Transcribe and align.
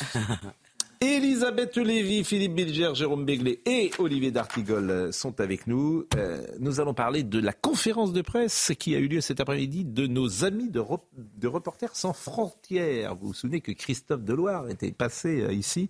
Elisabeth 1.00 1.76
Lévy, 1.76 2.24
Philippe 2.24 2.54
Bilger, 2.54 2.94
Jérôme 2.94 3.26
Béglé 3.26 3.60
et 3.66 3.90
Olivier 3.98 4.30
D'Artigol 4.30 5.12
sont 5.12 5.40
avec 5.42 5.66
nous. 5.66 6.06
Euh, 6.16 6.46
nous 6.58 6.80
allons 6.80 6.94
parler 6.94 7.22
de 7.22 7.38
la 7.38 7.52
conférence 7.52 8.14
de 8.14 8.22
presse 8.22 8.72
qui 8.78 8.94
a 8.94 8.98
eu 8.98 9.06
lieu 9.06 9.20
cet 9.20 9.40
après-midi 9.40 9.84
de 9.84 10.06
nos 10.06 10.44
amis 10.44 10.70
de, 10.70 10.80
Rep- 10.80 11.02
de 11.36 11.48
Reporters 11.48 11.94
sans 11.94 12.14
frontières. 12.14 13.14
Vous 13.14 13.28
vous 13.28 13.34
souvenez 13.34 13.60
que 13.60 13.72
Christophe 13.72 14.22
Deloire 14.22 14.70
était 14.70 14.90
passé 14.90 15.42
euh, 15.42 15.52
ici? 15.52 15.88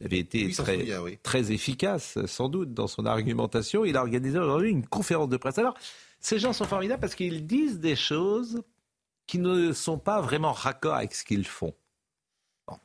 Il 0.00 0.06
avait 0.06 0.18
été 0.18 0.46
Oui, 0.46 0.52
très, 0.54 0.98
oui. 0.98 1.18
très 1.22 1.52
efficace, 1.52 2.18
sans 2.26 2.48
doute, 2.48 2.74
dans 2.74 2.88
son 2.88 3.06
argumentation. 3.06 3.84
Il 3.84 3.96
a 3.96 4.00
organisé 4.00 4.36
aujourd'hui 4.38 4.70
une 4.70 4.86
conférence 4.86 5.28
de 5.28 5.36
presse. 5.36 5.58
Alors, 5.58 5.74
ces 6.18 6.40
gens 6.40 6.52
sont 6.52 6.64
formidables 6.64 7.00
parce 7.00 7.14
qu'ils 7.14 7.46
disent 7.46 7.78
des 7.78 7.94
choses 7.96 8.62
qui 9.28 9.38
ne 9.38 9.72
sont 9.72 9.98
pas 9.98 10.20
vraiment 10.20 10.52
raccord 10.52 10.94
avec 10.94 11.14
ce 11.14 11.22
qu'ils 11.22 11.46
font. 11.46 11.72
Bon. 12.66 12.78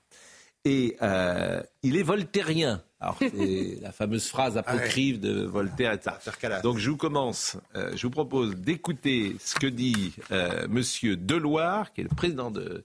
Et 0.66 0.98
euh, 1.02 1.62
il 1.84 1.96
est 1.96 2.04
voltairien. 2.04 2.84
Alors, 3.00 3.18
c'est 3.20 3.78
la 3.82 3.92
fameuse 3.92 4.28
phrase 4.28 4.58
apocryphe 4.58 5.20
de 5.20 5.44
Voltaire, 5.44 5.94
etc. 5.94 6.16
Calas. 6.40 6.62
Donc, 6.62 6.80
je 6.80 6.90
vous 6.90 6.98
commence. 6.98 7.56
euh, 7.76 7.96
je 7.96 8.08
vous 8.08 8.12
propose 8.12 8.56
d'écouter 8.56 9.36
ce 9.40 9.56
que 9.56 9.68
dit 9.68 10.14
euh, 10.32 10.68
Monsieur 10.68 11.16
Deloire, 11.18 11.94
qui 11.94 12.02
est 12.02 12.06
le 12.06 12.10
président 12.16 12.50
de, 12.50 12.84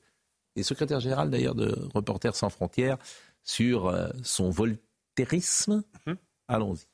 et 0.56 0.62
secrétaire 0.62 1.00
général 1.00 1.30
d'ailleurs 1.30 1.54
de 1.54 1.74
Reporters 1.94 2.36
sans 2.36 2.50
frontières, 2.50 2.98
sur 3.44 3.86
euh, 3.86 4.08
son 4.22 4.50
voltairisme. 4.50 5.82
Allons-y. 6.48 6.86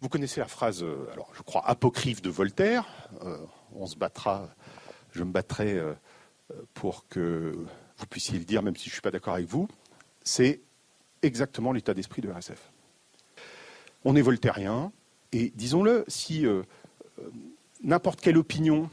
Vous 0.00 0.08
connaissez 0.08 0.40
la 0.40 0.48
phrase, 0.48 0.82
euh, 0.82 1.06
alors 1.12 1.30
je 1.34 1.42
crois 1.42 1.66
apocryphe 1.66 2.20
de 2.20 2.30
Voltaire. 2.30 2.84
euh, 3.24 3.38
on 3.72 3.86
se 3.86 3.96
battra, 3.96 4.48
je 5.12 5.24
me 5.24 5.32
battrai 5.32 5.80
pour 6.74 7.06
que 7.08 7.54
vous 7.98 8.06
puissiez 8.06 8.38
le 8.38 8.44
dire, 8.44 8.62
même 8.62 8.76
si 8.76 8.84
je 8.84 8.90
ne 8.90 8.92
suis 8.94 9.02
pas 9.02 9.10
d'accord 9.10 9.34
avec 9.34 9.48
vous. 9.48 9.68
C'est 10.22 10.60
exactement 11.22 11.72
l'état 11.72 11.94
d'esprit 11.94 12.22
de 12.22 12.30
RSF. 12.30 12.70
On 14.04 14.14
est 14.16 14.22
voltairien, 14.22 14.92
et 15.32 15.52
disons-le, 15.54 16.04
si 16.08 16.46
euh, 16.46 16.62
euh, 17.18 17.30
n'importe 17.82 18.20
quelle 18.20 18.38
opinion, 18.38 18.88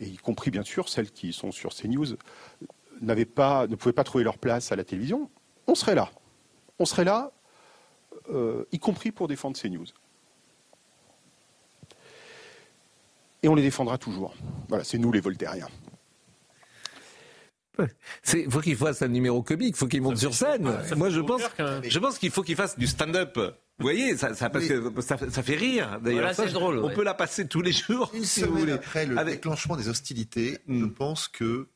et 0.00 0.06
y 0.06 0.16
compris 0.16 0.50
bien 0.50 0.64
sûr 0.64 0.88
celles 0.88 1.10
qui 1.10 1.32
sont 1.32 1.52
sur 1.52 1.74
CNews, 1.74 2.16
n'avaient 3.00 3.24
pas, 3.24 3.66
ne 3.66 3.76
pouvaient 3.76 3.92
pas 3.92 4.04
trouver 4.04 4.24
leur 4.24 4.38
place 4.38 4.72
à 4.72 4.76
la 4.76 4.84
télévision, 4.84 5.30
on 5.66 5.74
serait 5.74 5.94
là. 5.94 6.10
On 6.78 6.84
serait 6.84 7.04
là 7.04 7.32
euh, 8.30 8.64
y 8.72 8.78
compris 8.78 9.12
pour 9.12 9.28
défendre 9.28 9.56
ces 9.56 9.70
news. 9.70 9.86
Et 13.42 13.48
on 13.48 13.54
les 13.54 13.62
défendra 13.62 13.96
toujours. 13.96 14.34
Voilà, 14.68 14.84
c'est 14.84 14.98
nous 14.98 15.12
les 15.12 15.20
Voltairiens. 15.20 15.68
Il 18.34 18.50
faut 18.50 18.60
qu'il 18.60 18.76
fasse 18.76 19.02
un 19.02 19.08
numéro 19.08 19.42
comique, 19.42 19.74
il 19.74 19.78
faut 19.78 19.86
qu'il 19.86 20.02
monte 20.02 20.18
sur 20.18 20.34
scène. 20.34 20.70
Moi, 20.96 21.10
je 21.10 21.20
pense, 21.20 21.42
je 21.84 21.98
pense 21.98 22.18
qu'il 22.18 22.30
faut 22.30 22.42
qu'il 22.42 22.56
fasse 22.56 22.78
du 22.78 22.86
stand-up. 22.86 23.36
Vous 23.36 23.84
voyez, 23.86 24.16
ça, 24.16 24.34
ça, 24.34 24.50
parce 24.50 24.66
que 24.66 24.92
ça, 25.00 25.16
ça 25.30 25.42
fait 25.42 25.56
rire. 25.56 26.00
D'ailleurs, 26.02 26.20
Voilà, 26.20 26.34
Ça, 26.34 26.46
c'est 26.46 26.52
drôle, 26.52 26.78
On 26.80 26.88
ouais. 26.88 26.94
peut 26.94 27.02
la 27.04 27.14
passer 27.14 27.46
tous 27.48 27.62
les 27.62 27.72
jours, 27.72 28.10
Une 28.14 28.24
si 28.24 28.40
vous 28.40 28.46
semaine 28.48 28.58
voulez. 28.60 28.72
après 28.72 29.06
le 29.06 29.16
Avec- 29.18 29.36
déclenchement 29.36 29.76
des 29.76 29.88
hostilités, 29.88 30.58
Hmm. 30.66 30.80
je 30.80 30.84
pense 30.86 31.28
que 31.28 31.68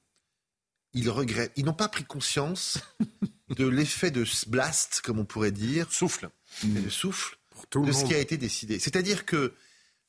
ils 0.93 1.09
regrettent. 1.11 1.53
Ils 1.57 1.65
n'ont 1.65 1.73
pas 1.73 1.89
pris 1.89 2.05
conscience 2.05 2.79
de 3.57 3.67
l'effet 3.67 4.11
de 4.11 4.25
blast, 4.49 5.01
comme 5.03 5.19
on 5.19 5.25
pourrait 5.25 5.51
dire, 5.51 5.91
souffle, 5.93 6.29
de 6.63 6.89
souffle, 6.91 7.37
de 7.75 7.91
ce 7.93 8.05
qui 8.05 8.15
a 8.15 8.19
été 8.19 8.37
décidé. 8.37 8.79
C'est-à-dire 8.79 9.25
que 9.25 9.55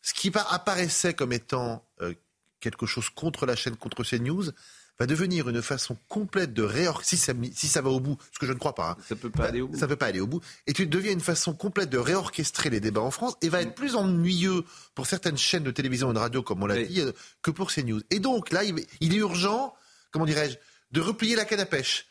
ce 0.01 0.13
qui 0.13 0.31
pa- 0.31 0.45
apparaissait 0.49 1.13
comme 1.13 1.31
étant 1.33 1.87
euh, 2.01 2.13
quelque 2.59 2.85
chose 2.85 3.09
contre 3.09 3.45
la 3.45 3.55
chaîne, 3.55 3.75
contre 3.77 4.03
CNews, 4.03 4.51
va 4.99 5.05
devenir 5.05 5.49
une 5.49 5.61
façon 5.61 5.97
complète 6.07 6.53
de 6.53 6.63
réorganiser, 6.63 7.15
si 7.15 7.17
ça, 7.17 7.33
mi- 7.33 7.51
si 7.53 7.67
ça 7.67 7.81
va 7.81 7.89
au 7.89 7.99
bout, 7.99 8.17
ce 8.31 8.39
que 8.39 8.45
je 8.45 8.53
ne 8.53 8.57
crois 8.57 8.75
pas, 8.75 8.91
hein, 8.91 8.97
Ça 9.07 9.15
peut 9.15 9.29
pas 9.29 9.45
aller 9.45 9.61
au 9.61 9.67
bout. 9.67 9.75
ça 9.77 9.85
ne 9.85 9.89
peut 9.89 9.95
pas 9.97 10.05
aller 10.07 10.19
au 10.21 10.27
bout. 10.27 10.41
Et 10.67 10.73
tu 10.73 10.87
deviens 10.87 11.11
une 11.11 11.19
façon 11.21 11.53
complète 11.53 11.89
de 11.89 11.97
réorchestrer 11.97 12.69
les 12.69 12.79
débats 12.79 13.01
en 13.01 13.11
France 13.11 13.35
et 13.41 13.49
va 13.49 13.61
être 13.61 13.75
plus 13.75 13.95
ennuyeux 13.95 14.63
pour 14.93 15.05
certaines 15.07 15.37
chaînes 15.37 15.63
de 15.63 15.71
télévision 15.71 16.11
et 16.11 16.13
de 16.13 16.19
radio, 16.19 16.41
comme 16.43 16.63
on 16.63 16.65
l'a 16.67 16.75
Oui. 16.75 16.87
dit, 16.87 17.01
euh, 17.01 17.11
que 17.41 17.51
pour 17.51 17.71
CNews. 17.71 18.01
Et 18.09 18.19
donc 18.19 18.51
là, 18.51 18.63
il, 18.63 18.75
il 19.01 19.13
est 19.13 19.17
urgent, 19.17 19.73
comment 20.11 20.25
dirais-je, 20.25 20.55
de 20.91 21.01
replier 21.01 21.35
la 21.35 21.43
canne 21.45 21.59
à 21.59 21.65
pêche. 21.65 22.07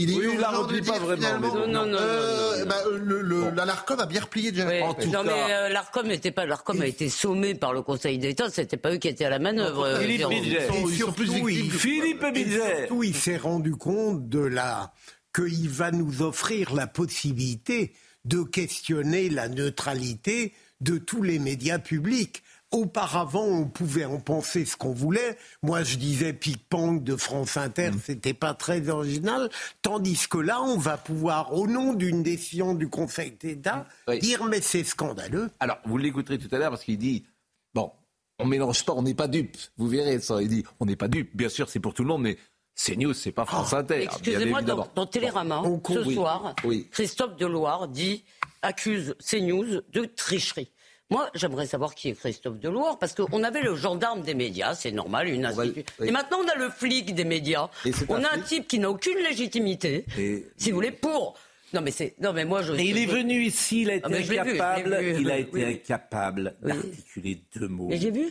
Il 0.00 0.12
est 0.12 0.16
Oui, 0.16 0.30
il 0.34 0.38
la 0.40 0.50
replie 0.50 0.80
pas 0.82 0.98
vraiment, 0.98 1.16
finalement. 1.16 1.54
Non, 1.54 1.66
non, 1.66 1.86
non, 1.86 1.98
euh, 1.98 2.56
non, 2.56 2.60
non, 2.60 2.66
bah, 2.68 2.76
euh, 2.86 2.98
le, 3.02 3.20
le- 3.22 3.50
la 3.50 3.64
l'Arcom 3.64 3.98
a 3.98 4.06
bien 4.06 4.20
replié 4.20 4.52
déjà. 4.52 4.66
Ouais. 4.66 4.82
En 4.82 4.94
tout 4.94 5.06
non 5.08 5.24
cas- 5.24 5.24
mais 5.24 5.52
euh, 5.52 5.68
l'Arcom 5.70 6.06
n'était 6.06 6.30
pas 6.30 6.46
l'Arcom 6.46 6.80
a 6.80 6.86
été 6.86 7.08
sommé 7.08 7.54
par 7.54 7.72
le 7.72 7.82
Conseil 7.82 8.18
d'État, 8.18 8.48
c'était 8.50 8.76
pas 8.76 8.92
eux 8.92 8.98
qui 8.98 9.08
étaient 9.08 9.24
à 9.24 9.30
la 9.30 9.38
manœuvre. 9.38 9.84
euh, 9.84 10.00
Philippe 10.00 10.18
Jérôme. 10.18 10.34
Bilger. 10.34 10.58
Ils 10.60 10.66
sont- 10.66 10.88
ils 10.88 10.90
sont 10.90 10.96
surtout, 10.96 11.12
plus 11.14 11.24
victimes 11.32 11.48
il- 11.64 11.70
que- 11.72 11.78
Philippe 11.78 12.24
Bilger. 12.32 12.60
surtout, 12.80 13.02
il 13.02 13.14
s'est 13.14 13.36
rendu 13.36 13.72
compte 13.76 14.28
de 14.28 14.40
la 14.40 14.92
qu'il 15.34 15.68
va 15.68 15.90
nous 15.90 16.22
offrir 16.22 16.74
la 16.74 16.86
possibilité 16.86 17.92
de 18.24 18.42
questionner 18.42 19.28
la 19.28 19.48
neutralité 19.48 20.52
de 20.80 20.98
tous 20.98 21.22
les 21.22 21.38
médias 21.38 21.78
publics. 21.78 22.42
Auparavant, 22.70 23.44
on 23.46 23.64
pouvait 23.66 24.04
en 24.04 24.20
penser 24.20 24.66
ce 24.66 24.76
qu'on 24.76 24.92
voulait. 24.92 25.38
Moi, 25.62 25.82
je 25.84 25.96
disais 25.96 26.34
Ping-Pong 26.34 27.02
de 27.02 27.16
France 27.16 27.56
Inter, 27.56 27.92
Mm. 27.92 28.00
c'était 28.04 28.34
pas 28.34 28.52
très 28.52 28.90
original. 28.90 29.48
Tandis 29.80 30.28
que 30.28 30.36
là, 30.36 30.60
on 30.60 30.76
va 30.76 30.98
pouvoir, 30.98 31.54
au 31.54 31.66
nom 31.66 31.94
d'une 31.94 32.22
décision 32.22 32.74
du 32.74 32.88
Conseil 32.90 33.30
d'État, 33.32 33.86
Oui. 34.06 34.18
dire 34.18 34.44
mais 34.44 34.60
c'est 34.60 34.84
scandaleux. 34.84 35.48
Alors, 35.60 35.78
vous 35.86 35.96
l'écouterez 35.96 36.38
tout 36.38 36.54
à 36.54 36.58
l'heure 36.58 36.68
parce 36.70 36.84
qu'il 36.84 36.98
dit 36.98 37.24
bon, 37.72 37.90
on 38.38 38.44
mélange 38.44 38.84
pas, 38.84 38.92
on 38.92 39.02
n'est 39.02 39.14
pas 39.14 39.28
dupe. 39.28 39.56
Vous 39.78 39.88
verrez 39.88 40.20
ça. 40.20 40.42
Il 40.42 40.48
dit 40.48 40.64
on 40.78 40.84
n'est 40.84 40.96
pas 40.96 41.08
dupe. 41.08 41.34
Bien 41.34 41.48
sûr, 41.48 41.70
c'est 41.70 41.80
pour 41.80 41.94
tout 41.94 42.02
le 42.02 42.08
monde, 42.08 42.22
mais 42.22 42.36
CNews, 42.76 43.14
c'est 43.14 43.32
pas 43.32 43.46
France 43.46 43.72
Inter. 43.72 43.96
bien 43.96 44.04
Excusez-moi, 44.04 44.60
dans, 44.62 45.06
Télérama, 45.06 45.62
ce 45.64 46.06
oui, 46.06 46.14
soir, 46.14 46.54
oui. 46.64 46.86
Christophe 46.92 47.36
Deloire 47.36 47.88
dit, 47.88 48.24
accuse 48.62 49.16
CNews 49.26 49.80
de 49.90 50.04
tricherie. 50.04 50.70
Moi, 51.10 51.30
j'aimerais 51.34 51.66
savoir 51.66 51.94
qui 51.94 52.10
est 52.10 52.12
Christophe 52.14 52.58
Deloire, 52.60 52.98
parce 52.98 53.14
qu'on 53.14 53.42
avait 53.42 53.62
le 53.62 53.74
gendarme 53.74 54.20
des 54.22 54.34
médias, 54.34 54.74
c'est 54.74 54.90
normal, 54.92 55.28
une 55.28 55.42
va- 55.42 55.48
institution. 55.62 55.84
oui. 56.00 56.08
Et 56.08 56.10
maintenant, 56.10 56.38
on 56.44 56.48
a 56.48 56.54
le 56.54 56.68
flic 56.68 57.14
des 57.14 57.24
médias. 57.24 57.68
On 58.10 58.22
a 58.22 58.30
un 58.34 58.40
type 58.40 58.68
qui 58.68 58.78
n'a 58.78 58.90
aucune 58.90 59.16
légitimité, 59.18 60.04
Et- 60.18 60.46
si 60.58 60.70
vous 60.70 60.76
voulez, 60.76 60.90
pour... 60.92 61.34
Non, 61.72 61.80
mais 61.82 61.90
c'est... 61.90 62.14
Non, 62.20 62.32
mais 62.32 62.44
moi, 62.44 62.62
je... 62.62 62.72
Et 62.74 62.82
il 62.84 62.98
est 62.98 63.06
venu 63.06 63.42
ici, 63.42 63.82
il 63.82 63.90
a 63.90 63.94
été 63.94 64.04
Ah, 64.06 64.08
mais 64.10 64.20
vu, 64.20 64.32
l'ai 64.32 64.38
incapable, 64.38 64.96
vu. 65.00 65.20
il 65.20 65.30
a 65.30 65.38
été 65.38 65.50
Oui. 65.52 65.64
incapable 65.64 66.54
Oui. 66.62 66.72
d'articuler 66.72 67.40
deux 67.56 67.68
mots. 67.68 67.88
Mais 67.88 67.98
j'ai 67.98 68.10
vu. 68.10 68.30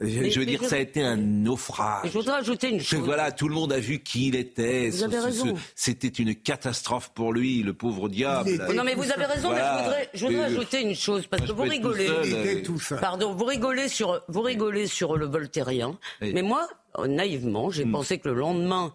Je, 0.00 0.18
mais- 0.20 0.30
je 0.30 0.40
veux 0.40 0.46
dire, 0.46 0.60
je- 0.62 0.68
ça 0.68 0.76
a 0.76 0.78
été 0.78 1.02
un 1.02 1.16
naufrage. 1.16 2.06
Et 2.06 2.08
je 2.08 2.14
voudrais 2.14 2.36
ajouter 2.38 2.70
une 2.70 2.78
Que 2.78 2.84
chose. 2.84 3.00
voilà, 3.00 3.32
tout 3.32 3.48
le 3.48 3.54
monde 3.54 3.72
a 3.72 3.78
vu 3.78 3.98
qui 4.00 4.28
il 4.28 4.34
était. 4.36 4.88
Vous 4.88 4.98
Ce- 4.98 5.04
avez 5.04 5.18
raison. 5.18 5.54
C'était 5.74 6.08
une 6.08 6.34
catastrophe 6.34 7.10
pour 7.14 7.32
lui, 7.32 7.62
le 7.62 7.74
pauvre 7.74 8.08
diable. 8.08 8.50
Non, 8.74 8.82
mais 8.82 8.94
vous 8.94 9.10
avez 9.10 9.26
raison, 9.26 9.48
Voilà. 9.50 9.74
mais 9.74 9.78
je 9.78 9.84
voudrais, 9.84 10.10
je 10.14 10.26
voudrais 10.26 10.44
ajouter 10.44 10.80
une 10.82 10.94
chose, 10.94 11.26
parce 11.26 11.42
Moi, 11.42 11.48
que 11.48 11.52
vous 11.54 11.64
tout 11.64 11.70
rigolez. 11.70 12.06
seul, 12.06 12.26
Il 12.26 12.34
euh, 12.34 12.44
était 12.44 12.62
tout 12.62 12.80
ça. 12.80 12.96
Pardon, 12.96 13.34
vous 13.34 13.44
rigolez 13.44 13.88
sur, 13.88 14.22
vous 14.28 14.40
rigolez 14.40 14.86
sur 14.86 15.16
le 15.16 15.26
voltairien, 15.26 15.98
Oui. 16.22 16.32
mais 16.34 16.42
moi, 16.42 16.66
naïvement, 17.06 17.70
j'ai 17.70 17.84
Hmm. 17.84 17.92
pensé 17.92 18.18
que 18.18 18.28
le 18.28 18.34
lendemain 18.34 18.94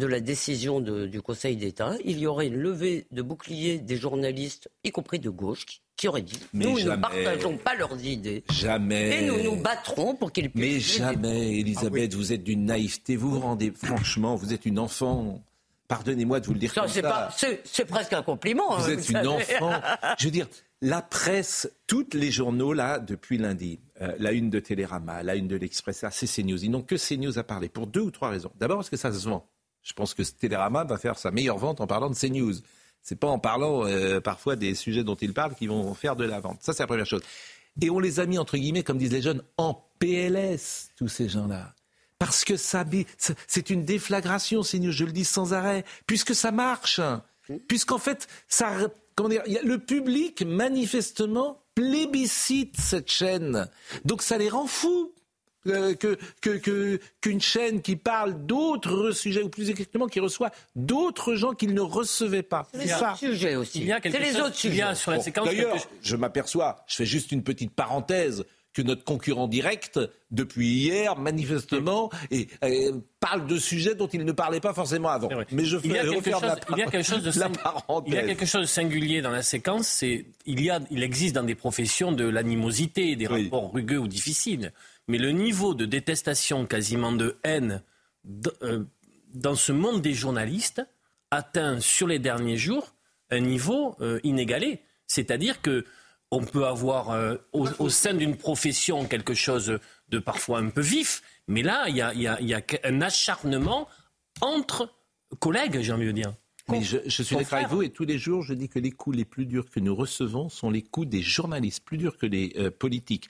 de 0.00 0.06
la 0.06 0.18
décision 0.20 0.80
de- 0.80 1.06
du 1.06 1.22
Conseil 1.22 1.56
d'État, 1.56 1.94
il 2.04 2.18
y 2.18 2.26
aurait 2.26 2.48
une 2.48 2.56
levée 2.56 3.06
de 3.12 3.22
boucliers 3.22 3.78
des 3.78 3.96
journalistes, 3.96 4.68
y 4.82 4.90
compris 4.90 5.18
de 5.20 5.30
gauche, 5.30 5.64
qui, 5.66 5.80
qui 5.96 6.08
auraient 6.08 6.22
dit 6.22 6.40
Mais 6.52 6.64
nous 6.64 6.78
jamais. 6.78 6.96
ne 6.96 7.00
partageons 7.02 7.56
pas 7.58 7.74
leurs 7.76 8.02
idées 8.04 8.42
Jamais. 8.50 9.22
et 9.22 9.26
nous 9.26 9.42
nous 9.42 9.56
battrons 9.56 10.16
pour 10.16 10.32
qu'ils 10.32 10.50
puissent. 10.50 10.98
Mais 10.98 11.04
jamais, 11.12 11.58
Elisabeth, 11.60 12.14
vous 12.14 12.32
êtes 12.32 12.42
d'une 12.42 12.64
naïveté. 12.64 13.14
Vous 13.16 13.30
vous 13.30 13.40
rendez, 13.40 13.70
franchement, 13.70 14.34
vous 14.34 14.52
êtes 14.52 14.66
une 14.66 14.78
enfant. 14.80 15.42
Pardonnez-moi 15.88 16.40
de 16.40 16.46
vous 16.46 16.52
le 16.54 16.58
dire 16.60 16.72
Ça, 16.72 16.82
comme 16.82 16.90
c'est 16.90 17.02
ça. 17.02 17.30
c'est, 17.64 17.84
presque 17.84 18.12
un 18.12 18.22
compliment. 18.22 18.76
Vous 18.78 18.84
hein, 18.84 18.92
êtes 18.92 19.08
une 19.08 19.16
savez. 19.16 19.28
enfant. 19.28 19.72
Je 20.18 20.24
veux 20.26 20.30
dire, 20.30 20.46
la 20.80 21.02
presse, 21.02 21.68
tous 21.88 22.06
les 22.14 22.30
journaux, 22.30 22.72
là, 22.72 23.00
depuis 23.00 23.36
lundi, 23.38 23.80
euh, 24.00 24.14
la 24.18 24.32
une 24.32 24.48
de 24.50 24.60
Télérama, 24.60 25.22
la 25.24 25.34
une 25.34 25.48
de 25.48 25.56
l'Express, 25.56 26.04
c'est 26.12 26.26
CNews. 26.42 26.64
Ils 26.64 26.70
n'ont 26.70 26.80
que 26.82 26.94
CNews 26.94 27.38
à 27.38 27.42
parler 27.42 27.68
pour 27.68 27.86
deux 27.88 28.00
ou 28.00 28.10
trois 28.12 28.30
raisons. 28.30 28.52
D'abord 28.58 28.78
parce 28.78 28.88
que 28.88 28.96
ça 28.96 29.12
se 29.12 29.28
vend. 29.28 29.46
Je 29.82 29.92
pense 29.92 30.14
que 30.14 30.22
Télérama 30.22 30.84
va 30.84 30.98
faire 30.98 31.18
sa 31.18 31.30
meilleure 31.30 31.58
vente 31.58 31.80
en 31.80 31.86
parlant 31.86 32.10
de 32.10 32.14
CNews. 32.14 32.54
C'est 33.02 33.18
pas 33.18 33.28
en 33.28 33.38
parlant 33.38 33.86
euh, 33.86 34.20
parfois 34.20 34.56
des 34.56 34.74
sujets 34.74 35.04
dont 35.04 35.14
ils 35.14 35.32
parlent 35.32 35.54
qu'ils 35.54 35.70
vont 35.70 35.94
faire 35.94 36.16
de 36.16 36.24
la 36.24 36.40
vente. 36.40 36.58
Ça, 36.62 36.72
c'est 36.72 36.82
la 36.82 36.86
première 36.86 37.06
chose. 37.06 37.22
Et 37.80 37.88
on 37.90 37.98
les 37.98 38.20
a 38.20 38.26
mis, 38.26 38.38
entre 38.38 38.56
guillemets, 38.58 38.82
comme 38.82 38.98
disent 38.98 39.12
les 39.12 39.22
jeunes, 39.22 39.42
en 39.56 39.82
PLS, 39.98 40.90
tous 40.96 41.08
ces 41.08 41.28
gens-là. 41.28 41.74
parce 42.18 42.44
que 42.44 42.56
ça, 42.56 42.84
c'est 43.46 43.70
une 43.70 43.84
déflagration, 43.84 44.62
Seigneur, 44.62 44.92
je 44.92 45.04
le 45.04 45.12
dis 45.12 45.24
sans 45.24 45.54
arrêt, 45.54 45.84
puisque 46.06 46.34
ça 46.34 46.52
marche, 46.52 47.00
puisqu'en 47.66 47.98
fait, 47.98 48.28
ça, 48.46 48.72
comment 49.14 49.30
dire, 49.30 49.42
le 49.46 49.78
public 49.78 50.42
manifestement 50.42 51.62
plébiscite 51.74 52.76
cette 52.78 53.10
chaîne, 53.10 53.68
donc 54.04 54.20
ça 54.20 54.36
les 54.36 54.50
rend 54.50 54.66
fous. 54.66 55.14
Euh, 55.66 55.94
que, 55.94 56.16
que, 56.40 56.98
qu'une 57.20 57.40
chaîne 57.40 57.82
qui 57.82 57.96
parle 57.96 58.46
d'autres 58.46 59.10
sujets, 59.10 59.42
ou 59.42 59.50
plus 59.50 59.68
exactement 59.68 60.06
qui 60.06 60.18
reçoit 60.18 60.50
d'autres 60.74 61.34
gens 61.34 61.52
qu'il 61.52 61.74
ne 61.74 61.82
recevait 61.82 62.42
pas. 62.42 62.66
C'est 62.72 62.86
ça. 62.86 63.14
Sujets 63.18 63.56
aussi. 63.56 63.80
Il 63.80 63.86
y 63.86 63.92
a 63.92 64.00
quelque 64.00 64.16
les 64.16 64.36
autres 64.40 64.54
sujets. 64.54 64.94
sur 64.94 65.10
la 65.10 65.20
séquence. 65.20 65.46
D'ailleurs, 65.46 65.76
je 66.00 66.16
m'aperçois, 66.16 66.82
je 66.86 66.96
fais 66.96 67.06
juste 67.06 67.30
une 67.30 67.42
petite 67.42 67.72
parenthèse, 67.72 68.44
que 68.72 68.82
notre 68.82 69.04
concurrent 69.04 69.48
direct, 69.48 69.98
depuis 70.30 70.68
hier, 70.68 71.16
manifestement, 71.16 72.10
et, 72.30 72.48
parle 73.18 73.46
de 73.46 73.58
sujets 73.58 73.94
dont 73.94 74.06
il 74.06 74.24
ne 74.24 74.32
parlait 74.32 74.60
pas 74.60 74.72
forcément 74.72 75.08
avant. 75.08 75.28
Mais 75.50 75.64
je 75.64 75.78
fais 75.78 75.88
il 75.88 75.94
y 75.94 75.98
a 75.98 76.04
quelque 76.04 76.30
chose, 76.30 76.56
il 76.70 76.78
y 76.78 76.82
a 76.82 76.86
quelque 76.86 77.02
chose 77.02 77.22
de 77.22 77.30
il 78.06 78.14
y 78.14 78.16
a 78.16 78.22
quelque 78.22 78.46
chose 78.46 78.62
de 78.62 78.66
singulier 78.66 79.22
dans 79.22 79.30
la 79.30 79.42
séquence, 79.42 79.88
c'est 79.88 80.26
il 80.46 80.62
y 80.62 80.70
a, 80.70 80.80
il 80.90 81.02
existe 81.02 81.34
dans 81.34 81.42
des 81.42 81.56
professions 81.56 82.12
de 82.12 82.24
l'animosité, 82.24 83.16
des 83.16 83.26
rapports 83.26 83.72
rugueux 83.72 83.98
ou 83.98 84.08
difficiles, 84.08 84.72
mais 85.08 85.18
le 85.18 85.30
niveau 85.32 85.74
de 85.74 85.86
détestation, 85.86 86.66
quasiment 86.66 87.12
de 87.12 87.38
haine, 87.42 87.82
euh, 88.62 88.84
dans 89.32 89.54
ce 89.54 89.72
monde 89.72 90.02
des 90.02 90.14
journalistes 90.14 90.82
atteint 91.30 91.80
sur 91.80 92.06
les 92.06 92.18
derniers 92.18 92.56
jours 92.56 92.94
un 93.30 93.40
niveau 93.40 93.96
euh, 94.00 94.18
inégalé. 94.24 94.82
C'est-à-dire 95.06 95.62
que 95.62 95.84
on 96.32 96.44
peut 96.44 96.66
avoir 96.66 97.10
euh, 97.10 97.36
au, 97.52 97.88
sein 97.88 98.14
d'une 98.14 98.36
profession 98.36 99.04
quelque 99.04 99.34
chose 99.34 99.80
de 100.10 100.18
parfois 100.20 100.60
un 100.60 100.70
peu 100.70 100.80
vif, 100.80 101.22
mais 101.48 101.62
là, 101.62 101.86
il 101.88 101.96
y 101.96 102.02
a, 102.02 102.62
un 102.84 103.00
acharnement 103.00 103.88
entre 104.40 104.94
collègues, 105.40 105.80
j'ai 105.80 105.92
envie 105.92 106.06
de 106.06 106.12
dire. 106.12 106.32
Mais 106.68 106.82
je, 106.82 107.22
suis 107.22 107.34
d'accord 107.34 107.58
avec 107.58 107.68
vous 107.68 107.82
et 107.82 107.90
tous 107.90 108.04
les 108.04 108.16
jours, 108.16 108.42
je 108.42 108.54
dis 108.54 108.68
que 108.68 108.78
les 108.78 108.92
coups 108.92 109.16
les 109.16 109.24
plus 109.24 109.44
durs 109.44 109.68
que 109.68 109.80
nous 109.80 109.94
recevons 109.94 110.48
sont 110.48 110.70
les 110.70 110.82
coups 110.82 111.08
des 111.08 111.22
journalistes, 111.22 111.84
plus 111.84 111.98
durs 111.98 112.16
que 112.16 112.26
les 112.26 112.52
euh, 112.56 112.70
politiques 112.70 113.28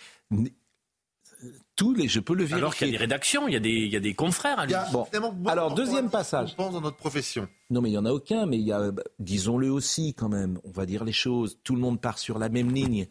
tous 1.81 1.95
les, 1.95 2.09
je 2.09 2.21
peux 2.21 2.35
le 2.35 2.45
vérifier. 2.45 2.59
Alors 2.59 2.75
qu'il 2.75 2.89
y 2.89 2.91
a 2.91 2.93
des 2.93 2.99
rédactions, 2.99 3.49
il 3.49 3.55
y 3.55 3.57
a 3.57 3.61
des, 3.61 3.71
il 3.71 3.91
y 3.91 3.97
a 3.97 4.01
des 4.01 4.13
confrères. 4.13 4.59
À 4.59 4.67
bon. 4.93 5.07
Alors 5.47 5.75
deuxième 5.75 6.11
passage. 6.11 6.51
On 6.53 6.65
pense 6.65 6.75
dans 6.75 6.83
notre 6.83 6.99
profession. 6.99 7.49
Non, 7.71 7.81
mais 7.81 7.89
il 7.89 7.95
y 7.95 7.99
en 7.99 8.05
a 8.05 8.13
aucun. 8.13 8.45
Mais 8.45 8.59
il 8.59 8.67
y 8.67 8.73
a, 8.73 8.93
disons-le 9.19 9.73
aussi 9.73 10.13
quand 10.13 10.29
même. 10.29 10.59
On 10.65 10.71
va 10.73 10.85
dire 10.85 11.05
les 11.05 11.13
choses. 11.13 11.59
Tout 11.65 11.75
le 11.75 11.81
monde 11.81 11.99
part 11.99 12.19
sur 12.19 12.39
la 12.39 12.51
même 12.51 12.71
ligne. 12.71 13.07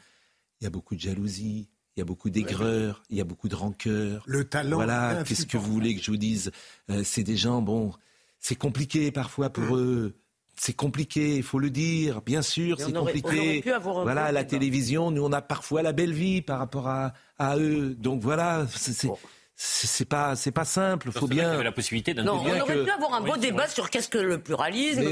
Il 0.61 0.63
y 0.63 0.67
a 0.67 0.69
beaucoup 0.69 0.93
de 0.93 0.99
jalousie. 0.99 1.69
Il 1.97 1.99
y 1.99 2.03
a 2.03 2.05
beaucoup 2.05 2.29
d'aigreur, 2.29 3.03
il 3.09 3.17
y 3.17 3.21
a 3.21 3.25
beaucoup 3.25 3.49
de 3.49 3.55
rancœur. 3.55 4.23
Le 4.25 4.45
talent. 4.45 4.77
Voilà, 4.77 5.21
qu'est-ce 5.25 5.45
que 5.45 5.57
vous 5.57 5.73
voulez 5.73 5.95
que 5.95 6.01
je 6.01 6.11
vous 6.11 6.17
dise? 6.17 6.51
Euh, 6.89 7.01
C'est 7.03 7.23
des 7.23 7.35
gens, 7.35 7.61
bon, 7.61 7.91
c'est 8.39 8.55
compliqué 8.55 9.11
parfois 9.11 9.49
pour 9.49 9.75
eux 9.75 10.13
c'est 10.59 10.73
compliqué, 10.73 11.37
il 11.37 11.43
faut 11.43 11.59
le 11.59 11.69
dire, 11.69 12.21
bien 12.21 12.41
sûr, 12.41 12.79
c'est 12.79 12.91
compliqué. 12.91 13.63
voilà, 13.81 14.25
à 14.25 14.31
la 14.31 14.43
télévision, 14.43 15.09
nous 15.09 15.23
on 15.23 15.31
a 15.31 15.41
parfois 15.41 15.81
la 15.81 15.93
belle 15.93 16.11
vie 16.13 16.41
par 16.41 16.59
rapport 16.59 16.87
à, 16.87 17.13
à 17.37 17.57
eux. 17.57 17.95
Donc 17.97 18.21
voilà, 18.21 18.67
c'est 18.75 19.07
c'est 19.61 20.07
pas 20.07 20.37
c'est 20.37 20.53
pas 20.53 20.63
simple. 20.63 21.11
Faut 21.11 21.27
bien. 21.27 21.61
la 21.61 21.73
possibilité 21.73 22.13
d'un. 22.13 22.23
Non, 22.23 22.41
on 22.45 22.61
aurait 22.61 22.83
pu 22.85 22.89
avoir 22.89 23.13
un 23.13 23.19
beau 23.19 23.35
débat 23.35 23.67
sur 23.67 23.89
qu'est-ce 23.89 24.07
que 24.07 24.17
le 24.17 24.39
pluralisme. 24.39 25.03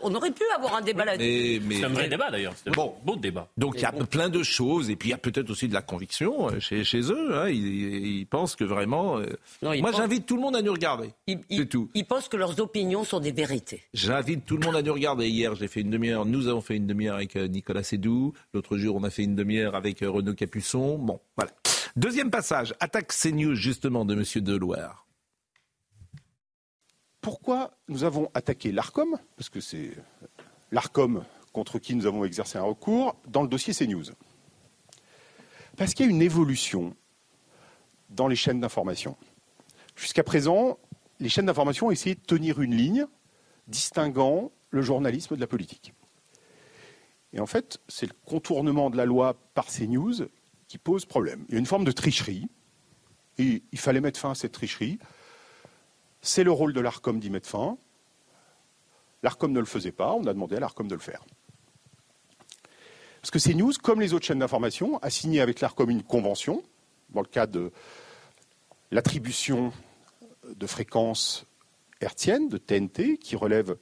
On 0.00 0.14
aurait 0.14 0.30
pu 0.30 0.44
avoir 0.56 0.76
un 0.76 0.80
débat 0.80 1.04
là-dessus. 1.04 1.60
C'est 1.72 1.84
un 1.84 1.88
vrai 1.88 2.08
débat 2.08 2.30
d'ailleurs. 2.30 2.54
Bon, 2.72 2.94
beau 3.04 3.16
débat. 3.16 3.48
Donc 3.56 3.74
il 3.78 3.82
y 3.82 3.84
a 3.84 3.90
plein 3.90 4.28
de 4.28 4.44
choses 4.44 4.90
et 4.90 4.96
puis 4.96 5.08
il 5.08 5.10
y 5.10 5.14
a 5.14 5.18
peut-être 5.18 5.50
aussi 5.50 5.66
de 5.66 5.74
la 5.74 5.82
conviction 5.82 6.50
euh, 6.50 6.60
chez, 6.60 6.84
chez 6.84 7.00
eux. 7.00 7.34
Hein. 7.36 7.48
Ils, 7.48 8.26
pensent 8.30 8.54
que 8.54 8.62
vraiment. 8.62 9.18
Euh, 9.18 9.26
moi, 9.62 9.90
j'invite 9.90 10.24
tout 10.24 10.36
le 10.36 10.42
monde 10.42 10.54
à 10.54 10.62
nous 10.62 10.72
regarder. 10.72 11.10
C'est 11.50 11.68
tout. 11.68 11.90
Ils 11.94 12.04
pensent 12.04 12.28
que 12.28 12.36
leurs 12.36 12.60
opinions 12.60 13.02
sont 13.02 13.18
des 13.18 13.32
vérités. 13.32 13.82
J'invite 13.92 14.46
tout 14.46 14.56
le 14.56 14.64
monde 14.64 14.76
à 14.76 14.82
nous 14.82 14.92
regarder. 14.92 15.28
Hier, 15.28 15.56
j'ai 15.56 15.66
fait 15.66 15.80
une 15.80 15.90
demi-heure. 15.90 16.26
Nous 16.26 16.46
avons 16.46 16.60
fait 16.60 16.76
une 16.76 16.86
demi-heure 16.86 17.16
avec 17.16 17.34
euh, 17.34 17.48
Nicolas 17.48 17.82
Sédou. 17.82 18.34
L'autre 18.54 18.76
jour, 18.76 18.94
on 18.94 19.02
a 19.02 19.10
fait 19.10 19.24
une 19.24 19.34
demi-heure 19.34 19.74
avec 19.74 19.98
Renaud 20.00 20.34
Capuçon. 20.34 20.96
Bon, 20.98 21.18
voilà. 21.36 21.50
Deuxième 21.96 22.30
passage, 22.30 22.72
attaque 22.78 23.12
CNews 23.12 23.56
justement 23.56 24.04
de 24.04 24.14
M. 24.14 24.44
Deloire. 24.44 25.06
Pourquoi 27.20 27.76
nous 27.88 28.04
avons 28.04 28.30
attaqué 28.32 28.70
l'ARCOM? 28.70 29.18
Parce 29.36 29.48
que 29.48 29.60
c'est 29.60 29.96
l'ARCOM 30.70 31.24
contre 31.52 31.80
qui 31.80 31.96
nous 31.96 32.06
avons 32.06 32.24
exercé 32.24 32.58
un 32.58 32.62
recours 32.62 33.16
dans 33.26 33.42
le 33.42 33.48
dossier 33.48 33.74
CNews. 33.74 34.04
Parce 35.76 35.94
qu'il 35.94 36.06
y 36.06 36.08
a 36.08 36.12
une 36.12 36.22
évolution 36.22 36.94
dans 38.08 38.28
les 38.28 38.36
chaînes 38.36 38.60
d'information. 38.60 39.16
Jusqu'à 39.96 40.22
présent, 40.22 40.78
les 41.18 41.28
chaînes 41.28 41.46
d'information 41.46 41.88
ont 41.88 41.90
essayé 41.90 42.14
de 42.14 42.20
tenir 42.20 42.60
une 42.60 42.74
ligne 42.74 43.06
distinguant 43.66 44.52
le 44.70 44.82
journalisme 44.82 45.34
de 45.34 45.40
la 45.40 45.46
politique. 45.48 45.92
Et 47.32 47.40
en 47.40 47.46
fait, 47.46 47.80
c'est 47.88 48.06
le 48.06 48.14
contournement 48.24 48.90
de 48.90 48.96
la 48.96 49.06
loi 49.06 49.34
par 49.54 49.66
CNews 49.66 50.28
qui 50.70 50.78
pose 50.78 51.04
problème. 51.04 51.44
Il 51.48 51.54
y 51.54 51.56
a 51.56 51.58
une 51.58 51.66
forme 51.66 51.84
de 51.84 51.90
tricherie, 51.90 52.48
et 53.38 53.64
il 53.72 53.78
fallait 53.78 54.00
mettre 54.00 54.20
fin 54.20 54.30
à 54.30 54.34
cette 54.36 54.52
tricherie. 54.52 55.00
C'est 56.22 56.44
le 56.44 56.52
rôle 56.52 56.72
de 56.72 56.80
l'ARCOM 56.80 57.18
d'y 57.18 57.28
mettre 57.28 57.48
fin. 57.48 57.76
L'ARCOM 59.24 59.50
ne 59.50 59.58
le 59.58 59.66
faisait 59.66 59.90
pas, 59.90 60.12
on 60.12 60.24
a 60.28 60.32
demandé 60.32 60.54
à 60.54 60.60
l'ARCOM 60.60 60.86
de 60.86 60.94
le 60.94 61.00
faire. 61.00 61.24
Parce 63.20 63.32
que 63.32 63.40
CNews, 63.40 63.72
comme 63.82 64.00
les 64.00 64.14
autres 64.14 64.26
chaînes 64.26 64.38
d'information, 64.38 65.00
a 65.02 65.10
signé 65.10 65.40
avec 65.40 65.60
l'ARCOM 65.60 65.90
une 65.90 66.04
convention, 66.04 66.62
dans 67.08 67.22
le 67.22 67.26
cadre 67.26 67.52
de 67.52 67.72
l'attribution 68.92 69.72
de 70.48 70.66
fréquences 70.68 71.46
hertziennes, 72.00 72.48
de 72.48 72.58
TNT, 72.58 73.18
qui 73.18 73.34
relève 73.34 73.76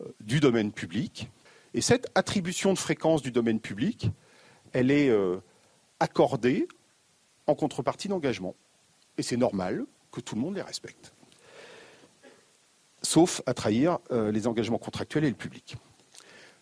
euh, 0.00 0.06
du 0.18 0.40
domaine 0.40 0.72
public. 0.72 1.30
Et 1.72 1.80
cette 1.80 2.10
attribution 2.16 2.72
de 2.72 2.78
fréquences 2.78 3.22
du 3.22 3.30
domaine 3.30 3.60
public, 3.60 4.10
elle 4.72 4.90
est 4.90 5.08
euh, 5.08 5.40
accordés 6.02 6.66
en 7.46 7.54
contrepartie 7.54 8.08
d'engagement. 8.08 8.56
Et 9.18 9.22
c'est 9.22 9.36
normal 9.36 9.86
que 10.10 10.20
tout 10.20 10.34
le 10.34 10.40
monde 10.40 10.56
les 10.56 10.62
respecte. 10.62 11.14
Sauf 13.02 13.40
à 13.46 13.54
trahir 13.54 13.98
euh, 14.10 14.32
les 14.32 14.46
engagements 14.46 14.78
contractuels 14.78 15.24
et 15.24 15.28
le 15.28 15.36
public. 15.36 15.76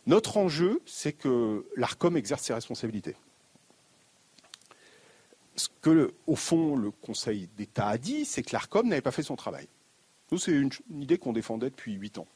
Notre 0.07 0.37
enjeu, 0.37 0.81
c'est 0.85 1.13
que 1.13 1.67
l'ARCOM 1.77 2.17
exerce 2.17 2.43
ses 2.43 2.55
responsabilités. 2.55 3.17
Ce 5.57 5.69
que, 5.81 6.13
au 6.27 6.37
fond, 6.37 6.77
le 6.77 6.91
Conseil 6.91 7.49
d'État 7.57 7.89
a 7.89 7.99
dit, 7.99 8.25
c'est 8.25 8.43
que 8.43 8.53
l'ARCOM 8.53 8.89
n'avait 8.89 9.03
pas 9.03 9.11
fait 9.11 9.23
son 9.23 9.37
travail. 9.37 9.69
Nous, 10.33 10.39
c'est 10.39 10.53
une, 10.53 10.71
idée 10.91 11.19
qu'on 11.19 11.33
défendait 11.33 11.71
depuis 11.71 11.95
huit 11.95 12.19
ans. 12.19 12.27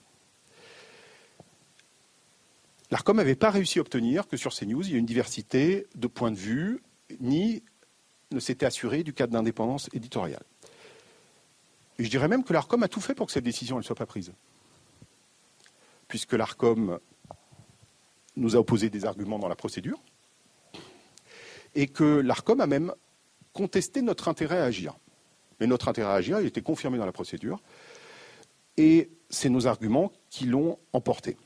L'ARCOM 2.90 3.16
n'avait 3.16 3.34
pas 3.34 3.50
réussi 3.50 3.78
à 3.78 3.82
obtenir 3.82 4.26
que 4.28 4.36
sur 4.36 4.54
CNews, 4.54 4.86
il 4.86 4.92
y 4.92 4.94
ait 4.96 4.98
une 4.98 5.06
diversité 5.06 5.86
de 5.94 6.06
points 6.06 6.30
de 6.30 6.36
vue 6.36 6.82
ni 7.20 7.62
ne 8.30 8.40
s'était 8.40 8.66
assuré 8.66 9.02
du 9.02 9.12
cadre 9.12 9.32
d'indépendance 9.32 9.88
éditoriale. 9.92 10.42
Et 11.98 12.04
je 12.04 12.10
dirais 12.10 12.28
même 12.28 12.44
que 12.44 12.52
l'ARCOM 12.52 12.82
a 12.82 12.88
tout 12.88 13.00
fait 13.00 13.14
pour 13.14 13.26
que 13.26 13.32
cette 13.32 13.44
décision 13.44 13.76
ne 13.76 13.82
soit 13.82 13.94
pas 13.94 14.06
prise. 14.06 14.32
Puisque 16.08 16.32
l'ARCOM 16.32 16.98
nous 18.36 18.56
a 18.56 18.58
opposé 18.58 18.90
des 18.90 19.04
arguments 19.04 19.38
dans 19.38 19.48
la 19.48 19.56
procédure, 19.56 20.00
et 21.74 21.86
que 21.86 22.04
l'ARCOM 22.20 22.60
a 22.60 22.66
même 22.66 22.92
contesté 23.52 24.02
notre 24.02 24.28
intérêt 24.28 24.58
à 24.58 24.64
agir. 24.64 24.96
Mais 25.60 25.66
notre 25.66 25.88
intérêt 25.88 26.10
à 26.10 26.14
agir, 26.14 26.40
il 26.40 26.46
était 26.46 26.62
confirmé 26.62 26.98
dans 26.98 27.06
la 27.06 27.12
procédure, 27.12 27.62
et 28.76 29.10
c'est 29.30 29.48
nos 29.48 29.66
arguments 29.66 30.12
qui 30.30 30.46
l'ont 30.46 30.78
emporté. 30.92 31.36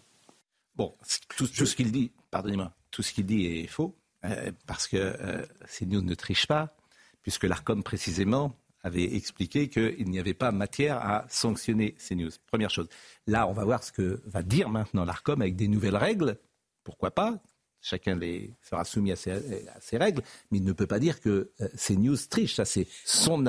Bon, 0.76 0.94
tout 1.36 1.46
ce 1.46 1.76
qu'il 1.76 1.92
dit, 1.92 2.10
pardonnez-moi, 2.30 2.72
tout 2.90 3.02
ce 3.02 3.12
qu'il 3.12 3.26
dit 3.26 3.46
est 3.46 3.66
faux. 3.66 3.94
Euh, 4.24 4.50
parce 4.66 4.88
que 4.88 4.96
euh, 4.96 5.46
CNews 5.66 6.02
ne 6.02 6.14
triche 6.14 6.46
pas, 6.46 6.76
puisque 7.22 7.44
l'ARCOM 7.44 7.82
précisément 7.84 8.56
avait 8.82 9.14
expliqué 9.14 9.68
qu'il 9.68 10.08
n'y 10.08 10.18
avait 10.18 10.34
pas 10.34 10.50
matière 10.50 10.98
à 10.98 11.24
sanctionner 11.28 11.92
CNews. 11.92 12.30
Première 12.46 12.70
chose. 12.70 12.88
Là, 13.26 13.46
on 13.46 13.52
va 13.52 13.64
voir 13.64 13.84
ce 13.84 13.92
que 13.92 14.20
va 14.26 14.42
dire 14.42 14.70
maintenant 14.70 15.04
l'ARCOM 15.04 15.40
avec 15.40 15.54
des 15.54 15.68
nouvelles 15.68 15.96
règles. 15.96 16.38
Pourquoi 16.82 17.12
pas? 17.12 17.38
Chacun 17.80 18.16
les 18.16 18.54
sera 18.60 18.84
soumis 18.84 19.12
à 19.12 19.16
ces, 19.16 19.98
règles, 19.98 20.22
mais 20.50 20.58
il 20.58 20.64
ne 20.64 20.72
peut 20.72 20.88
pas 20.88 20.98
dire 20.98 21.20
que 21.20 21.52
euh, 21.60 21.68
CNews 21.76 22.16
triche. 22.28 22.56
Ça, 22.56 22.64
c'est 22.64 22.88
son 23.04 23.44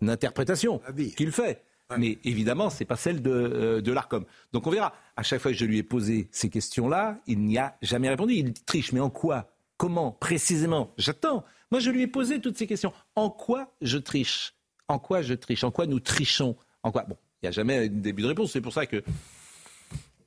interprétation 0.00 0.80
qu'il 1.16 1.32
fait. 1.32 1.62
Mais 1.98 2.18
évidemment, 2.24 2.68
ce 2.70 2.80
n'est 2.80 2.86
pas 2.86 2.96
celle 2.96 3.22
de, 3.22 3.80
de 3.82 3.92
l'ARCOM. 3.92 4.24
Donc 4.52 4.66
on 4.66 4.70
verra. 4.70 4.94
À 5.16 5.22
chaque 5.22 5.40
fois 5.40 5.50
que 5.50 5.56
je 5.56 5.64
lui 5.64 5.78
ai 5.78 5.82
posé 5.82 6.28
ces 6.32 6.50
questions-là, 6.50 7.18
il 7.26 7.40
n'y 7.40 7.58
a 7.58 7.76
jamais 7.82 8.08
répondu. 8.08 8.34
Il 8.34 8.52
triche. 8.52 8.92
Mais 8.92 9.00
en 9.00 9.10
quoi 9.10 9.50
Comment 9.78 10.10
précisément 10.12 10.92
J'attends. 10.98 11.44
Moi, 11.70 11.80
je 11.80 11.90
lui 11.90 12.02
ai 12.02 12.06
posé 12.08 12.40
toutes 12.40 12.58
ces 12.58 12.66
questions. 12.66 12.92
En 13.14 13.30
quoi 13.30 13.74
je 13.80 13.96
triche 13.96 14.54
En 14.88 14.98
quoi 14.98 15.22
je 15.22 15.34
triche 15.34 15.64
En 15.64 15.70
quoi 15.70 15.86
nous 15.86 16.00
trichons 16.00 16.56
En 16.82 16.90
quoi 16.90 17.04
Bon, 17.04 17.16
il 17.40 17.46
n'y 17.46 17.48
a 17.48 17.52
jamais 17.52 17.86
un 17.86 17.88
début 17.88 18.22
de 18.22 18.26
réponse. 18.28 18.52
C'est 18.52 18.60
pour 18.60 18.72
ça 18.72 18.86
que 18.86 19.02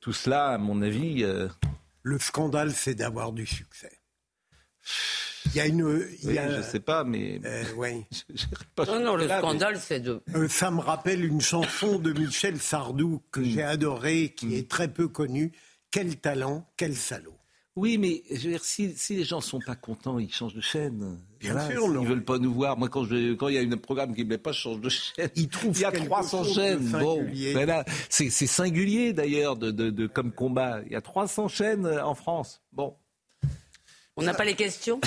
tout 0.00 0.12
cela, 0.14 0.48
à 0.48 0.58
mon 0.58 0.80
avis. 0.82 1.22
Euh, 1.22 1.48
Le 2.02 2.18
scandale, 2.18 2.72
c'est 2.72 2.94
d'avoir 2.94 3.32
du 3.32 3.46
succès. 3.46 4.00
Il 5.46 5.54
y 5.54 5.60
a 5.60 5.66
une. 5.66 6.08
Il 6.22 6.32
y 6.32 6.38
a, 6.38 6.56
je 6.56 6.62
sais 6.62 6.80
pas, 6.80 7.04
mais. 7.04 7.40
Euh, 7.44 7.64
oui. 7.76 8.04
non, 8.78 9.00
non, 9.00 9.16
le 9.16 9.28
scandale, 9.28 9.78
c'est 9.78 10.00
de. 10.00 10.22
Euh, 10.34 10.48
ça 10.48 10.70
me 10.70 10.80
rappelle 10.80 11.24
une 11.24 11.42
chanson 11.42 11.98
de 11.98 12.12
Michel 12.12 12.58
Sardou 12.58 13.22
que 13.30 13.44
j'ai 13.44 13.62
adorée, 13.62 14.32
qui 14.34 14.56
est 14.56 14.70
très 14.70 14.88
peu 14.88 15.08
connue. 15.08 15.52
Quel 15.90 16.16
talent, 16.16 16.66
quel 16.78 16.96
salaud. 16.96 17.36
Oui, 17.74 17.96
mais 17.96 18.22
je 18.30 18.44
veux 18.44 18.50
dire, 18.50 18.64
si, 18.64 18.94
si 18.96 19.16
les 19.16 19.24
gens 19.24 19.40
sont 19.40 19.58
pas 19.58 19.74
contents, 19.74 20.18
ils 20.18 20.32
changent 20.32 20.54
de 20.54 20.60
chaîne. 20.60 21.18
Bien 21.40 21.58
sûr, 21.70 21.86
Ils 21.88 22.06
veulent 22.06 22.24
pas 22.24 22.38
nous 22.38 22.52
voir. 22.52 22.76
Moi, 22.76 22.90
quand, 22.90 23.04
je, 23.04 23.32
quand 23.32 23.48
il 23.48 23.54
y 23.54 23.58
a 23.58 23.62
un 23.62 23.78
programme 23.78 24.14
qui 24.14 24.24
me 24.24 24.28
plaît 24.28 24.38
pas, 24.38 24.52
je 24.52 24.60
change 24.60 24.80
de 24.80 24.90
chaîne. 24.90 25.30
Ils 25.36 25.48
trouvent 25.48 25.76
il 25.76 25.80
y 25.80 25.84
a 25.86 25.92
300 25.92 26.44
chaînes. 26.44 26.90
Bon, 26.90 27.26
ben 27.54 27.84
c'est 28.10 28.30
singulier 28.30 29.14
d'ailleurs 29.14 29.56
de, 29.56 29.70
de, 29.70 29.88
de, 29.88 30.06
comme 30.06 30.32
combat. 30.32 30.80
Il 30.84 30.92
y 30.92 30.96
a 30.96 31.00
300 31.00 31.48
chaînes 31.48 31.86
en 31.86 32.14
France. 32.14 32.60
Bon. 32.72 32.94
On 34.16 34.22
n'a 34.22 34.34
pas 34.34 34.44
les 34.44 34.54
questions 34.54 35.00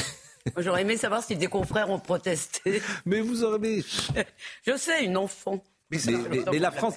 J'aurais 0.57 0.81
aimé 0.81 0.97
savoir 0.97 1.23
si 1.23 1.35
des 1.35 1.47
confrères 1.47 1.89
ont 1.89 1.99
protesté. 1.99 2.81
Mais 3.05 3.21
vous 3.21 3.43
aurez. 3.43 3.83
Je 4.65 4.77
sais, 4.77 5.03
une 5.03 5.17
enfant. 5.17 5.63
mais, 5.89 5.99
mais 6.51 6.59
la 6.59 6.71
France. 6.71 6.95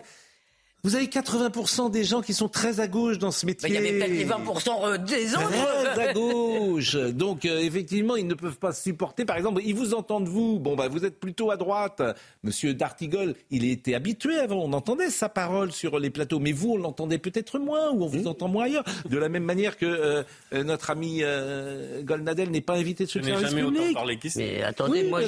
Vous 0.85 0.94
avez 0.94 1.06
80% 1.06 1.90
des 1.90 2.04
gens 2.04 2.23
qui 2.23 2.32
sont 2.32 2.49
très 2.49 2.78
à 2.78 2.87
gauche 2.87 3.18
dans 3.18 3.32
ce 3.32 3.47
métier. 3.47 3.68
il 3.68 3.75
y 3.75 3.78
avait 3.78 3.99
peut-être 3.99 4.11
les 4.11 4.25
20% 4.25 4.85
euh, 4.85 4.97
des 4.99 5.35
autres. 5.35 5.50
Très 5.92 6.08
à 6.08 6.12
gauche. 6.12 6.94
Donc, 7.14 7.44
euh, 7.44 7.58
effectivement, 7.58 8.14
ils 8.14 8.28
ne 8.28 8.35
peuvent 8.35 8.58
pas 8.58 8.73
supporter. 8.73 9.25
Par 9.25 9.37
exemple, 9.37 9.61
ils 9.64 9.75
vous 9.75 9.92
entendent, 9.92 10.28
vous. 10.28 10.61
Bon, 10.61 10.76
bah, 10.76 10.87
vous 10.87 11.04
êtes 11.04 11.18
plutôt 11.18 11.50
à 11.50 11.56
droite. 11.56 12.00
Monsieur 12.44 12.75
Dartigol, 12.75 13.35
il 13.50 13.68
était 13.68 13.94
habitué 13.94 14.38
avant. 14.38 14.62
On 14.62 14.73
entendait 14.73 15.11
sa 15.11 15.28
parole 15.28 15.73
sur 15.73 15.99
les 15.99 16.11
plateaux. 16.11 16.38
Mais 16.38 16.52
vous, 16.52 16.75
on 16.75 16.76
l'entendait 16.76 17.18
peut-être 17.18 17.58
moins 17.58 17.90
ou 17.90 18.04
on 18.04 18.06
vous 18.06 18.23
mmh. 18.23 18.28
entend 18.28 18.47
moins 18.47 18.66
ailleurs. 18.66 18.85
De 19.11 19.18
la 19.18 19.28
même 19.28 19.44
manière 19.44 19.78
que 19.78 19.85
euh, 19.85 20.23
notre 20.62 20.90
ami 20.90 21.23
Golnadel 22.02 22.52
n'est 22.52 22.61
pas 22.61 22.75
invité 22.75 23.04
de 23.04 23.11
ce 23.11 23.20
service 23.20 23.52
public. 23.52 23.99
Mais 24.37 24.62
attendez, 24.62 25.02
moi, 25.02 25.23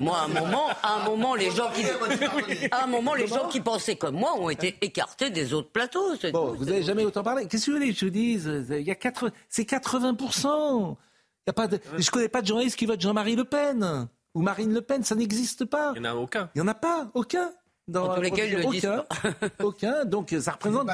moi, 0.00 0.16
à 0.16 0.24
un 0.24 0.28
moment, 0.28 0.68
à 0.82 1.00
un 1.02 1.04
moment, 1.04 1.34
les 1.34 1.50
gens 1.50 1.68
qui, 1.74 1.84
à 2.70 2.84
un 2.84 2.86
moment, 2.86 3.14
les 3.14 3.26
gens 3.26 3.48
qui 3.48 3.60
pensaient 3.60 3.96
comme 3.96 4.16
moi 4.16 4.45
ont 4.46 4.50
été 4.50 4.76
écartés 4.80 5.30
des 5.30 5.54
autres 5.54 5.70
plateaux. 5.70 6.14
Bon, 6.32 6.52
vous 6.54 6.64
n'avez 6.64 6.82
jamais 6.82 7.04
autant 7.04 7.22
parlé. 7.22 7.46
Qu'est-ce 7.46 7.66
que 7.66 7.70
vous 7.70 7.76
voulez 7.76 7.92
que 7.92 7.98
je 7.98 8.04
vous 8.04 8.10
dise? 8.10 8.66
Il 8.70 8.82
y 8.82 8.90
a 8.90 8.96
C'est 9.48 9.68
80%. 9.68 10.96
Il 11.46 11.48
y 11.48 11.50
a 11.50 11.52
pas 11.52 11.66
de... 11.66 11.78
Je 11.92 12.06
ne 12.06 12.10
connais 12.10 12.28
pas 12.28 12.42
de 12.42 12.46
journaliste 12.46 12.76
qui 12.76 12.86
vote 12.86 13.00
Jean-Marie 13.00 13.36
Le 13.36 13.44
Pen 13.44 14.08
ou 14.34 14.42
Marine 14.42 14.72
Le 14.72 14.82
Pen. 14.82 15.02
Ça 15.04 15.14
n'existe 15.14 15.64
pas. 15.64 15.92
Il 15.96 16.02
n'y 16.02 16.08
en 16.08 16.12
a 16.12 16.14
aucun. 16.14 16.50
Il 16.54 16.62
n'y 16.62 16.68
en 16.68 16.70
a 16.70 16.74
pas. 16.74 17.10
Aucun. 17.14 17.52
Dans, 17.88 18.14
tous 18.16 18.20
les 18.20 18.32
cas, 18.32 18.46
le 18.46 18.66
aucun, 18.66 19.04
aucun. 19.62 20.04
Donc 20.04 20.34
ça 20.40 20.52
représente. 20.52 20.90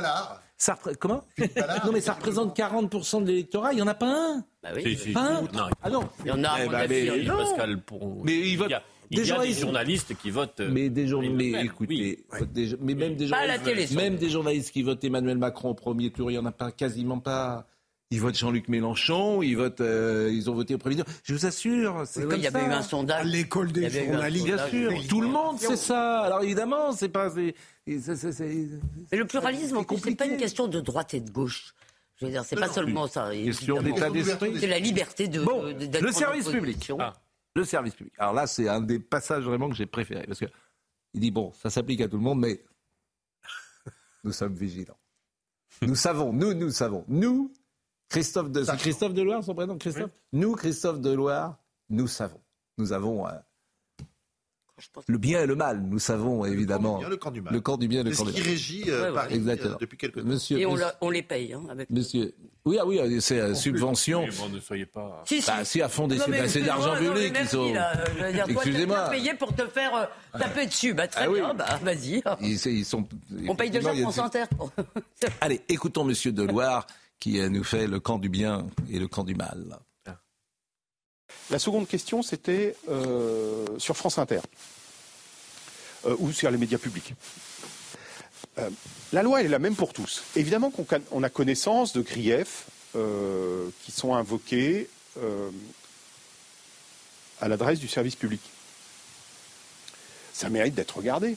Ça 0.59 0.79
Comment? 1.01 1.25
Non, 1.39 1.93
mais 1.93 2.03
ça 2.03 2.13
représente 2.13 2.57
40% 2.57 3.23
de 3.23 3.29
l'électorat. 3.29 3.73
Il 3.73 3.77
n'y 3.77 3.83
en 3.83 3.89
a 3.89 3.95
pas 3.95 4.07
un. 4.07 4.45
Bah 4.63 4.69
oui. 4.77 5.13
Pas 5.13 5.23
un. 5.23 5.49
Ah 5.83 5.89
non. 5.89 6.09
Il 6.21 6.29
y 6.29 6.31
en 6.31 6.45
a. 6.45 6.63
Eh 6.63 6.69
ben, 6.69 6.87
mais, 6.89 7.27
Pascal, 7.27 7.81
pour... 7.83 8.23
mais 8.25 8.39
il 8.39 8.57
vote. 8.57 8.71
Il 8.71 8.81
des 9.17 9.29
y 9.29 9.33
a 9.33 9.39
des 9.39 9.53
journalistes 9.53 10.17
qui 10.17 10.31
votent. 10.31 10.61
Euh, 10.61 10.71
mais 10.71 10.89
des 10.89 11.07
journalistes, 11.07 11.55
mais 11.55 11.65
écoutez, 11.65 12.25
mais 12.81 12.95
même 12.95 13.17
des 13.17 13.27
journalistes, 13.27 13.95
même 13.95 14.17
des 14.17 14.31
journalistes 14.31 14.71
qui 14.71 14.83
votent 14.83 15.03
Emmanuel 15.05 15.39
Macron 15.39 15.71
au 15.71 15.75
premier 15.75 16.11
tour, 16.11 16.31
il 16.31 16.35
y 16.35 16.39
en 16.39 16.47
a 16.47 16.53
pas 16.53 16.71
quasiment 16.73 17.19
pas. 17.19 17.67
Ils 18.11 18.21
votent 18.21 18.37
Jean-Luc 18.37 18.69
Mélenchon, 18.69 19.41
ils 19.41 19.55
votent, 19.55 19.81
euh, 19.81 20.31
ils 20.31 20.51
ont 20.51 20.55
voté 20.55 20.75
au 20.75 20.79
premier 20.79 20.97
tour. 20.97 21.07
Je 21.25 21.33
vous 21.33 21.47
assure, 21.47 22.03
c'est 22.05 22.21
comme 22.21 22.33
ça. 22.33 22.37
Il 22.37 22.43
y 22.43 22.47
avait 22.47 22.61
eu 22.61 22.71
un 22.71 22.83
sondage. 22.83 23.27
L'école 23.27 23.73
des 23.73 23.89
journalistes, 23.89 24.45
bien 24.45 24.69
sûr. 24.69 24.93
Tout 25.09 25.23
le 25.23 25.29
monde 25.29 25.59
sait 25.59 25.77
ça. 25.77 26.21
Alors 26.21 26.43
évidemment, 26.43 26.93
c'est 26.93 27.09
pas. 27.09 27.31
Mais 27.35 27.55
le 27.87 29.25
pluralisme, 29.25 29.79
en 29.79 29.87
c'est 29.97 30.15
pas 30.15 30.27
une 30.27 30.37
question 30.37 30.69
de 30.69 30.81
droite 30.81 31.15
et 31.15 31.21
de 31.21 31.31
gauche. 31.31 31.75
Je 32.17 32.27
veux 32.27 32.33
dire, 32.33 32.45
c'est 32.45 32.57
pas 32.57 32.69
seulement 32.69 33.07
ça. 33.07 33.31
Question 33.33 33.83
d'état 33.83 34.11
d'esprit. 34.11 34.57
C'est 34.59 34.67
la 34.67 34.79
liberté 34.79 35.29
de. 35.29 35.41
Bon, 35.41 35.63
le 35.65 36.13
service 36.13 36.49
public. 36.49 36.93
Ah 36.99 37.15
le 37.55 37.65
service 37.65 37.95
public. 37.95 38.15
Alors 38.19 38.33
là, 38.33 38.47
c'est 38.47 38.69
un 38.69 38.81
des 38.81 38.99
passages 38.99 39.45
vraiment 39.45 39.69
que 39.69 39.75
j'ai 39.75 39.87
préféré. 39.87 40.27
Parce 40.27 40.41
que 40.41 40.47
il 41.15 41.21
dit, 41.21 41.31
bon, 41.31 41.53
ça 41.53 41.71
s'applique 41.71 42.01
à 42.01 42.09
tout 42.09 42.17
le 42.17 42.23
monde, 42.23 42.41
mais 42.41 42.65
nous 44.25 44.33
sommes 44.33 44.55
vigilants. 44.55 44.99
Nous 45.83 45.95
savons, 45.95 46.33
nous, 46.33 46.55
nous 46.55 46.71
savons. 46.71 47.05
Nous, 47.09 47.53
Christophe 48.09 48.51
de... 48.51 48.65
Christophe 48.77 49.15
Deloire, 49.15 49.43
son 49.43 49.55
prénom, 49.55 49.79
Christophe? 49.79 50.11
Nous, 50.33 50.55
Christophe 50.55 51.01
Deloire, 51.01 51.59
nous 51.89 52.07
savons. 52.07 52.41
Nous 52.79 52.93
avons 52.93 53.27
euh, 53.27 53.33
le 55.07 55.19
bien 55.19 55.43
et 55.43 55.47
le 55.47 55.55
mal, 55.55 55.83
nous 55.83 55.99
savons 55.99 56.45
évidemment. 56.45 57.01
Le 57.09 57.17
camp 57.17 57.31
du 57.31 57.41
bien, 57.41 57.53
le 57.53 57.61
camp 57.61 57.77
du 57.77 57.89
bien, 57.89 58.03
le 58.03 58.11
camp 58.11 58.25
du 58.25 58.33
mal. 58.33 58.35
C'est 58.35 58.41
ce 58.41 58.45
qui 58.45 58.51
régit 58.51 58.85
euh, 58.89 59.13
Paris 59.13 59.43
euh, 59.47 59.77
depuis 59.81 59.97
quelques 59.97 60.21
temps. 60.21 60.27
Monsieur, 60.27 60.59
et 60.59 60.67
on, 60.67 60.77
on, 61.01 61.11
les 61.11 61.23
paye. 61.23 61.53
Hein, 61.53 61.63
avec... 61.71 61.91
Monsieur, 61.91 62.35
oui, 62.65 62.79
ah 62.81 62.87
oui, 62.87 63.21
c'est 63.21 63.41
euh, 63.41 63.55
subvention. 63.55 64.27
Bon, 64.39 64.49
ne 64.49 64.61
soyez 64.61 64.87
pas. 64.87 65.23
Si, 65.27 65.43
si. 65.43 65.51
Bah, 65.51 65.65
si 65.65 65.83
à 65.83 65.89
fond 65.89 66.09
des 66.09 66.19
c'est 66.19 66.63
d'argent 66.63 66.97
public. 66.97 67.37
Ils 67.41 67.49
sont... 67.49 67.73
Excusez-moi. 68.49 69.11
payé 69.11 69.35
pour 69.35 69.55
te 69.55 69.67
faire 69.67 70.09
taper 70.39 70.67
dessus. 70.67 70.95
Bah, 70.95 71.09
très 71.09 71.27
ah 71.27 71.31
bien, 71.31 71.55
bah, 71.55 71.79
vas-y. 71.83 72.23
Ils, 72.41 72.85
sont... 72.85 73.07
On 73.49 73.55
paye 73.55 73.71
déjà 73.71 73.95
France 73.95 74.19
Inter. 74.19 74.45
Allez, 75.41 75.61
écoutons 75.69 76.05
Monsieur 76.05 76.33
Deloire 76.33 76.87
qui 77.19 77.39
nous 77.51 77.65
fait 77.65 77.87
le 77.87 78.01
camp 78.01 78.19
du 78.19 78.29
bien 78.29 78.67
et 78.91 78.99
le 78.99 79.09
camp 79.09 79.25
du 79.25 79.35
mal. 79.35 79.79
La 81.51 81.59
seconde 81.59 81.87
question, 81.87 82.23
c'était 82.23 82.75
euh, 82.89 83.67
sur 83.79 83.97
France 83.97 84.19
Inter 84.19 84.41
euh, 86.07 86.17
ou 86.19 86.33
sur 86.33 86.51
les 86.51 86.59
médias 86.59 86.79
publics. 86.79 87.15
Euh, 88.59 88.71
la 89.13 89.23
loi 89.23 89.43
est 89.43 89.49
la 89.49 89.59
même 89.59 89.75
pour 89.75 89.93
tous. 89.93 90.23
Évidemment 90.37 90.71
qu'on 90.71 91.23
a 91.23 91.29
connaissance 91.29 91.93
de 91.93 92.01
griefs 92.01 92.65
qui 92.93 93.91
sont 93.91 94.15
invoqués 94.15 94.87
à 97.41 97.49
l'adresse 97.49 97.79
du 97.79 97.89
service 97.89 98.17
public. 98.17 98.43
Ça 100.35 100.51
mérite 100.51 100.75
d'être 100.75 100.99
regardé. 100.99 101.37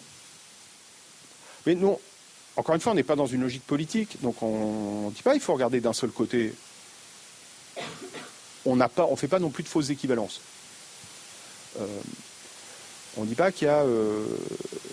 Mais 1.65 1.75
non, 1.75 1.97
encore 2.57 2.75
une 2.75 2.81
fois, 2.81 2.91
on 2.91 2.95
n'est 2.95 3.03
pas 3.03 3.15
dans 3.15 3.25
une 3.25 3.41
logique 3.41 3.65
politique, 3.65 4.21
donc 4.21 4.43
on 4.43 5.07
ne 5.07 5.11
dit 5.11 5.21
pas 5.21 5.33
il 5.35 5.41
faut 5.41 5.53
regarder 5.53 5.79
d'un 5.79 5.93
seul 5.93 6.09
côté 6.09 6.53
on 8.65 8.75
ne 8.75 9.15
fait 9.15 9.27
pas 9.27 9.39
non 9.39 9.49
plus 9.49 9.63
de 9.63 9.69
fausses 9.69 9.89
équivalences. 9.89 10.41
Euh, 11.79 11.85
on 13.17 13.23
ne 13.23 13.27
dit 13.27 13.35
pas 13.35 13.51
qu'il 13.51 13.67
y 13.67 13.69
a 13.69 13.83
euh, 13.83 14.25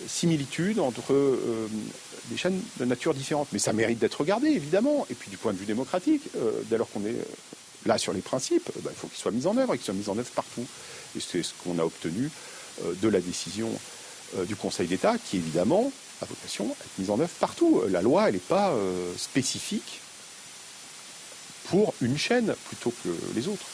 similitude 0.07 0.79
entre 0.79 1.13
euh, 1.13 1.67
des 2.29 2.37
chaînes 2.37 2.61
de 2.79 2.85
nature 2.85 3.13
différente, 3.13 3.49
mais 3.51 3.59
ça 3.59 3.73
mérite 3.73 3.99
d'être 3.99 4.21
regardé, 4.21 4.47
évidemment. 4.47 5.05
Et 5.09 5.13
puis 5.13 5.29
du 5.29 5.37
point 5.37 5.51
de 5.51 5.57
vue 5.57 5.65
démocratique, 5.65 6.23
dès 6.69 6.77
lors 6.77 6.89
qu'on 6.89 7.05
est 7.05 7.17
là 7.85 7.97
sur 7.97 8.13
les 8.13 8.21
principes, 8.21 8.69
bah, 8.81 8.91
il 8.93 8.97
faut 8.97 9.07
qu'ils 9.07 9.19
soient 9.19 9.31
mis 9.31 9.45
en 9.45 9.57
œuvre 9.57 9.73
et 9.73 9.77
qu'ils 9.77 9.85
soient 9.85 9.93
mis 9.93 10.07
en 10.09 10.17
œuvre 10.17 10.31
partout. 10.31 10.65
Et 11.17 11.19
c'est 11.19 11.43
ce 11.43 11.53
qu'on 11.63 11.79
a 11.79 11.83
obtenu 11.83 12.29
de 13.01 13.07
la 13.07 13.19
décision 13.19 13.69
du 14.47 14.55
Conseil 14.55 14.87
d'État, 14.87 15.15
qui 15.17 15.37
évidemment 15.37 15.91
a 16.21 16.25
vocation 16.25 16.65
à 16.65 16.83
être 16.85 16.97
mise 16.97 17.09
en 17.09 17.19
œuvre 17.19 17.33
partout. 17.39 17.83
La 17.89 18.01
loi, 18.01 18.29
elle 18.29 18.35
n'est 18.35 18.39
pas 18.39 18.73
spécifique 19.17 19.99
pour 21.73 21.95
une 22.03 22.19
chaîne 22.19 22.53
plutôt 22.67 22.93
que 23.03 23.09
les 23.33 23.47
autres. 23.47 23.65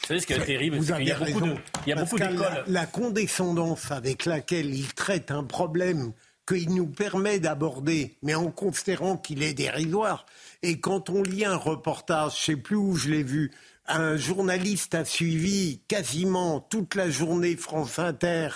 Vous 0.00 0.06
savez 0.06 0.20
ce 0.20 0.26
qui 0.26 0.32
est 0.32 0.42
terrible 0.42 0.78
Il 0.80 1.06
y 1.06 1.92
a 1.92 1.96
beaucoup 1.96 2.18
d'écoles. 2.18 2.64
La, 2.66 2.86
condescendance 2.86 3.90
avec 3.90 4.24
laquelle 4.24 4.74
il 4.74 4.94
traite 4.94 5.30
un 5.30 5.44
problème 5.44 6.14
qu'il 6.48 6.74
nous 6.74 6.86
permet 6.86 7.40
d'aborder, 7.40 8.16
mais 8.22 8.34
en 8.34 8.50
considérant 8.50 9.18
qu'il 9.18 9.42
est 9.42 9.52
dérisoire. 9.52 10.24
Et 10.62 10.80
quand 10.80 11.10
on 11.10 11.22
lit 11.22 11.44
un 11.44 11.56
reportage, 11.56 12.42
je 12.42 12.52
ne 12.52 12.56
sais 12.56 12.62
plus 12.62 12.76
où 12.76 12.96
je 12.96 13.10
l'ai 13.10 13.22
vu, 13.22 13.50
un 13.86 14.16
journaliste 14.16 14.94
a 14.94 15.04
suivi 15.04 15.82
quasiment 15.88 16.60
toute 16.60 16.94
la 16.94 17.10
journée 17.10 17.56
France 17.56 17.98
Inter 17.98 18.48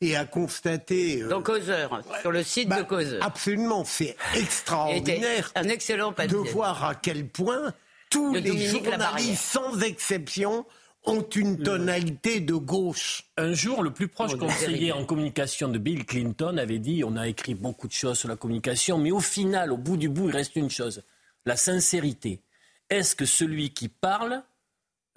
et 0.00 0.16
a 0.16 0.24
constaté. 0.24 1.22
Euh, 1.22 1.28
Dans 1.28 1.42
Causeur, 1.42 2.02
sur 2.20 2.32
le 2.32 2.42
site 2.42 2.68
de 2.68 2.70
bah, 2.70 2.84
Causeur. 2.84 3.22
Absolument, 3.24 3.84
c'est 3.84 4.16
extraordinaire. 4.34 5.52
Un 5.54 5.68
excellent 5.68 6.12
De 6.12 6.36
voir 6.36 6.84
à 6.84 6.94
quel 6.94 7.28
point 7.28 7.74
tous 8.10 8.34
les 8.34 8.66
journalistes, 8.66 9.42
sans 9.42 9.80
exception, 9.82 10.66
ont 11.04 11.22
une 11.22 11.62
tonalité 11.62 12.40
de 12.40 12.54
gauche. 12.54 13.24
Un 13.36 13.52
jour, 13.52 13.82
le 13.82 13.90
plus 13.90 14.08
proche 14.08 14.36
conseiller 14.36 14.92
en 14.92 15.04
communication 15.04 15.68
de 15.68 15.78
Bill 15.78 16.04
Clinton 16.04 16.56
avait 16.58 16.78
dit 16.78 17.02
on 17.04 17.16
a 17.16 17.28
écrit 17.28 17.54
beaucoup 17.54 17.88
de 17.88 17.92
choses 17.92 18.18
sur 18.18 18.28
la 18.28 18.36
communication, 18.36 18.98
mais 18.98 19.10
au 19.10 19.20
final, 19.20 19.72
au 19.72 19.76
bout 19.76 19.96
du 19.96 20.08
bout, 20.08 20.28
il 20.28 20.36
reste 20.36 20.56
une 20.56 20.70
chose 20.70 21.02
la 21.46 21.56
sincérité. 21.56 22.42
Est-ce 22.90 23.14
que 23.14 23.24
celui 23.24 23.70
qui 23.70 23.88
parle 23.88 24.42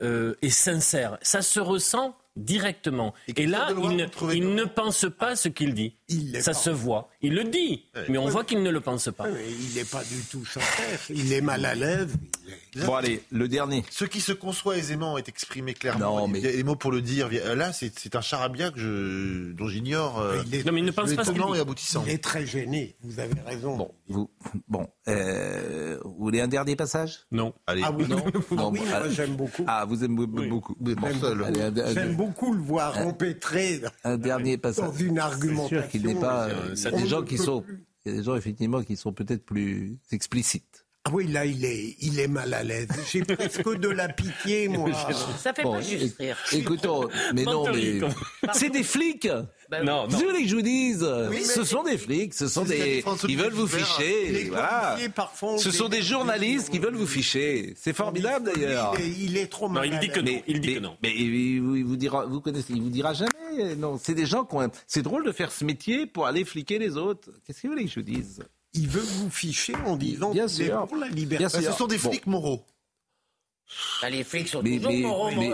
euh, 0.01 0.35
est 0.41 0.49
sincère? 0.49 1.17
Ça 1.21 1.41
se 1.41 1.59
ressent 1.59 2.17
directement. 2.35 3.13
Et, 3.35 3.45
là, 3.45 3.67
il, 4.31 4.55
ne, 4.55 4.63
pense 4.63 5.05
pas 5.17 5.35
ce 5.35 5.49
qu'il 5.49 5.73
dit. 5.73 5.97
Ça 6.41 6.53
se 6.53 6.69
voit. 6.69 7.09
Il 7.25 7.35
le 7.35 7.45
dit, 7.45 7.85
mais 8.09 8.17
on 8.17 8.27
voit 8.27 8.43
qu'il 8.43 8.61
ne 8.61 8.69
le 8.69 8.81
pense 8.81 9.09
pas. 9.15 9.27
il 9.29 9.75
n'est 9.75 9.85
pas 9.85 10.03
du 10.03 10.21
tout 10.29 10.45
sincère. 10.45 10.99
Il 11.09 11.31
est 11.31 11.39
mal 11.39 11.63
à 11.65 11.73
l'aise. 11.73 12.13
Bon, 12.85 12.95
allez, 12.95 13.23
le 13.31 13.47
dernier. 13.47 13.85
Ce 13.89 14.03
qui 14.03 14.19
se 14.19 14.33
conçoit 14.33 14.77
aisément 14.77 15.17
est 15.17 15.29
exprimé 15.29 15.73
clairement. 15.73 16.19
Non, 16.19 16.27
mais... 16.27 16.39
Il 16.39 16.45
y 16.45 16.49
a 16.49 16.51
des 16.51 16.63
mots 16.63 16.75
pour 16.75 16.91
le 16.91 17.01
dire. 17.01 17.29
Là, 17.55 17.71
c'est 17.71 18.15
un 18.15 18.21
charabia 18.21 18.71
que 18.71 18.79
je, 18.79 19.53
dont 19.53 19.69
j'ignore. 19.69 20.19
Euh, 20.19 20.43
non, 20.65 20.73
mais 20.73 20.79
il 20.79 20.85
ne 20.85 20.91
pense 20.91 21.13
pas 21.13 21.23
ce 21.23 21.31
et 21.31 21.59
aboutissant. 21.59 22.03
Il 22.05 22.13
est 22.13 22.23
très 22.23 22.45
gêné. 22.45 22.95
Vous 23.03 23.19
avez 23.19 23.39
raison. 23.45 23.77
Bon, 23.77 23.91
vous, 24.09 24.29
bon, 24.67 24.87
euh, 25.07 25.97
vous 26.03 26.15
voulez 26.17 26.41
un 26.41 26.47
dernier 26.47 26.75
passage? 26.75 27.19
Non. 27.31 27.53
Allez. 27.67 27.83
Ah 27.85 27.91
oui, 27.91 28.05
non. 28.07 28.23
non 28.51 28.71
oui, 28.71 28.81
moi 28.87 29.09
j'aime 29.09 29.35
beaucoup. 29.35 29.63
Ah, 29.67 29.85
vous 29.85 30.03
aimez 30.03 30.25
beaucoup. 30.25 30.75
J'aime 31.93 32.15
beaucoup 32.15 32.53
le 32.53 32.61
voir 32.61 32.97
empêtrer 32.99 33.81
un 34.03 34.17
dernier 34.17 34.57
passage. 34.57 34.85
dans 34.85 34.93
une 34.93 35.19
argumentation. 35.19 35.87
qu'il 35.89 36.05
n'est 36.05 36.15
pas. 36.15 36.49
Gens 37.13 37.23
qui 37.23 37.37
sont, 37.49 37.63
il 38.05 38.11
y 38.11 38.15
a 38.15 38.17
des 38.17 38.23
gens 38.23 38.35
effectivement 38.35 38.81
qui 38.83 38.97
sont 38.97 39.13
peut-être 39.13 39.45
plus 39.45 39.97
explicites. 40.11 40.82
Ah 41.05 41.09
oui, 41.11 41.27
là, 41.27 41.45
il 41.45 41.65
est, 41.65 41.97
il 41.99 42.17
est 42.17 42.29
mal 42.29 42.53
à 42.53 42.63
l'aise. 42.63 42.87
J'ai 43.11 43.21
presque 43.25 43.77
de 43.77 43.89
la 43.89 44.07
pitié, 44.07 44.69
moi. 44.69 44.89
Ça 45.37 45.53
fait 45.53 45.63
pas 45.63 45.81
juste 45.81 46.17
rire. 46.17 46.37
Écoutons, 46.53 47.09
mais 47.33 47.43
non, 47.43 47.65
mais 47.73 47.99
c'est 48.53 48.69
des 48.69 48.83
flics. 48.83 49.27
Ben 49.69 49.83
non, 49.83 50.07
non. 50.07 50.17
Vous 50.17 50.19
voulez 50.19 50.43
que 50.43 50.47
je 50.47 50.55
vous 50.55 50.61
dise 50.61 51.05
Ce 51.43 51.65
sont 51.65 51.83
des 51.83 51.97
flics, 51.97 52.33
ce 52.33 52.47
sont 52.47 52.63
des. 52.63 53.03
Ils 53.27 53.37
veulent 53.37 53.51
vous 53.51 53.67
ficher. 53.67 54.49
Voilà. 54.49 54.97
Ce 55.57 55.71
sont 55.71 55.89
des 55.89 56.01
journalistes 56.01 56.69
qui 56.69 56.79
veulent 56.79 56.95
vous 56.95 57.07
ficher. 57.07 57.73
C'est 57.75 57.93
formidable 57.93 58.53
d'ailleurs. 58.53 58.93
Il, 58.99 59.35
est 59.35 59.47
trop 59.47 59.67
mal. 59.67 59.89
Non, 59.89 59.93
il 59.93 59.99
dit 59.99 60.07
que 60.07 60.21
non. 60.21 60.41
Il 60.47 60.61
dit 60.61 60.75
que 60.75 60.79
non. 60.79 60.95
Mais 61.03 61.13
il 61.13 61.83
vous 61.83 61.97
dira, 61.97 62.25
vous 62.25 62.39
connaissez, 62.39 62.73
il 62.73 62.81
vous 62.81 62.89
dira 62.89 63.13
jamais. 63.13 63.75
Non, 63.77 63.99
c'est 64.01 64.15
des 64.15 64.25
gens 64.25 64.45
qui 64.45 64.55
ont. 64.55 64.71
C'est 64.87 65.01
drôle 65.01 65.25
de 65.25 65.33
faire 65.33 65.51
ce 65.51 65.65
métier 65.65 66.05
pour 66.05 66.27
aller 66.27 66.45
fliquer 66.45 66.79
les 66.79 66.95
autres. 66.95 67.29
Qu'est-ce 67.45 67.61
que 67.61 67.67
vous 67.67 67.73
voulez 67.73 67.85
que 67.85 67.91
je 67.91 67.99
vous 67.99 68.05
dise? 68.05 68.41
Il 68.73 68.87
veut 68.87 69.01
vous 69.01 69.29
ficher 69.29 69.75
en 69.85 69.95
disant 69.95 70.31
bien 70.31 70.47
sûr. 70.47 70.87
pour 70.87 70.97
la 70.97 71.07
liberté. 71.07 71.61
Ce 71.61 71.71
sont 71.71 71.87
des 71.87 71.97
flics 71.97 72.27
moraux. 72.27 72.65
Bah, 74.01 74.09
les 74.09 74.23
flics 74.23 74.49
sont 74.49 74.61
toujours 74.61 74.91
moraux. 74.91 75.31
Mais, 75.31 75.49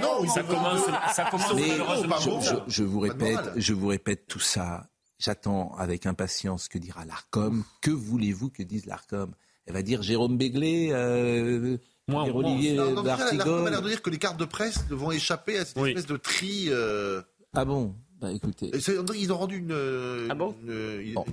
non, 0.00 0.26
ça 0.28 0.42
commence, 0.42 0.82
ça 1.14 1.24
commence 1.30 1.52
je, 1.56 2.54
je, 2.66 2.82
vous 2.82 3.00
répète, 3.00 3.52
je 3.56 3.72
vous 3.72 3.86
répète 3.88 4.26
tout 4.26 4.40
ça. 4.40 4.88
J'attends 5.18 5.74
avec 5.76 6.04
impatience 6.04 6.68
que 6.68 6.78
dira 6.78 7.04
l'Arcom. 7.06 7.64
Que 7.80 7.90
voulez-vous 7.90 8.50
que 8.50 8.62
dise 8.62 8.86
l'Arcom? 8.86 9.34
Elle 9.66 9.74
va 9.74 9.82
dire 9.82 10.02
Jérôme 10.02 10.36
Béglé, 10.36 10.90
euh, 10.92 11.78
Moi, 12.08 12.24
Olivier 12.24 12.74
L'Arcom 12.74 13.66
a 13.66 13.70
l'air 13.70 13.82
de 13.82 13.88
dire 13.88 14.02
que 14.02 14.10
les 14.10 14.18
cartes 14.18 14.38
de 14.38 14.44
presse 14.44 14.84
vont 14.90 15.10
échapper 15.10 15.58
à 15.58 15.64
cette 15.64 15.78
espèce 15.78 16.06
de 16.06 16.16
tri. 16.16 16.66
Euh... 16.68 17.22
Ah 17.54 17.64
bon? 17.64 17.96
Bah, 18.26 18.32
écoutez. 18.32 18.70
Ils 19.14 19.32
ont 19.32 19.38
rendu 19.38 19.58
une. 19.58 19.72
Euh, 19.72 20.26
ah 20.30 20.34
bon, 20.34 20.56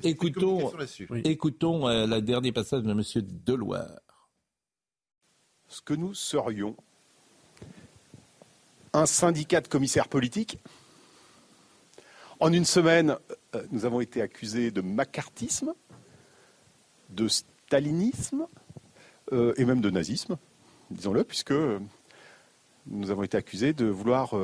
Écoutons, 0.03 0.71
écoutons 1.23 1.87
euh, 1.87 2.05
la 2.05 2.21
dernier 2.21 2.51
passage 2.51 2.83
de 2.83 2.91
M. 2.91 3.01
Deloire. 3.45 3.99
Ce 5.67 5.81
que 5.81 5.95
nous 5.95 6.13
serions, 6.13 6.75
un 8.93 9.07
syndicat 9.07 9.61
de 9.61 9.67
commissaires 9.67 10.07
politiques. 10.07 10.59
En 12.39 12.53
une 12.53 12.65
semaine, 12.65 13.17
euh, 13.55 13.63
nous 13.71 13.85
avons 13.85 14.01
été 14.01 14.21
accusés 14.21 14.69
de 14.69 14.81
macartisme, 14.81 15.73
de 17.09 17.27
stalinisme 17.27 18.45
et 19.31 19.65
même 19.65 19.81
de 19.81 19.89
nazisme, 19.89 20.37
disons-le, 20.91 21.23
puisque 21.23 21.55
nous 22.85 23.09
avons 23.09 23.23
été 23.23 23.35
accusés 23.35 23.73
de 23.73 23.85
vouloir 23.85 24.35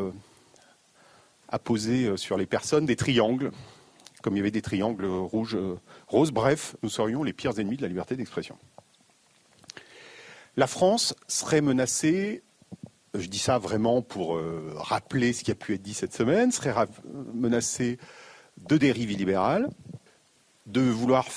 à 1.50 1.60
poser 1.60 2.06
euh, 2.06 2.18
sur 2.18 2.38
les 2.38 2.46
personnes 2.46 2.86
des 2.86 2.96
triangles, 2.96 3.51
comme 4.22 4.36
il 4.36 4.38
y 4.38 4.41
avait 4.41 4.51
des 4.51 4.62
triangles 4.62 5.06
rouges, 5.06 5.56
euh, 5.56 5.79
roses. 6.08 6.32
Bref, 6.32 6.75
nous 6.84 6.89
serions 6.89 7.24
les 7.24 7.34
pires 7.34 7.60
ennemis 7.60 7.77
de 7.77 7.82
la 7.82 7.88
liberté 7.88 8.15
d'expression. 8.15 8.58
La 10.58 10.68
France 10.68 11.15
serait 11.27 11.62
menacée, 11.62 12.44
je 13.13 13.27
dis 13.27 13.39
ça 13.39 13.58
vraiment 13.58 14.01
pour 14.01 14.36
euh, 14.36 14.74
rappeler 14.75 15.34
ce 15.34 15.44
qui 15.44 15.51
a 15.51 15.56
pu 15.56 15.74
être 15.74 15.82
dit 15.82 15.94
cette 15.94 16.13
semaine, 16.13 16.51
serait 16.51 16.74
menacée 17.34 17.98
de 18.58 18.77
dérives 18.77 19.12
illibérales, 19.12 19.70
de 20.68 20.82
vouloir 20.82 21.27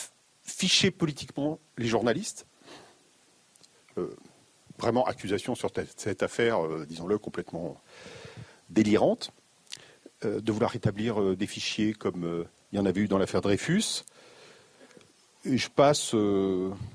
ficher 0.43 0.91
politiquement 0.91 1.59
les 1.79 1.87
journalistes. 1.87 2.47
vraiment 4.79 5.07
accusation 5.07 5.55
sur 5.55 5.71
cette 5.97 6.23
affaire, 6.25 6.59
disons-le, 6.87 7.17
complètement 7.17 7.81
délirante. 8.69 9.33
Euh, 10.25 10.41
de 10.41 10.53
vouloir 10.53 10.77
établir 10.77 11.21
euh, 11.21 11.37
des 11.37 11.47
fichiers 11.47 11.95
comme 11.95 12.25
euh, 12.25 12.45
il 12.73 12.77
y 12.77 12.79
en 12.79 12.87
avait 12.87 13.01
eu 13.01 13.09
dans 13.09 13.19
l'affaire 13.19 13.41
Dreyfus. 13.41 14.05
Et 15.45 15.59
je 15.59 15.69
passe 15.69 16.15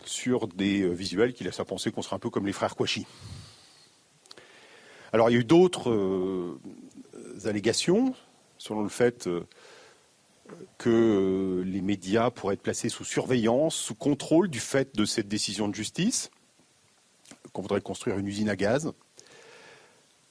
sur 0.06 0.48
des 0.48 0.90
visuels 0.90 1.34
qui 1.34 1.44
laissent 1.44 1.60
à 1.60 1.66
penser 1.66 1.92
qu'on 1.92 2.02
serait 2.02 2.16
un 2.16 2.20
peu 2.20 2.30
comme 2.30 2.46
les 2.46 2.54
frères 2.54 2.78
Kouachi. 2.78 3.06
Alors 5.12 5.30
il 5.30 5.34
y 5.34 5.36
a 5.36 5.42
eu 5.42 5.44
d'autres 5.44 6.58
allégations 7.44 8.16
selon 8.58 8.84
le 8.84 8.90
fait 8.90 9.30
que 10.78 11.62
les 11.66 11.82
médias 11.82 12.32
pourraient 12.32 12.54
être 12.54 12.62
placés 12.62 12.88
sous 12.88 13.04
surveillance, 13.04 13.76
sous 13.76 13.96
contrôle 13.96 14.48
du 14.48 14.62
fait 14.62 14.96
de 14.96 15.04
cette 15.04 15.28
décision 15.28 15.68
de 15.68 15.76
justice, 15.76 16.32
qu'on 17.52 17.64
voudrait 17.64 17.82
construire 17.82 18.18
une 18.18 18.28
usine 18.28 18.48
à 18.48 18.56
gaz. 18.56 18.94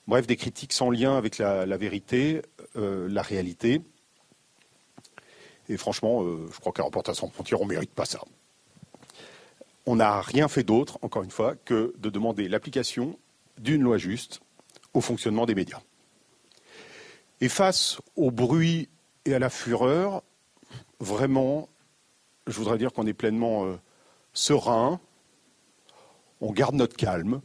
Bref, 0.07 0.27
des 0.27 0.37
critiques 0.37 0.73
sans 0.73 0.91
lien 0.91 1.17
avec 1.17 1.39
la, 1.39 1.65
vérité, 1.77 2.43
euh, 2.77 3.09
la 3.09 3.23
réalité. 3.23 3.83
Et 5.69 5.77
franchement, 5.77 6.23
euh, 6.23 6.49
je 6.53 6.61
crois 6.61 6.73
qu'un 6.73 6.85
reportage 6.85 7.17
sans 7.17 7.29
frontières, 7.29 7.61
on 7.61 7.65
ne 7.65 7.71
mérite 7.71 7.93
pas 7.93 8.05
ça. 8.05 8.21
On 9.85 9.97
n'a 9.97 10.21
rien 10.21 10.47
fait 10.49 10.63
d'autre, 10.63 10.99
encore 11.03 11.23
une 11.23 11.31
fois, 11.31 11.57
que 11.57 11.93
de 11.99 12.11
demander 12.11 12.49
l'application 12.49 13.19
d'une 13.59 13.83
loi 13.83 13.99
juste 13.99 14.41
au 14.95 15.01
fonctionnement 15.01 15.45
des 15.45 15.55
médias. 15.55 15.81
Et 17.41 17.49
face 17.49 17.99
au 18.15 18.31
bruit 18.31 18.89
et 19.25 19.35
à 19.35 19.39
la 19.39 19.51
fureur, 19.51 20.23
vraiment, 21.01 21.69
je 22.47 22.57
voudrais 22.57 22.79
dire 22.79 22.93
qu'on 22.93 23.07
est 23.07 23.13
pleinement 23.13 23.67
euh, 23.67 23.77
serein, 24.33 25.01
on 26.41 26.53
garde 26.53 26.75
notre 26.75 26.97
calme, 26.97 27.41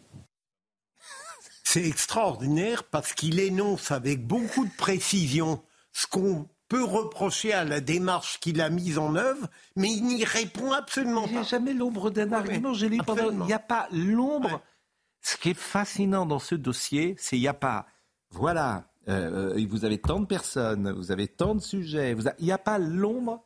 c'est 1.71 1.87
extraordinaire 1.87 2.83
parce 2.83 3.13
qu'il 3.13 3.39
énonce 3.39 3.91
avec 3.91 4.27
beaucoup 4.27 4.65
de 4.65 4.71
précision 4.77 5.63
ce 5.93 6.05
qu'on 6.05 6.49
peut 6.67 6.83
reprocher 6.83 7.53
à 7.53 7.63
la 7.63 7.79
démarche 7.79 8.41
qu'il 8.41 8.59
a 8.59 8.69
mise 8.69 8.97
en 8.97 9.15
œuvre, 9.15 9.47
mais 9.77 9.89
il 9.89 10.03
n'y 10.03 10.25
répond 10.25 10.73
absolument 10.73 11.23
pas. 11.23 11.27
Il 11.29 11.33
n'y 11.33 11.39
a 11.39 11.43
jamais 11.43 11.73
l'ombre 11.73 12.09
d'un 12.09 12.33
argument. 12.33 12.73
Il 12.73 13.45
n'y 13.45 13.53
a 13.53 13.59
pas 13.59 13.87
l'ombre. 13.93 14.61
Ce 15.21 15.37
qui 15.37 15.51
est 15.51 15.57
fascinant 15.57 16.25
dans 16.25 16.39
ce 16.39 16.55
dossier, 16.55 17.15
c'est 17.17 17.37
qu'il 17.37 17.39
n'y 17.39 17.47
a 17.47 17.53
pas. 17.53 17.85
Voilà, 18.31 18.83
euh, 19.07 19.55
euh, 19.55 19.65
vous 19.69 19.85
avez 19.85 19.97
tant 19.97 20.19
de 20.19 20.25
personnes, 20.25 20.91
vous 20.91 21.11
avez 21.13 21.29
tant 21.29 21.55
de 21.55 21.61
sujets, 21.61 22.17
il 22.39 22.45
n'y 22.45 22.51
a 22.51 22.57
pas 22.57 22.79
l'ombre 22.79 23.45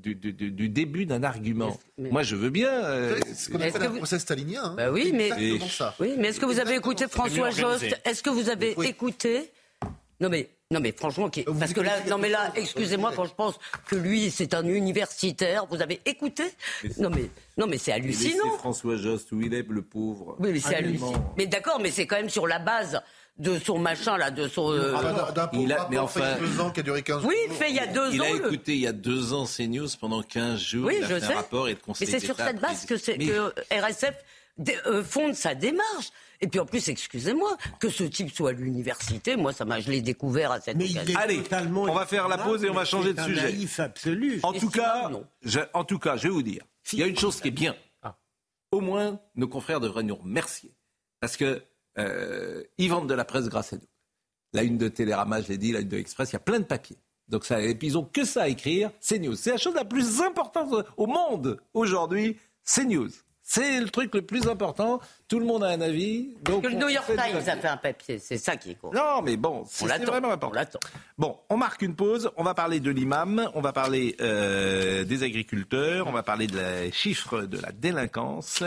du, 0.00 0.68
début 0.68 1.06
d'un 1.06 1.22
argument. 1.22 1.78
Moi, 1.98 2.22
je 2.22 2.36
veux 2.36 2.50
bien. 2.50 2.70
Euh, 2.70 3.18
ce 3.34 3.50
qu'on 3.50 3.60
appelle 3.60 3.82
un 3.82 3.90
procès 3.90 4.18
stalinien. 4.18 4.62
Hein. 4.64 4.74
Bah 4.76 4.90
oui, 4.90 5.12
mais, 5.14 5.30
oui, 5.32 6.14
mais 6.18 6.28
est-ce 6.28 6.40
que 6.40 6.46
vous 6.46 6.60
avez 6.60 6.76
écouté 6.76 7.06
François 7.08 7.50
Jost 7.50 7.84
Est-ce 8.04 8.22
que 8.22 8.30
vous 8.30 8.48
avez 8.48 8.74
écouté 8.82 9.50
Non, 10.20 10.28
mais 10.28 10.48
non 10.70 10.80
mais 10.80 10.92
franchement, 10.92 11.30
parce 11.58 11.72
que 11.72 11.80
là, 11.80 11.92
non 12.10 12.18
mais 12.18 12.28
là, 12.28 12.52
excusez-moi 12.54 13.12
quand 13.16 13.24
je 13.24 13.32
pense 13.32 13.58
que 13.88 13.96
lui 13.96 14.30
c'est 14.30 14.52
un 14.52 14.66
universitaire. 14.66 15.64
Vous 15.70 15.80
avez 15.80 15.98
écouté 16.04 16.42
Non 16.98 17.08
mais 17.08 17.30
non 17.56 17.66
mais 17.66 17.78
c'est 17.78 17.92
hallucinant. 17.92 18.44
C'est 18.52 18.58
François 18.58 18.96
Jost 18.96 19.32
où 19.32 19.40
il 19.40 19.54
est 19.54 19.66
le 19.66 19.80
pauvre. 19.80 20.36
Oui 20.38 20.50
mais 20.52 20.60
c'est 20.60 20.74
hallucinant. 20.74 21.34
Mais 21.38 21.46
d'accord, 21.46 21.80
mais 21.80 21.90
c'est 21.90 22.06
quand 22.06 22.16
même 22.16 22.28
sur 22.28 22.46
la 22.46 22.58
base 22.58 23.00
de 23.38 23.58
son 23.58 23.78
machin 23.78 24.16
là, 24.16 24.30
de 24.30 24.48
son. 24.48 24.72
Euh, 24.72 24.94
ah, 24.96 25.50
il 25.52 25.72
a, 25.72 25.88
mais 25.90 25.98
enfin, 25.98 26.36
fait 26.36 26.40
deux 26.40 26.60
ans 26.60 26.70
qui 26.70 26.80
a 26.80 26.82
duré 26.82 27.02
15 27.02 27.22
jours. 27.22 27.30
Oui, 27.30 27.36
il 27.48 27.54
fait 27.54 27.70
il 27.70 27.76
y 27.76 27.80
a 27.80 27.86
deux 27.86 28.08
ans. 28.08 28.12
Il 28.12 28.22
a 28.22 28.30
écouté 28.30 28.74
il 28.74 28.80
y 28.80 28.86
a 28.86 28.92
deux 28.92 29.32
ans 29.32 29.44
CNews 29.44 29.88
pendant 30.00 30.22
15 30.22 30.60
jours. 30.60 30.86
Oui, 30.86 30.96
il 30.98 31.04
a 31.04 31.08
je 31.08 31.14
fait 31.14 31.20
sais. 31.20 31.32
un 31.32 31.36
rapport 31.36 31.68
et 31.68 31.74
de 31.74 31.80
Mais 31.86 32.06
c'est 32.06 32.20
sur 32.20 32.36
cette 32.36 32.60
base 32.60 32.84
que, 32.84 32.94
que 32.94 33.52
RSF 33.72 34.14
euh, 34.86 35.04
fonde 35.04 35.34
sa 35.34 35.54
démarche. 35.54 36.10
Et 36.40 36.46
puis 36.46 36.60
en 36.60 36.66
plus, 36.66 36.88
excusez-moi, 36.88 37.56
que 37.80 37.88
ce 37.88 38.04
type 38.04 38.32
soit 38.32 38.50
à 38.50 38.52
l'université, 38.52 39.36
moi, 39.36 39.52
ça 39.52 39.64
m'a, 39.64 39.80
je 39.80 39.90
l'ai 39.90 40.02
découvert 40.02 40.52
à 40.52 40.60
cette 40.60 40.76
mais 40.76 40.86
Allez, 41.16 41.42
on 41.74 41.92
va 41.92 42.06
faire 42.06 42.28
la 42.28 42.38
pause 42.38 42.64
et 42.64 42.70
on 42.70 42.74
va 42.74 42.84
changer 42.84 43.12
de 43.12 43.20
sujet. 43.20 43.82
absolu. 43.82 44.40
En 44.42 44.52
tout 44.52 44.70
cas, 44.70 45.10
je, 45.42 45.60
en 45.74 45.84
tout 45.84 45.98
cas, 45.98 46.16
je 46.16 46.24
vais 46.24 46.28
vous 46.28 46.42
dire, 46.42 46.62
il 46.92 47.00
y 47.00 47.02
a 47.02 47.06
une 47.06 47.18
chose 47.18 47.40
qui 47.40 47.48
est 47.48 47.52
bien. 47.52 47.74
Ah. 48.02 48.16
Au 48.70 48.80
moins, 48.80 49.20
nos 49.34 49.48
confrères 49.48 49.80
devraient 49.80 50.04
nous 50.04 50.14
remercier 50.16 50.72
parce 51.20 51.36
que 51.36 51.62
euh, 51.98 52.62
ils 52.78 52.88
vendent 52.88 53.08
de 53.08 53.14
la 53.14 53.24
presse 53.24 53.48
grâce 53.48 53.72
à 53.72 53.76
nous. 53.76 53.88
La 54.52 54.62
une 54.62 54.78
de 54.78 54.88
Télérama, 54.88 55.42
je 55.42 55.48
l'ai 55.48 55.58
dit, 55.58 55.72
la 55.72 55.80
une 55.80 55.88
de 55.88 55.96
l'Express, 55.96 56.30
il 56.30 56.34
y 56.34 56.36
a 56.36 56.40
plein 56.40 56.58
de 56.58 56.64
papiers. 56.64 56.98
Donc 57.28 57.44
ça, 57.44 57.60
et 57.60 57.74
puis 57.74 57.88
ils 57.88 57.98
ont 57.98 58.04
que 58.04 58.24
ça 58.24 58.44
à 58.44 58.48
écrire, 58.48 58.90
c'est 59.00 59.18
news. 59.18 59.34
C'est 59.34 59.50
la 59.50 59.58
chose 59.58 59.74
la 59.74 59.84
plus 59.84 60.22
importante 60.22 60.86
au 60.96 61.06
monde 61.06 61.60
aujourd'hui, 61.74 62.38
c'est 62.64 62.84
news. 62.84 63.10
C'est 63.50 63.80
le 63.80 63.88
truc 63.88 64.14
le 64.14 64.20
plus 64.20 64.46
important. 64.46 65.00
Tout 65.26 65.38
le 65.38 65.46
monde 65.46 65.64
a 65.64 65.68
un 65.68 65.80
avis. 65.80 66.36
Donc 66.42 66.64
que 66.64 66.68
le 66.68 66.74
New 66.74 66.90
York 66.90 67.06
Times 67.06 67.48
a 67.48 67.56
fait 67.56 67.68
un 67.68 67.78
papier, 67.78 68.18
c'est 68.18 68.36
ça 68.36 68.58
qui 68.58 68.72
est 68.72 68.74
court. 68.74 68.92
Non, 68.92 69.22
mais 69.22 69.38
bon, 69.38 69.64
c'est 69.66 69.86
vraiment 70.04 70.30
important. 70.30 70.78
Bon, 71.16 71.38
on 71.48 71.56
marque 71.56 71.80
une 71.80 71.96
pause. 71.96 72.30
On 72.36 72.44
va 72.44 72.52
parler 72.52 72.78
de 72.78 72.90
l'imam, 72.90 73.50
on 73.54 73.62
va 73.62 73.72
parler 73.72 74.16
euh, 74.20 75.04
des 75.04 75.22
agriculteurs, 75.22 76.06
on 76.08 76.12
va 76.12 76.22
parler 76.22 76.46
des 76.46 76.92
chiffres 76.92 77.44
de 77.44 77.58
la 77.58 77.72
délinquance. 77.72 78.62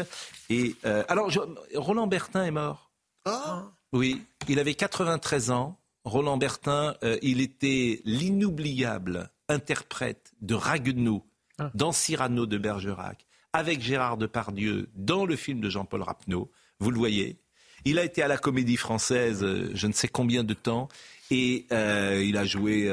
Et 0.50 0.76
euh, 0.86 1.04
alors, 1.08 1.32
Roland 1.76 2.08
Bertin 2.08 2.44
est 2.46 2.52
mort. 2.52 2.91
Ah. 3.26 3.72
Oui, 3.94 4.22
il 4.48 4.60
avait 4.60 4.74
93 4.74 5.52
ans. 5.52 5.78
Roland 6.04 6.38
Bertin, 6.38 6.96
euh, 7.04 7.18
il 7.22 7.42
était 7.42 8.02
l'inoubliable 8.06 9.30
interprète 9.50 10.34
de 10.42 10.56
Raguenaud 10.56 11.24
ah. 11.60 11.72
dans 11.76 11.92
Cyrano 11.92 12.46
de 12.46 12.58
Bergerac 12.58 13.28
avec 13.54 13.82
Gérard 13.82 14.18
Depardieu 14.18 14.90
dans 14.96 15.26
le 15.26 15.36
film 15.36 15.60
de 15.62 15.70
Jean-Paul 15.70 16.02
Rapneau. 16.02 16.50
Vous 16.80 16.90
le 16.90 16.98
voyez. 16.98 17.38
Il 17.86 18.00
a 18.00 18.06
été 18.06 18.24
à 18.24 18.28
la 18.28 18.38
comédie 18.38 18.78
française 18.78 19.44
euh, 19.44 19.70
je 19.74 19.88
ne 19.88 19.94
sais 19.94 20.08
combien 20.08 20.44
de 20.44 20.54
temps 20.54 20.88
et 21.30 21.68
euh, 21.72 22.24
il 22.24 22.38
a 22.38 22.46
joué 22.46 22.90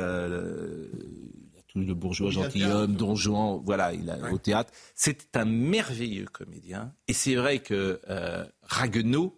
le 1.87 1.95
bourgeois 1.95 2.31
gentilhomme, 2.31 2.95
Don 2.95 3.15
Juan, 3.15 3.61
voilà, 3.65 3.93
il 3.93 4.11
a, 4.11 4.33
au 4.33 4.39
théâtre. 4.39 4.73
C'est 4.95 5.37
un 5.37 5.45
merveilleux 5.45 6.27
comédien 6.27 6.93
et 7.07 7.13
c'est 7.13 7.35
vrai 7.35 7.61
que 7.61 8.01
euh, 8.09 8.45
Raguenaud, 8.63 9.38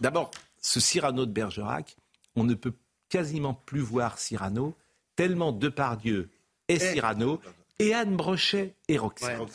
d'abord 0.00 0.30
ce 0.60 0.80
Cyrano 0.80 1.26
de 1.26 1.32
Bergerac, 1.32 1.96
on 2.36 2.44
ne 2.44 2.54
peut 2.54 2.74
quasiment 3.08 3.54
plus 3.54 3.80
voir 3.80 4.18
Cyrano 4.18 4.76
tellement 5.16 5.52
Depardieu 5.52 6.28
est 6.68 6.74
eh, 6.74 6.92
Cyrano 6.92 7.40
et 7.78 7.94
Anne 7.94 8.16
Brochet 8.16 8.74
et 8.88 8.98
Roxane. 8.98 9.46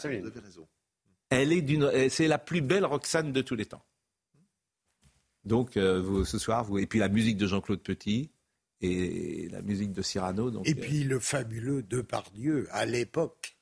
Elle 1.30 1.54
est 1.54 1.62
d'une, 1.62 2.10
c'est 2.10 2.28
la 2.28 2.38
plus 2.38 2.62
belle 2.62 2.86
Roxane 2.86 3.32
de 3.32 3.42
tous 3.42 3.56
les 3.56 3.66
temps. 3.66 3.84
Donc 5.46 5.78
euh, 5.78 6.24
ce 6.26 6.38
soir, 6.38 6.64
vous 6.64 6.80
et 6.80 6.86
puis 6.86 7.00
la 7.00 7.10
musique 7.10 7.38
de 7.38 7.48
Jean-Claude 7.48 7.82
Petit 7.82 8.30
et 8.82 9.48
la 9.50 9.62
musique 9.62 9.94
de 9.94 10.02
Cyrano. 10.02 10.52
Donc, 10.52 10.68
et 10.68 10.72
euh, 10.72 10.76
puis 10.80 11.04
le 11.04 11.20
fabuleux 11.20 11.84
Depardieu 11.84 12.68
à 12.72 12.86
l'époque. 12.86 13.58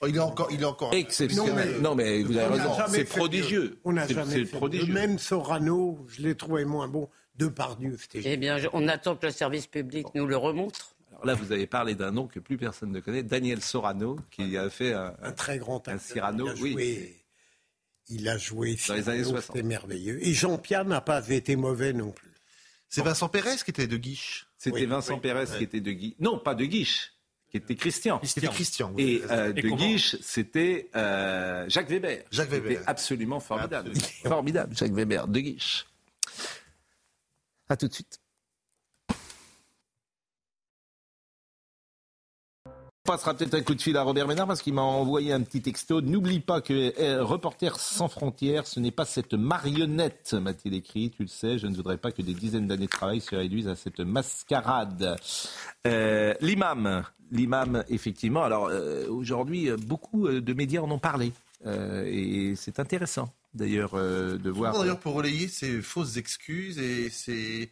Oh, 0.00 0.06
il 0.06 0.16
est 0.16 0.20
encore, 0.20 0.48
il 0.50 0.60
est 0.60 0.66
encore 0.66 0.92
exceptionnel. 0.92 1.80
Non 1.80 1.94
mais, 1.94 2.22
vous 2.22 2.36
avez 2.36 2.56
raison, 2.56 2.74
c'est 2.88 3.04
prodigieux. 3.04 3.78
On 3.84 3.96
a 3.96 4.06
jamais 4.06 4.44
fait 4.44 4.56
prodigieux. 4.56 4.92
Même 4.92 5.18
Sorano, 5.18 5.98
je 6.08 6.22
l'ai 6.22 6.34
trouvé 6.34 6.64
moins 6.64 6.88
bon. 6.88 7.08
Depardieu, 7.36 7.96
c'était. 8.00 8.22
Eh 8.24 8.36
bien, 8.38 8.56
on 8.72 8.88
attend 8.88 9.14
que 9.14 9.26
le 9.26 9.32
service 9.32 9.66
public 9.66 10.06
nous 10.14 10.26
le 10.26 10.36
remontre 10.36 10.96
là, 11.24 11.34
vous 11.34 11.52
avez 11.52 11.66
parlé 11.66 11.94
d'un 11.94 12.10
nom 12.10 12.26
que 12.26 12.40
plus 12.40 12.56
personne 12.56 12.90
ne 12.90 13.00
connaît, 13.00 13.22
Daniel 13.22 13.62
Sorano, 13.62 14.18
qui 14.30 14.56
a 14.56 14.68
fait 14.70 14.92
un, 14.92 15.32
très 15.32 15.58
grand 15.58 15.86
un 15.88 15.98
Cyrano. 15.98 16.46
Il 16.46 16.50
a 16.50 16.54
joué, 16.54 17.16
il 18.08 18.28
a 18.28 18.38
joué 18.38 18.76
dans 18.88 18.94
les 18.94 19.08
années 19.08 19.24
60. 19.24 19.42
C'était 19.42 19.62
merveilleux. 19.66 20.24
Et 20.24 20.32
Jean-Pierre 20.32 20.84
n'a 20.84 21.00
pas 21.00 21.28
été 21.28 21.56
mauvais 21.56 21.92
non 21.92 22.10
plus. 22.10 22.32
C'est 22.88 23.02
Vincent 23.02 23.28
Pérez 23.28 23.56
qui 23.64 23.70
était 23.70 23.88
de 23.88 23.96
Guiche. 23.96 24.46
C'était 24.58 24.86
Vincent 24.86 25.18
Pérez 25.18 25.46
qui 25.58 25.64
était 25.64 25.80
de 25.80 25.92
Guiche. 25.92 26.14
Non, 26.20 26.38
pas 26.38 26.54
de 26.54 26.64
Guiche, 26.64 27.12
qui 27.60 27.72
était 27.72 27.74
Christian. 27.74 28.20
C'était 28.22 28.48
Christian. 28.48 28.92
Et 28.98 29.22
euh, 29.30 29.52
de 29.52 29.68
Guiche, 29.68 30.16
c'était 30.20 30.88
euh, 30.94 31.64
Jacques 31.68 31.88
Weber. 31.88 32.24
Jacques 32.30 32.50
Weber. 32.50 32.78
C'était 32.78 32.90
absolument 32.90 33.40
formidable. 33.40 33.92
Formidable, 34.24 34.76
Jacques 34.76 34.92
Weber, 34.92 35.26
de 35.26 35.40
Guiche. 35.40 35.86
À 37.68 37.76
tout 37.76 37.88
de 37.88 37.94
suite. 37.94 38.20
Passera 43.06 43.34
peut-être 43.34 43.54
un 43.54 43.62
coup 43.62 43.74
de 43.74 43.80
fil 43.80 43.96
à 43.96 44.02
Robert 44.02 44.26
Ménard 44.26 44.46
parce 44.46 44.60
qu'il 44.60 44.74
m'a 44.74 44.82
envoyé 44.82 45.32
un 45.32 45.40
petit 45.40 45.62
texto. 45.62 46.00
N'oublie 46.02 46.40
pas 46.40 46.60
que 46.60 46.92
euh, 47.00 47.24
Reporters 47.24 47.78
sans 47.78 48.08
frontières, 48.08 48.66
ce 48.66 48.80
n'est 48.80 48.90
pas 48.90 49.04
cette 49.04 49.32
marionnette, 49.32 50.34
m'a-t-il 50.34 50.74
écrit. 50.74 51.10
Tu 51.10 51.22
le 51.22 51.28
sais, 51.28 51.58
je 51.58 51.68
ne 51.68 51.74
voudrais 51.74 51.96
pas 51.96 52.10
que 52.10 52.20
des 52.20 52.34
dizaines 52.34 52.66
d'années 52.66 52.86
de 52.86 52.90
travail 52.90 53.20
se 53.20 53.34
réduisent 53.34 53.68
à 53.68 53.76
cette 53.76 54.00
mascarade. 54.00 55.16
Euh, 55.86 56.34
l'imam, 56.40 57.04
l'imam, 57.30 57.84
effectivement. 57.88 58.42
Alors 58.42 58.68
euh, 58.70 59.06
aujourd'hui, 59.08 59.70
beaucoup 59.78 60.28
de 60.28 60.52
médias 60.52 60.82
en 60.82 60.90
ont 60.90 60.98
parlé. 60.98 61.32
et 61.64 62.54
c'est 62.56 62.80
intéressant 62.80 63.32
d'ailleurs 63.54 63.94
de 63.94 64.50
voir. 64.50 64.78
D'ailleurs 64.78 64.98
pour 64.98 65.14
relayer 65.14 65.48
ces 65.48 65.80
fausses 65.80 66.16
excuses 66.16 66.78
et 66.78 67.08
ces 67.08 67.70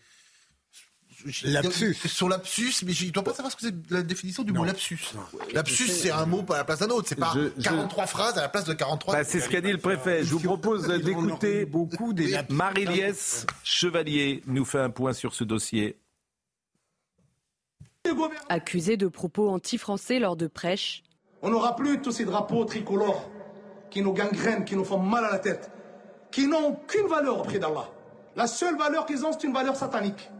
Lapsus. 1.44 1.94
Sur 2.06 2.28
lapsus, 2.28 2.82
mais 2.84 2.92
je 2.92 3.06
ne 3.06 3.10
dois 3.10 3.22
pas 3.22 3.32
savoir 3.32 3.50
ce 3.52 3.56
que 3.56 3.62
c'est 3.62 3.92
la 3.92 4.02
définition 4.02 4.42
du 4.42 4.52
mot 4.52 4.64
lapsus. 4.64 5.12
Lapsus, 5.52 5.88
c'est 5.88 6.10
un 6.10 6.26
mot 6.26 6.44
à 6.50 6.58
la 6.58 6.64
place 6.64 6.80
d'un 6.80 6.88
autre. 6.88 7.08
C'est 7.08 7.18
pas 7.18 7.34
43 7.62 8.06
phrases 8.06 8.38
à 8.38 8.42
la 8.42 8.48
place 8.48 8.64
de 8.64 8.74
43. 8.74 9.14
Bah, 9.14 9.24
c'est 9.24 9.40
ce 9.40 9.48
qu'a 9.48 9.60
dit 9.60 9.72
le 9.72 9.78
préfet. 9.78 10.24
Je 10.24 10.32
vous 10.32 10.40
propose 10.40 10.86
d'écouter 10.88 11.64
beaucoup 11.64 12.12
des 12.12 12.38
Marie-Liesse 12.50 13.46
Chevalier 13.62 14.42
nous 14.46 14.64
fait 14.64 14.80
un 14.80 14.90
point 14.90 15.12
sur 15.12 15.34
ce 15.34 15.44
dossier. 15.44 15.98
Accusé 18.48 18.96
de 18.96 19.08
propos 19.08 19.48
anti-français 19.48 20.18
lors 20.18 20.36
de 20.36 20.46
prêches. 20.46 21.02
On 21.42 21.50
n'aura 21.50 21.74
plus 21.76 22.00
tous 22.00 22.12
ces 22.12 22.24
drapeaux 22.24 22.64
tricolores 22.64 23.30
qui 23.90 24.02
nous 24.02 24.12
gangrènent, 24.12 24.64
qui 24.64 24.76
nous 24.76 24.84
font 24.84 24.98
mal 24.98 25.24
à 25.24 25.30
la 25.30 25.38
tête, 25.38 25.70
qui 26.30 26.46
n'ont 26.46 26.68
aucune 26.68 27.06
valeur 27.06 27.40
auprès 27.40 27.58
d'Allah. 27.58 27.88
La 28.36 28.46
seule 28.46 28.76
valeur 28.76 29.06
qu'ils 29.06 29.24
ont, 29.24 29.32
c'est 29.32 29.46
une 29.46 29.52
valeur 29.52 29.76
satanique. 29.76 30.30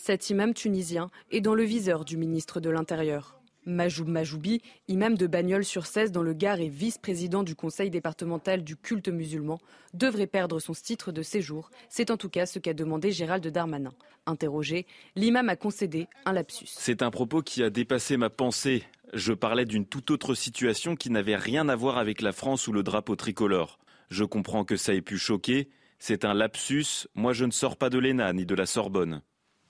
Cet 0.00 0.30
imam 0.30 0.54
tunisien 0.54 1.10
est 1.30 1.42
dans 1.42 1.54
le 1.54 1.64
viseur 1.64 2.04
du 2.04 2.16
ministre 2.16 2.60
de 2.60 2.70
l'Intérieur. 2.70 3.38
Majoub 3.66 4.06
Majoubi, 4.06 4.62
imam 4.86 5.18
de 5.18 5.26
Bagnols-sur-Cèze 5.26 6.12
dans 6.12 6.22
le 6.22 6.32
Gard 6.32 6.60
et 6.60 6.68
vice-président 6.68 7.42
du 7.42 7.54
conseil 7.54 7.90
départemental 7.90 8.64
du 8.64 8.76
culte 8.76 9.08
musulman, 9.08 9.58
devrait 9.92 10.28
perdre 10.28 10.60
son 10.60 10.72
titre 10.72 11.12
de 11.12 11.20
séjour. 11.20 11.68
C'est 11.90 12.10
en 12.10 12.16
tout 12.16 12.30
cas 12.30 12.46
ce 12.46 12.58
qu'a 12.58 12.72
demandé 12.72 13.10
Gérald 13.10 13.46
Darmanin. 13.48 13.92
Interrogé, 14.24 14.86
l'imam 15.14 15.50
a 15.50 15.56
concédé 15.56 16.06
un 16.24 16.32
lapsus. 16.32 16.68
C'est 16.68 17.02
un 17.02 17.10
propos 17.10 17.42
qui 17.42 17.62
a 17.62 17.68
dépassé 17.68 18.16
ma 18.16 18.30
pensée. 18.30 18.84
Je 19.12 19.34
parlais 19.34 19.66
d'une 19.66 19.84
toute 19.84 20.10
autre 20.10 20.34
situation 20.34 20.96
qui 20.96 21.10
n'avait 21.10 21.36
rien 21.36 21.68
à 21.68 21.76
voir 21.76 21.98
avec 21.98 22.22
la 22.22 22.32
France 22.32 22.66
ou 22.66 22.72
le 22.72 22.82
drapeau 22.82 23.16
tricolore. 23.16 23.78
Je 24.10 24.24
comprends 24.24 24.64
que 24.64 24.76
ça 24.76 24.94
ait 24.94 25.02
pu 25.02 25.18
choquer. 25.18 25.68
C'est 25.98 26.24
un 26.24 26.32
lapsus. 26.32 27.08
Moi, 27.14 27.34
je 27.34 27.44
ne 27.44 27.50
sors 27.50 27.76
pas 27.76 27.90
de 27.90 27.98
l'ENA 27.98 28.32
ni 28.32 28.46
de 28.46 28.54
la 28.54 28.64
Sorbonne. 28.64 29.22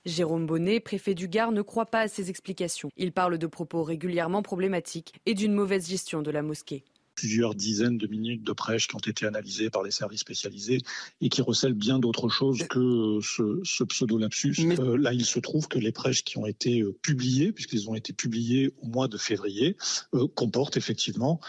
Jérôme 0.09 0.47
Bonnet, 0.47 0.81
préfet 0.81 1.15
du 1.15 1.29
Gard, 1.29 1.53
ne 1.53 1.63
croit 1.63 1.87
pas 1.87 2.01
à 2.01 2.09
ces 2.09 2.31
explications. 2.31 2.91
Il 2.97 3.13
parle 3.13 3.39
de 3.39 3.47
propos 3.47 3.83
régulièrement 3.83 4.43
problématiques 4.43 5.15
et 5.27 5.35
d'une 5.35 5.53
mauvaise 5.53 5.89
gestion 5.89 6.23
de 6.23 6.31
la 6.31 6.43
mosquée 6.43 6.85
plusieurs 7.19 7.57
dizaines 7.57 7.99
de 7.99 8.07
minutes 8.07 8.45
de 8.45 8.53
prêche 8.53 8.87
qui 8.87 8.95
ont 8.95 9.01
été 9.01 9.27
analysées 9.27 9.71
par 9.71 9.83
les 9.83 9.91
services 9.91 10.21
spécialisés 10.21 10.83
et 11.21 11.29
qui 11.29 11.43
recèlent 11.43 11.75
bien 11.75 11.99
d'autres 11.99 12.29
choses 12.29 12.63
que 12.71 13.19
ce, 13.21 13.83
pseudo-lapsus. 13.83 14.55
Euh, 14.79 14.97
là, 14.97 15.13
il 15.13 15.25
se 15.25 15.41
trouve 15.41 15.67
que 15.67 15.81
les 15.81 15.91
prêches 15.91 16.23
qui 16.23 16.39
ont 16.39 16.47
été 16.47 16.81
euh, 16.81 16.97
publiées, 17.03 17.51
puisqu'ils 17.51 17.91
ont 17.91 17.97
été 17.97 18.13
publiés 18.13 18.73
au 18.83 18.87
mois 18.87 19.09
de 19.09 19.17
février, 19.17 19.77
euh, 20.15 20.29
comportent 20.29 20.77
effectivement 20.77 21.41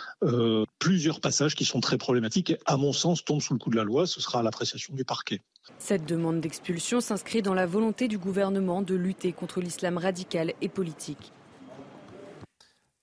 plusieurs 0.79 1.19
passages 1.19 1.55
qui 1.55 1.65
sont 1.65 1.81
très 1.81 1.97
problématiques 1.97 2.51
et, 2.51 2.57
à 2.65 2.77
mon 2.77 2.93
sens, 2.93 3.23
tombent 3.23 3.41
sous 3.41 3.53
le 3.53 3.59
coup 3.59 3.69
de 3.69 3.75
la 3.75 3.83
loi. 3.83 4.07
Ce 4.07 4.21
sera 4.21 4.39
à 4.39 4.43
l'appréciation 4.43 4.95
du 4.95 5.05
parquet. 5.05 5.41
Cette 5.77 6.05
demande 6.05 6.41
d'expulsion 6.41 6.99
s'inscrit 6.99 7.41
dans 7.41 7.53
la 7.53 7.67
volonté 7.67 8.07
du 8.07 8.17
gouvernement 8.17 8.81
de 8.81 8.95
lutter 8.95 9.33
contre 9.33 9.61
l'islam 9.61 9.97
radical 9.97 10.53
et 10.61 10.69
politique. 10.69 11.31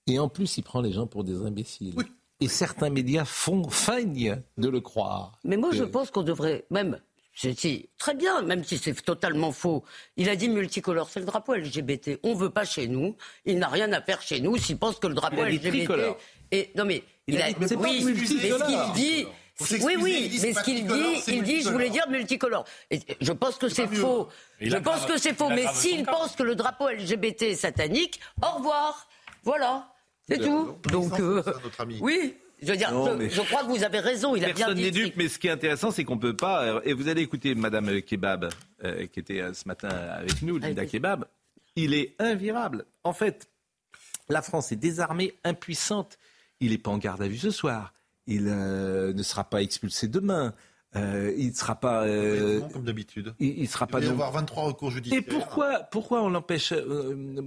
Et 0.07 0.19
en 0.19 0.29
plus, 0.29 0.57
il 0.57 0.63
prend 0.63 0.81
les 0.81 0.91
gens 0.91 1.05
pour 1.05 1.23
des 1.23 1.35
imbéciles. 1.35 1.95
Et 2.39 2.47
certains 2.47 2.89
médias 2.89 3.25
font, 3.25 3.67
feignent 3.69 4.41
de 4.57 4.69
le 4.69 4.79
croire. 4.79 5.33
Mais 5.43 5.57
moi, 5.57 5.71
je 5.71 5.83
pense 5.83 6.11
qu'on 6.11 6.23
devrait 6.23 6.65
même 6.69 6.99
c'est 7.37 7.89
très 7.99 8.15
bien, 8.15 8.41
même 8.41 8.63
si 8.63 8.79
c'est 8.79 8.95
totalement 8.95 9.51
faux. 9.51 9.83
Il 10.15 10.27
a 10.27 10.35
dit 10.35 10.49
multicolore, 10.49 11.07
c'est 11.07 11.19
le 11.19 11.27
drapeau 11.27 11.53
LGBT. 11.53 12.19
On 12.23 12.33
veut 12.33 12.49
pas 12.49 12.65
chez 12.65 12.87
nous. 12.87 13.15
Il 13.45 13.59
n'a 13.59 13.67
rien 13.67 13.93
à 13.93 14.01
faire 14.01 14.23
chez 14.23 14.41
nous 14.41 14.57
s'il 14.57 14.77
pense 14.77 14.97
que 14.97 15.05
le 15.05 15.13
drapeau 15.13 15.43
LGBT. 15.43 16.15
Et 16.51 16.71
non 16.75 16.85
mais 16.85 17.03
il, 17.27 17.39
a, 17.39 17.49
mais 17.59 17.75
oui, 17.75 18.03
mais 18.03 18.15
ce 18.25 18.65
qu'il 18.65 18.93
dit. 18.95 19.27
Oui, 19.59 19.95
oui, 19.99 20.39
mais 20.41 20.53
ce 20.53 20.63
qu'il 20.63 20.85
dit, 20.85 21.23
il 21.27 21.43
dit, 21.43 21.61
je 21.61 21.69
voulais 21.69 21.89
dire 21.89 22.07
multicolore. 22.09 22.65
Et 22.91 23.01
je 23.19 23.31
pense 23.31 23.57
que 23.57 23.69
c'est 23.69 23.87
faux. 23.87 24.29
Je 24.59 24.77
pense 24.77 25.05
que 25.05 25.17
c'est 25.17 25.33
faux. 25.33 25.49
Mais 25.49 25.65
s'il 25.73 26.05
pense 26.05 26.35
que 26.35 26.43
le 26.43 26.55
drapeau 26.55 26.89
LGBT 26.89 27.43
est 27.43 27.55
satanique, 27.55 28.19
au 28.41 28.57
revoir. 28.57 29.07
Voilà. 29.43 29.87
C'est 30.29 30.39
tout. 30.39 30.75
Donc, 30.91 31.19
euh, 31.19 31.41
oui. 32.01 32.35
Je 32.61 32.71
veux 32.71 32.77
dire, 32.77 32.89
je, 32.89 33.41
crois 33.41 33.61
que 33.61 33.67
vous 33.67 33.83
avez 33.83 33.99
raison. 33.99 34.35
Il 34.35 34.41
Personne 34.41 34.77
n'est 34.77 34.89
dupe, 34.89 35.13
mais 35.15 35.27
ce 35.27 35.37
qui 35.37 35.47
est 35.47 35.51
intéressant, 35.51 35.91
c'est 35.91 36.03
qu'on 36.03 36.17
peut 36.17 36.35
pas. 36.35 36.63
Euh, 36.63 36.81
et 36.83 36.93
vous 36.93 37.07
allez 37.07 37.21
écouter 37.21 37.53
Madame 37.53 38.01
Kebab, 38.01 38.49
euh, 38.83 39.05
qui 39.05 39.19
était 39.19 39.43
ce 39.53 39.67
matin 39.67 39.89
avec 39.89 40.41
nous, 40.41 40.57
Linda 40.57 40.85
Kebab. 40.85 41.25
Il 41.75 41.93
est 41.93 42.15
invirable. 42.17 42.85
En 43.03 43.13
fait, 43.13 43.47
la 44.27 44.41
France 44.41 44.71
est 44.71 44.75
désarmée, 44.75 45.35
impuissante. 45.43 46.17
Il 46.59 46.71
n'est 46.71 46.79
pas 46.79 46.89
en 46.89 46.97
garde 46.97 47.21
à 47.21 47.27
vue 47.27 47.37
ce 47.37 47.51
soir. 47.51 47.93
Il 48.25 48.45
ne 48.45 49.23
sera 49.23 49.43
pas 49.43 49.61
expulsé 49.61 50.07
demain. 50.07 50.55
il 50.95 51.47
ne 51.47 51.53
sera 51.53 51.75
pas. 51.75 52.07
comme 52.73 52.83
d'habitude. 52.83 53.35
Il, 53.39 53.61
ne 53.61 53.67
sera 53.67 53.85
il 53.87 53.91
pas. 53.91 53.99
Il 53.99 54.05
va 54.05 54.09
y 54.09 54.13
avoir 54.13 54.31
23 54.31 54.63
recours 54.63 54.89
judiciaires. 54.89 55.19
Et 55.19 55.21
pourquoi, 55.21 55.81
pourquoi 55.91 56.23
on 56.23 56.29
l'empêche 56.29 56.73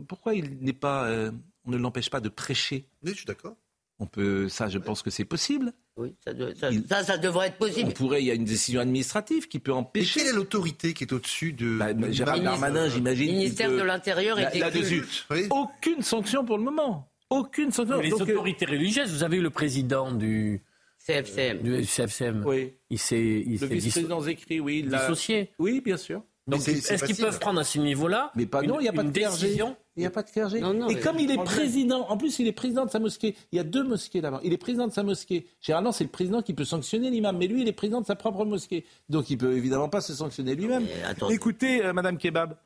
Pourquoi 0.07 0.35
il 0.35 0.59
n'est 0.61 0.73
pas 0.73 1.33
on 1.70 1.78
ne 1.78 1.83
l'empêche 1.83 2.11
pas 2.11 2.20
de 2.20 2.28
prêcher. 2.28 2.87
Oui, 3.02 3.12
je 3.12 3.18
suis 3.18 3.26
d'accord. 3.26 3.56
On 3.98 4.06
peut, 4.06 4.48
ça, 4.48 4.68
je 4.68 4.78
pense 4.78 5.02
que 5.02 5.11
c'est 5.11 5.26
possible. 5.26 5.72
Oui, 5.96 6.14
ça, 6.24 7.04
ça, 7.04 7.18
devrait 7.18 7.48
être 7.48 7.59
possible. 7.59 7.90
On 7.90 7.92
pourrait, 7.92 8.22
il 8.22 8.26
y 8.26 8.30
a 8.30 8.35
une 8.35 8.46
décision 8.46 8.80
administrative 8.80 9.46
qui 9.46 9.59
peut 9.59 9.72
empêcher. 9.72 10.20
Et 10.20 10.22
quelle 10.22 10.33
est 10.33 10.37
l'autorité 10.37 10.94
qui 10.94 11.04
est 11.04 11.12
au-dessus 11.12 11.52
de, 11.52 11.76
bah, 11.78 12.11
Gérald 12.11 12.42
Darmanin, 12.42 12.88
j'imagine. 12.88 13.33
Ministère 13.33 13.70
de 13.70 13.83
l'Intérieur 13.83 14.38
et 14.38 14.59
Là-dessus, 14.59 15.04
aucune 15.50 16.02
sanction 16.02 16.44
pour 16.46 16.56
le 16.56 16.64
moment. 16.64 17.12
Aucune 17.28 17.70
sanction. 17.70 18.00
les 18.00 18.11
euh, 18.11 18.16
autorités 18.16 18.64
religieuses, 18.64 19.12
vous 19.12 19.22
avez 19.22 19.37
eu 19.37 19.42
le 19.42 19.50
président 19.50 20.11
du 20.11 20.62
CFCM. 21.06 21.62
Du 21.62 21.85
CFCM. 21.85 22.42
Oui. 22.46 22.72
Il 22.88 22.98
s'est, 22.98 23.44
il 23.46 23.61
le 23.61 23.66
vice-président 23.66 24.26
écrit, 24.26 24.61
oui. 24.61 24.83
Dissocié. 24.83 25.50
Oui, 25.59 25.83
bien 25.83 25.98
sûr. 25.98 26.22
Donc, 26.50 26.68
est-ce 26.68 27.04
qu'ils 27.04 27.16
peuvent 27.16 27.38
prendre 27.38 27.60
à 27.60 27.64
ce 27.64 27.78
niveau-là 27.78 28.32
Mais 28.34 28.46
pas, 28.46 28.62
non, 28.62 28.78
il 28.80 28.82
n'y 28.82 28.88
a 28.88 28.92
pas 28.92 29.02
de 29.02 29.10
décision 29.10 29.76
Il 29.96 30.00
n'y 30.00 30.06
a 30.06 30.10
pas 30.10 30.22
de 30.22 30.30
clergé. 30.30 30.58
et 30.58 31.00
comme 31.00 31.18
il 31.18 31.30
est 31.30 31.42
président, 31.44 32.06
en 32.08 32.16
plus 32.16 32.38
il 32.38 32.46
est 32.46 32.52
président 32.52 32.84
de 32.84 32.90
sa 32.90 32.98
mosquée, 32.98 33.36
il 33.52 33.56
y 33.56 33.60
a 33.60 33.64
deux 33.64 33.84
mosquées 33.84 34.20
là-bas. 34.20 34.40
Il 34.44 34.52
est 34.52 34.58
président 34.58 34.86
de 34.86 34.92
sa 34.92 35.02
mosquée. 35.02 35.46
Généralement, 35.60 35.92
c'est 35.92 36.04
le 36.04 36.10
président 36.10 36.42
qui 36.42 36.54
peut 36.54 36.64
sanctionner 36.64 37.10
l'imam, 37.10 37.36
mais 37.38 37.46
lui, 37.46 37.62
il 37.62 37.68
est 37.68 37.72
président 37.72 38.00
de 38.00 38.06
sa 38.06 38.16
propre 38.16 38.44
mosquée. 38.44 38.84
Donc 39.08 39.30
il 39.30 39.38
peut 39.38 39.56
évidemment 39.56 39.88
pas 39.88 40.00
se 40.00 40.14
sanctionner 40.14 40.54
lui-même. 40.54 40.86
Écoutez, 41.30 41.84
euh, 41.84 41.92
Madame 41.92 42.18
Kebab 42.18 42.56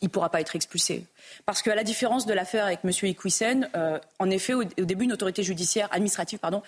il 0.00 0.06
ne 0.06 0.10
pourra 0.10 0.28
pas 0.28 0.40
être 0.40 0.54
expulsé. 0.54 1.06
Parce 1.46 1.62
qu'à 1.62 1.74
la 1.74 1.84
différence 1.84 2.26
de 2.26 2.34
l'affaire 2.34 2.66
avec 2.66 2.80
M. 2.84 2.90
Iquissen, 2.90 3.68
euh, 3.74 3.98
en 4.18 4.28
effet, 4.30 4.52
au, 4.52 4.64
début, 4.64 5.04
une 5.04 5.12
autorité 5.12 5.42
judiciaire 5.42 5.88
administrative, 5.90 6.38
pardon, 6.38 6.62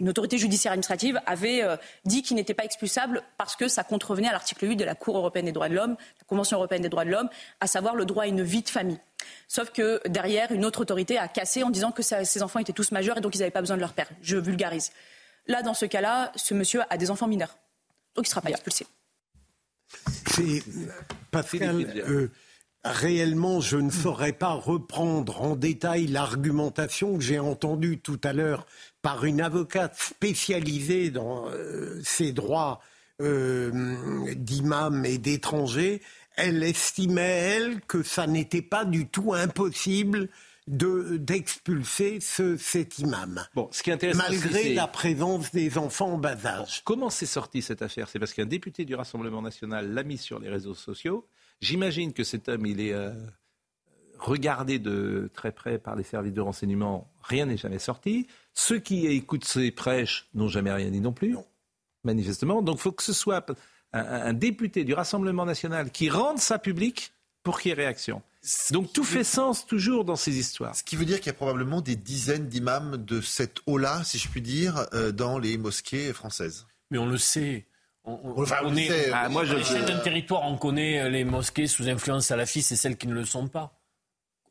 une 0.00 0.08
autorité 0.08 0.38
judiciaire 0.38 0.72
administrative 0.72 1.20
avait 1.24 1.62
euh, 1.62 1.76
dit 2.04 2.22
qu'il 2.22 2.36
n'était 2.36 2.52
pas 2.52 2.64
expulsable 2.64 3.22
parce 3.38 3.56
que 3.56 3.68
ça 3.68 3.84
contrevenait 3.84 4.28
à 4.28 4.32
l'article 4.32 4.68
8 4.68 4.76
de 4.76 4.84
la 4.84 4.94
Cour 4.94 5.16
européenne 5.16 5.46
des 5.46 5.52
droits 5.52 5.68
de 5.68 5.74
l'homme, 5.74 5.96
la 6.18 6.24
Convention 6.26 6.58
européenne 6.58 6.82
des 6.82 6.88
droits 6.88 7.04
de 7.04 7.10
l'homme, 7.10 7.28
à 7.60 7.66
savoir 7.66 7.94
le 7.94 8.04
droit 8.04 8.24
à 8.24 8.26
une 8.26 8.42
vie 8.42 8.62
de 8.62 8.68
famille. 8.68 8.98
Sauf 9.46 9.70
que 9.70 10.00
derrière, 10.08 10.50
une 10.50 10.64
autre 10.64 10.80
autorité 10.80 11.16
a 11.16 11.28
cassé 11.28 11.62
en 11.62 11.70
disant 11.70 11.92
que 11.92 12.02
ses 12.02 12.42
enfants 12.42 12.58
étaient 12.58 12.72
tous 12.72 12.90
majeurs 12.90 13.18
et 13.18 13.20
donc 13.20 13.34
ils 13.34 13.38
n'avaient 13.38 13.52
pas 13.52 13.60
besoin 13.60 13.76
de 13.76 13.82
leur 13.82 13.92
père. 13.92 14.08
Je 14.20 14.36
vulgarise. 14.36 14.90
Là, 15.46 15.62
dans 15.62 15.74
ce 15.74 15.86
cas-là, 15.86 16.32
ce 16.36 16.54
monsieur 16.54 16.82
a 16.90 16.96
des 16.96 17.10
enfants 17.10 17.28
mineurs. 17.28 17.56
Donc 18.14 18.26
il 18.26 18.28
ne 18.28 18.30
sera 18.30 18.40
pas 18.40 18.50
expulsé. 18.50 18.86
C'est 20.26 20.62
Pascal, 21.30 21.86
euh, 21.96 22.30
réellement, 22.84 23.60
je 23.60 23.76
ne 23.76 23.90
saurais 23.90 24.32
pas 24.32 24.52
reprendre 24.52 25.40
en 25.42 25.56
détail 25.56 26.06
l'argumentation 26.06 27.16
que 27.16 27.22
j'ai 27.22 27.38
entendue 27.38 27.98
tout 27.98 28.20
à 28.24 28.32
l'heure 28.32 28.66
par 29.02 29.24
une 29.24 29.40
avocate 29.40 29.96
spécialisée 29.98 31.10
dans 31.10 31.48
euh, 31.50 32.00
ces 32.04 32.32
droits 32.32 32.80
euh, 33.20 34.34
d'imams 34.34 35.04
et 35.04 35.18
d'étrangers. 35.18 36.02
Elle 36.36 36.62
estimait, 36.62 37.22
elle, 37.22 37.80
que 37.82 38.02
ça 38.02 38.26
n'était 38.26 38.62
pas 38.62 38.84
du 38.84 39.06
tout 39.06 39.34
impossible 39.34 40.28
d'expulser 40.68 42.20
ce, 42.20 42.56
cet 42.56 42.98
imam. 43.00 43.44
Bon, 43.54 43.68
ce 43.72 43.82
qui 43.82 43.90
est 43.90 43.94
intéressant, 43.94 44.22
malgré 44.28 44.74
la 44.74 44.86
présence 44.86 45.50
des 45.50 45.76
enfants 45.76 46.12
en 46.12 46.18
bas 46.18 46.46
âge. 46.46 46.82
comment 46.84 47.10
s'est 47.10 47.26
sortie 47.26 47.62
cette 47.62 47.82
affaire? 47.82 48.08
C'est 48.08 48.20
parce 48.20 48.32
qu'un 48.32 48.46
député 48.46 48.84
du 48.84 48.94
Rassemblement 48.94 49.42
national 49.42 49.92
l'a 49.92 50.04
mis 50.04 50.18
sur 50.18 50.38
les 50.38 50.48
réseaux 50.48 50.74
sociaux. 50.74 51.26
J'imagine 51.62 52.12
que 52.12 52.24
cet 52.24 52.48
homme, 52.48 52.66
il 52.66 52.80
est 52.80 52.92
euh, 52.92 53.14
regardé 54.18 54.78
de 54.78 55.30
très 55.32 55.52
près 55.52 55.78
par 55.78 55.96
les 55.96 56.02
services 56.02 56.34
de 56.34 56.40
renseignement. 56.42 57.10
Rien 57.22 57.46
n'est 57.46 57.56
jamais 57.56 57.78
sorti. 57.78 58.26
Ceux 58.52 58.78
qui 58.78 59.06
écoutent 59.06 59.46
ses 59.46 59.70
prêches 59.70 60.28
n'ont 60.34 60.48
jamais 60.48 60.72
rien 60.72 60.90
dit 60.90 61.00
non 61.00 61.12
plus, 61.12 61.36
manifestement. 62.04 62.60
Donc, 62.60 62.76
il 62.76 62.82
faut 62.82 62.92
que 62.92 63.02
ce 63.02 63.14
soit 63.14 63.48
un, 63.94 64.00
un 64.02 64.32
député 64.34 64.84
du 64.84 64.92
Rassemblement 64.92 65.46
national 65.46 65.90
qui 65.90 66.10
rende 66.10 66.38
ça 66.38 66.58
public 66.58 67.12
pour 67.42 67.60
qu'il 67.60 67.70
y 67.70 67.72
ait 67.72 67.76
réaction. 67.76 68.22
Donc 68.72 68.92
tout 68.92 69.04
fait 69.04 69.22
sens 69.22 69.66
toujours 69.66 70.04
dans 70.04 70.16
ces 70.16 70.36
histoires. 70.36 70.74
Ce 70.74 70.82
qui 70.82 70.96
veut 70.96 71.04
dire 71.04 71.18
qu'il 71.18 71.26
y 71.26 71.30
a 71.30 71.34
probablement 71.34 71.80
des 71.80 71.94
dizaines 71.94 72.48
d'imams 72.48 72.96
de 72.96 73.20
cette 73.20 73.58
eau-là, 73.66 74.02
si 74.04 74.18
je 74.18 74.28
puis 74.28 74.42
dire, 74.42 74.86
euh, 74.94 75.12
dans 75.12 75.38
les 75.38 75.56
mosquées 75.58 76.12
françaises. 76.12 76.66
Mais 76.90 76.98
on 76.98 77.06
le 77.06 77.18
sait. 77.18 77.66
On, 78.04 78.76
est, 78.76 79.12
à 79.12 79.28
l'échelle 79.28 79.84
d'un 79.84 79.98
territoire, 79.98 80.42
on 80.42 80.56
connaît 80.56 81.08
les 81.08 81.24
mosquées 81.24 81.68
sous 81.68 81.88
influence 81.88 82.26
salafiste 82.26 82.72
et 82.72 82.76
celles 82.76 82.96
qui 82.96 83.06
ne 83.06 83.14
le 83.14 83.24
sont 83.24 83.46
pas. 83.46 83.72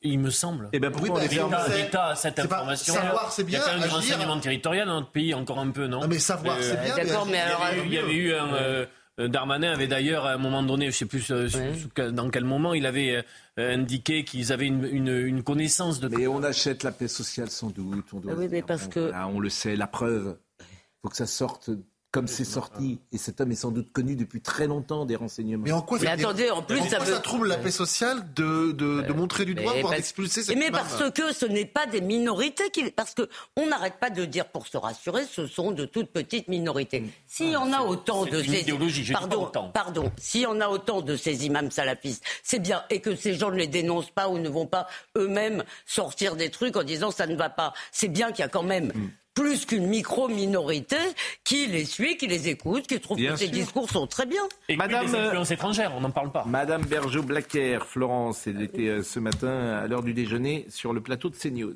Il 0.04 0.20
me 0.20 0.30
semble. 0.30 0.66
Et 0.68 0.78
eh 0.78 0.80
ben 0.80 0.90
pourquoi 0.92 1.22
L'État 1.22 2.08
a 2.08 2.16
cette 2.16 2.40
information. 2.40 2.94
Savoir, 2.94 3.32
c'est 3.32 3.44
bien. 3.44 3.60
Il 3.60 3.62
y 3.62 3.64
a 3.64 3.66
quand 3.66 3.80
même 3.80 3.88
du 3.88 3.94
renseignement 3.94 4.40
territorial 4.40 4.88
dans 4.88 4.96
notre 4.96 5.12
pays, 5.12 5.34
encore 5.34 5.60
un 5.60 5.70
peu, 5.70 5.86
non, 5.86 6.08
mais 6.08 6.18
savoir, 6.18 6.58
c'est 6.62 6.82
bien. 6.82 6.96
D'accord, 6.96 7.28
mais, 7.28 7.40
alors. 7.40 7.62
Il 7.86 7.94
y 7.94 7.98
avait 7.98 8.16
eu 8.16 8.34
un. 8.34 8.54
Euh, 8.54 8.86
euh, 9.20 9.28
Darmanin 9.28 9.74
avait 9.74 9.88
d'ailleurs, 9.88 10.26
à 10.26 10.34
un 10.34 10.38
moment 10.38 10.64
donné, 10.64 10.86
je 10.86 10.90
ne 10.90 10.92
sais 10.92 11.06
plus 11.06 11.32
euh, 11.32 12.12
dans 12.12 12.30
quel 12.30 12.46
moment, 12.46 12.74
il 12.74 12.86
avait 12.86 13.24
euh, 13.60 13.76
indiqué 13.76 14.24
qu'ils 14.24 14.54
avaient 14.54 14.68
une, 14.68 15.44
connaissance 15.44 16.00
de. 16.00 16.08
Mais 16.08 16.28
on 16.28 16.44
achète 16.44 16.84
la 16.84 16.92
paix 16.92 17.08
sociale 17.08 17.50
sans 17.50 17.70
doute. 17.70 18.06
On 18.14 18.22
ah 18.30 18.34
oui, 18.38 18.48
mais 18.50 18.62
parce 18.62 18.88
que. 18.88 19.12
on 19.14 19.40
le 19.40 19.50
sait, 19.50 19.76
la 19.76 19.88
preuve. 19.88 20.38
Il 20.60 20.66
faut 21.04 21.10
que 21.10 21.18
ça 21.18 21.26
sorte 21.26 21.72
comme 22.12 22.28
c'est 22.28 22.43
sorti, 22.43 23.00
et 23.13 23.17
cet 23.17 23.39
homme 23.39 23.54
est 23.54 23.56
sans 23.56 23.71
doute 23.71 23.93
connu 23.93 24.17
depuis 24.17 24.41
très 24.41 24.67
longtemps 24.67 25.06
des 25.06 25.15
renseignements. 25.15 25.63
Mais 25.63 25.71
en 25.71 25.82
quoi, 25.82 25.97
mais 26.02 26.08
attendez, 26.08 26.50
en 26.50 26.62
plus, 26.62 26.80
ça, 26.89 27.04
ça, 27.06 27.19
trouble 27.19 27.47
la 27.47 27.58
paix 27.58 27.71
sociale 27.71 28.34
de, 28.36 28.74
de, 28.74 29.02
de 29.02 29.13
montrer 29.13 29.45
du 29.45 29.56
doigt 29.56 29.76
pour 29.80 29.93
expulser 29.93 30.43
cette 30.43 30.58
Mais 30.58 30.71
parce 30.71 31.10
que 31.12 31.34
ce 31.34 31.45
n'est 31.45 31.65
pas 31.65 31.86
des 31.86 32.02
minorités, 32.02 32.69
qui, 32.69 32.91
parce 32.91 33.13
que 33.13 33.30
on 33.56 33.67
n'arrête 33.67 33.97
pas 34.00 34.10
de 34.10 34.26
dire 34.26 34.47
pour 34.50 34.67
se 34.67 34.76
rassurer, 34.76 35.24
ce 35.24 35.47
sont 35.47 35.71
de 35.71 35.86
toutes 35.86 36.12
petites 36.12 36.50
minorités. 36.50 37.06
Si 37.28 37.54
on 37.58 37.71
a 37.71 37.82
autant 37.82 38.26
de 38.26 38.43
ces 38.43 38.65
pardon, 39.13 39.50
pardon, 39.74 40.12
si 40.17 40.45
on 40.47 40.60
a 40.60 40.67
autant 40.67 41.02
de 41.02 41.15
ces 41.15 41.45
imams 41.45 41.71
salafistes, 41.71 42.26
c'est 42.43 42.60
bien, 42.60 42.84
et 42.89 43.00
que 43.00 43.15
ces 43.15 43.36
gens 43.36 43.52
ne 43.52 43.56
les 43.56 43.67
dénoncent 43.67 44.12
pas 44.12 44.28
ou 44.28 44.38
ne 44.38 44.50
vont 44.50 44.67
pas 44.67 44.88
eux-mêmes 45.17 45.63
sortir 45.86 46.36
des 46.36 46.50
trucs 46.50 46.76
en 46.76 46.84
disant 46.84 47.10
ça 47.10 47.26
ne 47.26 47.36
va 47.36 47.50
pas. 47.50 47.74
C'est 47.93 48.10
bien 48.10 48.32
qu'il 48.32 48.39
y 48.39 48.45
a 48.45 48.50
quand 48.50 48.63
même 48.63 48.88
mm 48.88 49.12
plus 49.34 49.65
qu'une 49.65 49.88
micro-minorité 49.88 50.98
qui 51.44 51.67
les 51.67 51.86
suit, 51.86 52.17
qui 52.17 52.28
les 52.28 52.50
écoute, 52.50 52.88
qui 52.88 53.00
trouve 53.00 53.17
que 53.17 53.36
ces 53.36 53.48
discours 53.48 53.89
sont 53.89 54.08
très 54.08 54.26
bien. 54.26 54.41
Et 54.70 54.76
Madame, 54.76 55.06
les 55.06 55.15
influences 55.15 55.52
étrangères, 55.52 55.94
on 55.96 56.02
n'en 56.02 56.12
parle 56.12 56.32
pas. 56.32 56.46
Madame 56.46 56.84
Bergeau-Blaquer, 56.84 57.80
Florence, 57.86 58.48
elle 58.48 58.62
était 58.62 58.88
euh, 58.88 59.04
ce 59.04 59.20
matin 59.20 59.78
à 59.78 59.88
l'heure 59.88 60.04
du 60.04 60.13
déjeuner 60.13 60.65
sur 60.70 60.94
le 60.94 61.02
plateau 61.02 61.30
de 61.30 61.36
CNews. 61.36 61.76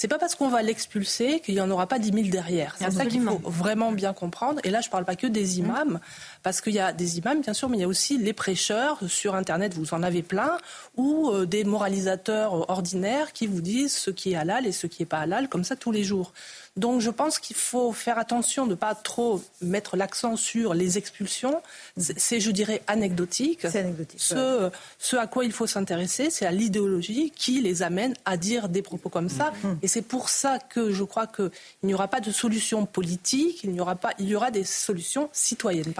C'est 0.00 0.06
pas 0.06 0.18
parce 0.20 0.36
qu'on 0.36 0.48
va 0.48 0.62
l'expulser 0.62 1.40
qu'il 1.40 1.56
n'y 1.56 1.60
en 1.60 1.68
aura 1.72 1.88
pas 1.88 1.98
10 1.98 2.12
000 2.12 2.28
derrière. 2.28 2.76
C'est 2.78 2.88
ça 2.92 3.04
qu'il 3.04 3.20
faut 3.20 3.40
vraiment 3.42 3.90
bien 3.90 4.12
comprendre. 4.12 4.60
Et 4.62 4.70
là, 4.70 4.80
je 4.80 4.86
ne 4.86 4.92
parle 4.92 5.04
pas 5.04 5.16
que 5.16 5.26
des 5.26 5.58
imams, 5.58 5.98
parce 6.44 6.60
qu'il 6.60 6.74
y 6.74 6.78
a 6.78 6.92
des 6.92 7.18
imams, 7.18 7.40
bien 7.40 7.52
sûr, 7.52 7.68
mais 7.68 7.78
il 7.78 7.80
y 7.80 7.84
a 7.84 7.88
aussi 7.88 8.16
les 8.16 8.32
prêcheurs. 8.32 9.00
Sur 9.08 9.34
Internet, 9.34 9.74
vous 9.74 9.94
en 9.94 10.04
avez 10.04 10.22
plein, 10.22 10.56
ou 10.96 11.30
euh, 11.30 11.46
des 11.46 11.64
moralisateurs 11.64 12.70
ordinaires 12.70 13.32
qui 13.32 13.48
vous 13.48 13.60
disent 13.60 13.92
ce 13.92 14.12
qui 14.12 14.34
est 14.34 14.36
halal 14.36 14.66
et 14.66 14.72
ce 14.72 14.86
qui 14.86 15.02
n'est 15.02 15.06
pas 15.06 15.18
halal, 15.18 15.48
comme 15.48 15.64
ça 15.64 15.74
tous 15.74 15.90
les 15.90 16.04
jours. 16.04 16.32
Donc 16.78 17.00
je 17.00 17.10
pense 17.10 17.38
qu'il 17.38 17.56
faut 17.56 17.92
faire 17.92 18.18
attention 18.18 18.64
de 18.64 18.70
ne 18.70 18.74
pas 18.76 18.94
trop 18.94 19.42
mettre 19.60 19.96
l'accent 19.96 20.36
sur 20.36 20.74
les 20.74 20.96
expulsions. 20.96 21.60
C'est, 21.96 22.38
je 22.40 22.50
dirais, 22.50 22.82
anecdotique. 22.86 23.60
C'est 23.62 23.80
anecdotique. 23.80 24.20
Ce, 24.20 24.70
ce, 24.98 25.16
à 25.16 25.26
quoi 25.26 25.44
il 25.44 25.52
faut 25.52 25.66
s'intéresser, 25.66 26.30
c'est 26.30 26.46
à 26.46 26.52
l'idéologie 26.52 27.32
qui 27.34 27.60
les 27.60 27.82
amène 27.82 28.14
à 28.24 28.36
dire 28.36 28.68
des 28.68 28.82
propos 28.82 29.08
comme 29.08 29.28
ça. 29.28 29.52
Mm. 29.62 29.68
Mm. 29.68 29.78
Et 29.82 29.88
c'est 29.88 30.02
pour 30.02 30.28
ça 30.28 30.58
que 30.60 30.92
je 30.92 31.02
crois 31.02 31.26
qu'il 31.26 31.50
n'y 31.82 31.94
aura 31.94 32.06
pas 32.06 32.20
de 32.20 32.30
solution 32.30 32.86
politique, 32.86 33.64
il, 33.64 33.72
n'y 33.72 33.80
aura 33.80 33.96
pas, 33.96 34.12
il 34.20 34.28
y 34.28 34.36
aura 34.36 34.50
des 34.50 34.64
solutions 34.64 35.28
citoyennes. 35.32 35.94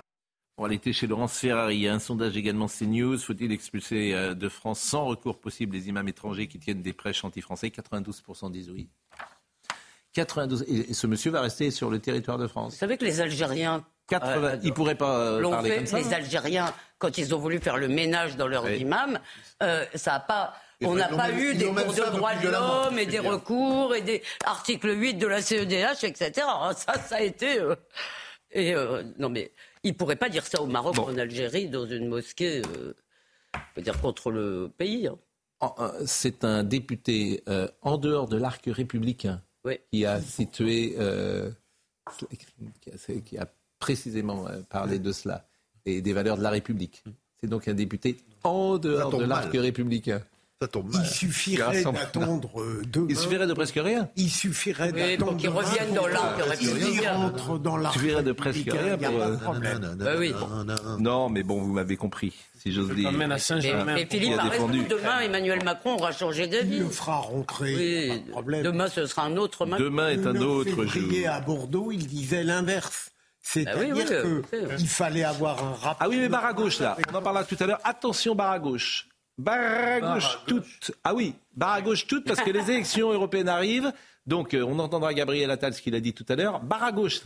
On 0.57 0.63
va 0.63 0.69
aller 0.69 0.93
chez 0.93 1.07
Laurence 1.07 1.39
Ferrari. 1.39 1.77
Il 1.77 1.83
y 1.83 1.89
a 1.89 1.95
un 1.95 2.01
sondage 2.01 2.37
également 2.37 2.67
CNews. 2.67 3.19
Faut-il 3.19 3.53
expulser 3.53 4.13
euh, 4.13 4.35
de 4.35 4.49
France 4.49 4.81
sans 4.81 5.05
recours 5.05 5.39
possible 5.39 5.77
les 5.77 5.89
imams 5.89 6.09
étrangers 6.09 6.49
qui 6.49 6.59
tiennent 6.59 6.83
des 6.83 6.93
prêches 6.93 7.25
anti-français? 7.25 7.69
92% 7.69 8.51
disent 8.51 8.71
oui. 8.71 8.89
92. 10.19 10.65
Et 10.69 10.95
ce 10.95 11.07
monsieur 11.07 11.31
va 11.31 11.41
rester 11.41 11.71
sur 11.71 11.91
le 11.91 12.01
territoire 12.01 12.39
de 12.39 12.49
France. 12.49 12.73
Vous 12.73 12.79
savez 12.79 12.97
que 12.97 13.05
les 13.05 13.21
Algériens. 13.21 13.85
80, 14.09 14.43
euh, 14.43 14.57
ils 14.63 14.73
pourraient 14.73 14.95
pas 14.95 15.19
euh, 15.19 15.51
parler 15.51 15.77
comme 15.77 15.87
ça. 15.87 15.99
Les 15.99 16.15
Algériens, 16.15 16.73
quand 16.99 17.19
ils 17.19 17.35
ont 17.35 17.39
voulu 17.39 17.59
faire 17.59 17.77
le 17.77 17.89
ménage 17.89 18.37
dans 18.37 18.49
leurs 18.49 18.69
imams, 18.71 19.21
euh, 19.63 19.85
ça 19.95 20.15
a 20.15 20.21
pas. 20.21 20.55
on 20.83 20.95
n'a 20.95 21.09
pas 21.09 21.31
eu 21.31 21.55
des 21.55 21.67
cours 21.67 21.93
de 21.93 22.17
droits 22.17 22.35
de 22.35 22.49
l'homme 22.49 22.99
et 22.99 23.07
des 23.07 23.19
recours 23.19 23.95
et 23.95 24.01
des 24.01 24.23
articles 24.45 24.91
8 24.91 25.15
de 25.15 25.27
la 25.27 25.43
CEDH, 25.43 26.05
etc. 26.05 26.33
Ça, 26.75 26.95
ça 26.95 27.17
a 27.17 27.21
été. 27.21 27.63
et 28.51 28.75
non, 29.19 29.29
mais 29.29 29.53
ils 29.83 29.95
pourraient 29.95 30.17
pas 30.17 30.31
dire 30.31 30.47
ça 30.47 30.63
au 30.63 30.67
Maroc 30.67 30.97
ou 30.97 31.03
en 31.03 31.19
Algérie 31.19 31.69
dans 31.69 31.87
une 31.87 32.09
mosquée. 32.09 32.63
on 33.55 33.59
peut 33.75 33.83
dire 33.83 34.01
contre 34.01 34.31
le 34.31 34.73
pays. 34.77 35.07
Hein. 35.61 35.93
C'est 36.07 36.45
un 36.45 36.65
député 36.65 37.45
en 37.83 37.99
dehors 37.99 38.27
de 38.27 38.39
l'arc 38.39 38.65
républicain 38.67 39.43
qui 39.93 40.05
a 40.05 40.21
situé, 40.21 40.95
euh, 40.99 41.51
qui, 43.25 43.39
a, 43.39 43.47
précisément 43.79 44.47
euh, 44.47 44.61
parlé 44.69 44.99
de 44.99 45.13
cela 45.13 45.47
et 45.85 46.01
des 46.01 46.13
valeurs 46.13 46.37
de 46.37 46.43
la 46.43 46.51
République. 46.51 47.05
C'est 47.41 47.49
donc 47.49 47.69
un 47.69 47.75
député 47.75 48.17
en 48.43 48.79
dehors 48.79 49.17
de 49.17 49.25
l'arc 49.25 49.53
républicain. 49.53 50.23
Il 50.61 51.07
suffirait 51.07 51.85
d'attendre 51.85 52.61
euh, 52.61 52.83
demain. 52.85 53.07
Il 53.11 53.17
suffirait 53.17 53.47
de 53.47 53.53
presque 53.53 53.77
rien. 53.77 54.09
Il 54.17 54.29
suffirait 54.29 54.91
oui, 54.93 55.01
d'attendre. 55.01 55.31
Pour 55.31 55.37
qu'ils 55.37 55.51
reviennent 55.51 55.95
dans 55.95 56.09
l'arc 56.09 56.41
Il 56.61 57.09
rentre 57.09 57.59
dans 57.61 57.77
l'arc. 57.77 57.95
Il 57.95 58.01
suffirait 58.01 58.23
de 58.25 58.33
presque 58.33 58.73
rien 58.73 58.99
pour. 58.99 59.23
Euh, 59.23 59.37
bah 59.95 60.15
oui. 60.19 60.35
Non, 60.99 61.29
mais 61.29 61.45
bon, 61.45 61.63
vous 61.63 61.73
m'avez 61.73 61.97
compris, 61.97 62.35
si 62.61 62.73
j'ose 62.73 62.91
dire. 62.91 63.09
à 63.09 63.39
Saint-Germain. 63.39 63.95
Mais 63.95 64.07
Philippe 64.07 64.37
a 64.37 64.49
raison. 64.49 64.67
Demain, 64.67 65.21
Emmanuel 65.21 65.63
Macron 65.63 65.95
aura 65.95 66.11
changé 66.11 66.49
d'avis. 66.49 66.79
Il 66.79 66.83
le 66.83 66.89
fera 66.89 67.19
rentrer. 67.19 68.11
Oui. 68.11 68.23
problème. 68.33 68.65
Demain, 68.65 68.89
ce 68.89 69.07
sera 69.07 69.23
un 69.23 69.37
autre 69.37 69.65
Macron. 69.65 69.85
Demain 69.85 70.09
est 70.09 70.27
un 70.27 70.41
autre 70.41 70.85
jour. 70.87 71.13
à 71.29 71.41
Bordeaux, 71.41 71.93
il 71.93 72.09
disait 72.09 72.43
l'inverse. 72.43 73.11
C'est-à-dire 73.43 73.95
bah 73.95 74.77
qu'il 74.77 74.89
fallait 74.89 75.25
avoir 75.25 75.63
un 75.63 75.73
rapport. 75.73 75.97
Ah 76.01 76.09
oui, 76.09 76.19
mais 76.19 76.29
barre 76.29 76.47
à 76.47 76.53
gauche, 76.53 76.81
là. 76.81 76.97
On 77.13 77.15
en 77.15 77.23
parlera 77.23 77.45
tout 77.45 77.57
à 77.61 77.67
l'heure. 77.67 77.81
Attention, 77.85 78.35
barre 78.35 78.51
à 78.51 78.59
gauche. 78.59 79.09
Barre 79.39 80.03
à 80.03 80.15
gauche 80.15 80.39
toute. 80.47 80.91
Ah 81.05 81.15
oui, 81.15 81.35
barre 81.57 81.75
à 81.75 81.81
gauche 81.81 82.07
toute 82.07 82.25
parce 82.27 82.41
que 82.41 82.51
les 82.51 82.71
élections 82.71 83.13
européennes 83.13 83.49
arrivent. 83.49 83.93
Donc 84.27 84.53
euh, 84.53 84.63
on 84.63 84.79
entendra 84.79 85.15
Gabriel 85.15 85.51
Attal 85.51 85.73
ce 85.73 85.81
qu'il 85.81 85.95
a 85.95 86.01
dit 86.01 86.13
tout 86.13 86.27
à 86.29 86.35
l'heure. 86.35 86.61
Barre 86.61 86.83
à 86.85 86.93
gauche. 86.93 87.21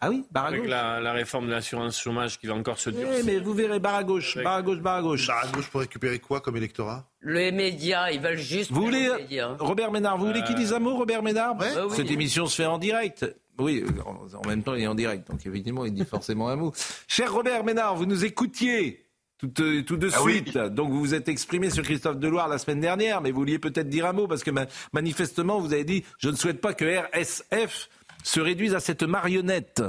Ah 0.00 0.10
oui, 0.10 0.24
barre 0.30 0.44
à 0.44 0.48
Avec 0.48 0.60
gauche. 0.60 0.70
La, 0.70 1.00
la, 1.00 1.12
réforme 1.12 1.46
de 1.46 1.50
l'assurance 1.50 2.00
chômage 2.00 2.38
qui 2.38 2.46
va 2.46 2.54
encore 2.54 2.78
se 2.78 2.90
durcir. 2.90 3.08
Oui, 3.16 3.22
mais 3.24 3.40
vous 3.40 3.52
verrez, 3.52 3.80
barre 3.80 3.96
à 3.96 4.04
gauche, 4.04 4.38
barre 4.38 4.54
à 4.54 4.62
gauche, 4.62 4.78
barre 4.78 4.96
à 4.98 5.02
gauche. 5.02 5.26
Barre 5.26 5.44
à 5.44 5.48
gauche 5.48 5.68
pour 5.68 5.80
récupérer 5.80 6.20
quoi 6.20 6.40
comme 6.40 6.56
électorat? 6.56 7.10
Les 7.22 7.50
médias, 7.50 8.10
ils 8.10 8.20
veulent 8.20 8.38
juste. 8.38 8.70
Vous 8.70 8.82
voulez, 8.82 9.10
Robert 9.58 9.90
Ménard, 9.90 10.16
vous 10.16 10.26
voulez 10.26 10.44
qu'il 10.44 10.54
dise 10.54 10.72
un 10.72 10.78
mot, 10.78 10.96
Robert 10.96 11.24
Ménard? 11.24 11.56
Bah 11.56 11.66
Cette 11.90 12.12
émission 12.12 12.46
se 12.46 12.54
fait 12.54 12.66
en 12.66 12.78
direct. 12.78 13.26
Oui, 13.58 13.84
en 14.06 14.46
même 14.46 14.62
temps, 14.62 14.74
il 14.76 14.84
est 14.84 14.86
en 14.86 14.94
direct, 14.94 15.28
donc 15.28 15.44
évidemment, 15.44 15.84
il 15.84 15.92
dit 15.92 16.04
forcément 16.04 16.48
un 16.48 16.54
mot. 16.54 16.72
Cher 17.08 17.32
Robert 17.32 17.64
Ménard, 17.64 17.96
vous 17.96 18.06
nous 18.06 18.24
écoutiez 18.24 19.07
tout, 19.38 19.62
euh, 19.62 19.82
tout 19.82 19.96
de 19.96 20.10
ah 20.12 20.20
suite. 20.20 20.58
Donc 20.58 20.90
vous 20.90 20.98
vous 20.98 21.14
êtes 21.14 21.28
exprimé 21.28 21.70
sur 21.70 21.84
Christophe 21.84 22.18
Deloire 22.18 22.48
la 22.48 22.58
semaine 22.58 22.80
dernière, 22.80 23.20
mais 23.20 23.30
vous 23.30 23.38
vouliez 23.38 23.58
peut-être 23.58 23.88
dire 23.88 24.06
un 24.06 24.12
mot 24.12 24.26
parce 24.26 24.42
que 24.42 24.50
manifestement 24.92 25.60
vous 25.60 25.72
avez 25.72 25.84
dit 25.84 26.04
je 26.18 26.28
ne 26.28 26.36
souhaite 26.36 26.60
pas 26.60 26.74
que 26.74 26.84
RSF 26.84 27.88
se 28.24 28.40
réduise 28.40 28.74
à 28.74 28.80
cette 28.80 29.04
marionnette. 29.04 29.82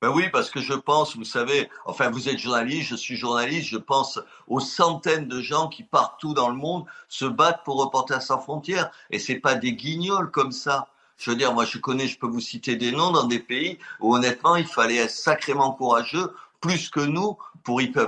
Ben 0.00 0.10
oui, 0.10 0.28
parce 0.30 0.48
que 0.48 0.60
je 0.60 0.74
pense, 0.74 1.16
vous 1.16 1.24
savez, 1.24 1.68
enfin 1.84 2.08
vous 2.08 2.28
êtes 2.28 2.38
journaliste, 2.38 2.90
je 2.90 2.94
suis 2.94 3.16
journaliste, 3.16 3.68
je 3.68 3.78
pense 3.78 4.20
aux 4.46 4.60
centaines 4.60 5.26
de 5.26 5.40
gens 5.40 5.68
qui 5.68 5.82
partout 5.82 6.34
dans 6.34 6.48
le 6.48 6.54
monde 6.54 6.84
se 7.08 7.24
battent 7.24 7.64
pour 7.64 7.82
Reporters 7.82 8.22
sans 8.22 8.38
frontières, 8.38 8.92
et 9.10 9.18
c'est 9.18 9.40
pas 9.40 9.56
des 9.56 9.72
guignols 9.72 10.30
comme 10.30 10.52
ça. 10.52 10.88
Je 11.16 11.30
veux 11.30 11.36
dire, 11.36 11.52
moi 11.52 11.64
je 11.64 11.78
connais, 11.78 12.06
je 12.06 12.16
peux 12.16 12.28
vous 12.28 12.40
citer 12.40 12.76
des 12.76 12.92
noms 12.92 13.10
dans 13.10 13.24
des 13.24 13.40
pays 13.40 13.78
où 13.98 14.14
honnêtement 14.14 14.54
il 14.54 14.66
fallait 14.68 14.98
être 14.98 15.10
sacrément 15.10 15.72
courageux 15.72 16.32
plus 16.60 16.90
que 16.90 17.00
nous 17.00 17.36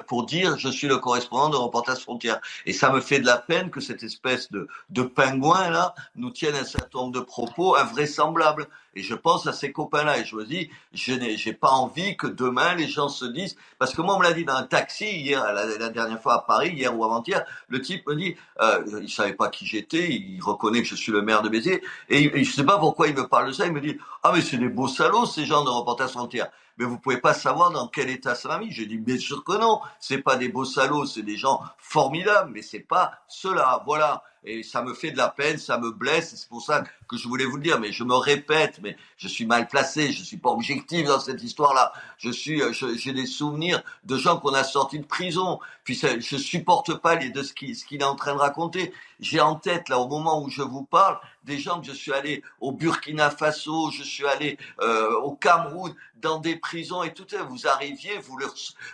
pour, 0.07 0.25
dire 0.25 0.59
je 0.59 0.69
suis 0.69 0.87
le 0.87 0.97
correspondant 0.97 1.51
de 1.51 1.57
Reporters 1.57 2.01
Frontières. 2.01 2.41
Et 2.67 2.73
ça 2.73 2.91
me 2.91 3.01
fait 3.01 3.21
de 3.21 3.27
la 3.27 3.37
peine 3.37 3.71
que 3.71 3.81
cette 3.81 4.03
espèce 4.03 4.51
de, 4.51 4.69
pingouin 5.03 5.71
là 5.71 5.95
nous 6.17 6.31
tienne 6.31 6.55
un 6.55 6.65
certain 6.65 7.01
nombre 7.01 7.13
de 7.13 7.21
propos 7.21 7.77
invraisemblables. 7.77 8.67
Et 8.97 9.03
je 9.03 9.15
pense 9.15 9.47
à 9.47 9.53
ces 9.53 9.71
copains-là 9.71 10.19
et 10.19 10.25
je 10.25 10.35
me 10.35 10.45
dis, 10.45 10.69
je 10.93 11.13
n'ai 11.13 11.53
pas 11.53 11.71
envie 11.71 12.17
que 12.17 12.27
demain 12.27 12.75
les 12.75 12.89
gens 12.89 13.09
se 13.09 13.25
disent, 13.25 13.57
parce 13.79 13.95
que 13.95 14.03
moi 14.03 14.17
on 14.17 14.19
me 14.19 14.25
l'a 14.25 14.33
dit 14.33 14.45
dans 14.45 14.57
un 14.57 14.65
taxi 14.65 15.05
hier, 15.05 15.45
la, 15.53 15.91
dernière 15.91 16.21
fois 16.21 16.35
à 16.35 16.39
Paris, 16.41 16.71
hier 16.71 16.97
ou 16.97 17.05
avant-hier, 17.05 17.45
le 17.69 17.81
type 17.81 18.09
me 18.09 18.17
dit, 18.17 18.35
euh, 18.61 18.83
il 19.01 19.09
savait 19.09 19.35
pas 19.35 19.49
qui 19.49 19.65
j'étais, 19.65 20.11
il 20.11 20.41
reconnaît 20.43 20.83
que 20.83 20.89
je 20.89 20.97
suis 20.97 21.13
le 21.13 21.23
maire 21.23 21.43
de 21.43 21.49
Béziers, 21.49 21.83
et, 22.09 22.41
et 22.41 22.43
je 22.43 22.53
sais 22.53 22.65
pas 22.65 22.79
pourquoi 22.79 23.07
il 23.07 23.15
me 23.15 23.29
parle 23.29 23.47
de 23.47 23.53
ça, 23.53 23.65
il 23.67 23.73
me 23.73 23.81
dit, 23.81 23.97
ah 24.25 24.33
mais 24.35 24.41
c'est 24.41 24.59
des 24.59 24.69
beaux 24.69 24.89
salauds 24.89 25.27
ces 25.27 25.45
gens 25.45 25.63
de 25.63 25.71
Reporters 25.71 26.11
Frontières 26.11 26.51
mais 26.81 26.87
vous 26.87 26.99
pouvez 26.99 27.19
pas 27.19 27.35
savoir 27.35 27.71
dans 27.71 27.89
quel 27.89 28.09
état 28.09 28.35
ça 28.35 28.49
m'a 28.49 28.59
mis. 28.59 28.73
J'ai 28.73 28.87
dit, 28.87 28.97
bien 28.97 29.19
sûr 29.19 29.45
que 29.45 29.53
non. 29.53 29.83
C'est 30.01 30.23
pas 30.23 30.37
des 30.37 30.49
beaux 30.49 30.65
salauds, 30.65 31.05
c'est 31.05 31.21
des 31.21 31.37
gens 31.37 31.61
formidables, 31.77 32.53
mais 32.55 32.63
c'est 32.63 32.81
pas 32.81 33.13
cela. 33.29 33.83
Voilà 33.85 34.23
et 34.45 34.63
ça 34.63 34.83
me 34.83 34.95
fait 34.95 35.11
de 35.11 35.19
la 35.19 35.29
peine, 35.29 35.59
ça 35.59 35.77
me 35.79 35.91
blesse, 35.91 36.35
c'est 36.35 36.49
pour 36.49 36.63
ça 36.63 36.83
que 37.09 37.17
je 37.17 37.29
voulais 37.29 37.45
vous 37.45 37.57
le 37.57 37.63
dire, 37.63 37.79
mais 37.79 37.93
je 37.93 38.05
me 38.05 38.15
répète, 38.15 38.81
mais 38.83 38.97
je 39.19 39.29
suis 39.29 39.45
mal 39.45 39.69
placé, 39.69 40.13
je 40.13 40.23
suis 40.23 40.39
pas 40.39 40.51
objectif 40.51 41.07
dans 41.07 41.21
cette 41.21 41.43
histoire-là. 41.43 41.93
Je 42.17 42.31
suis, 42.31 42.63
euh, 42.63 42.73
j'ai 42.73 43.13
des 43.13 43.27
souvenirs 43.27 43.83
de 44.05 44.17
gens 44.17 44.39
qu'on 44.39 44.55
a 44.55 44.65
sortis 44.65 44.99
de 44.99 45.05
prison, 45.05 45.61
puis 45.85 45.95
je 45.95 46.37
supporte 46.37 46.95
pas 46.95 47.17
les, 47.17 47.31
de 47.31 47.43
ce 47.43 47.53
ce 47.53 47.85
qu'il 47.85 48.01
est 48.01 48.05
en 48.05 48.15
train 48.15 48.35
de 48.35 48.41
raconter. 48.41 48.95
J'ai 49.21 49.41
en 49.41 49.55
tête, 49.55 49.89
là, 49.89 49.99
au 49.99 50.09
moment 50.09 50.43
où 50.43 50.49
je 50.49 50.63
vous 50.63 50.85
parle, 50.85 51.19
des 51.45 51.59
gens 51.59 51.81
que 51.81 51.87
je 51.87 51.93
suis 51.93 52.13
allé 52.13 52.43
au 52.61 52.73
Burkina 52.73 53.31
Faso, 53.31 53.91
je 53.91 54.03
suis 54.03 54.27
allé 54.27 54.59
euh, 54.81 55.15
au 55.21 55.33
Cameroun, 55.33 55.95
dans 56.17 56.39
des 56.39 56.57
prisons 56.57 57.03
et 57.03 57.13
tout. 57.13 57.27
Vous 57.49 57.67
arriviez, 57.67 58.19
vous, 58.19 58.39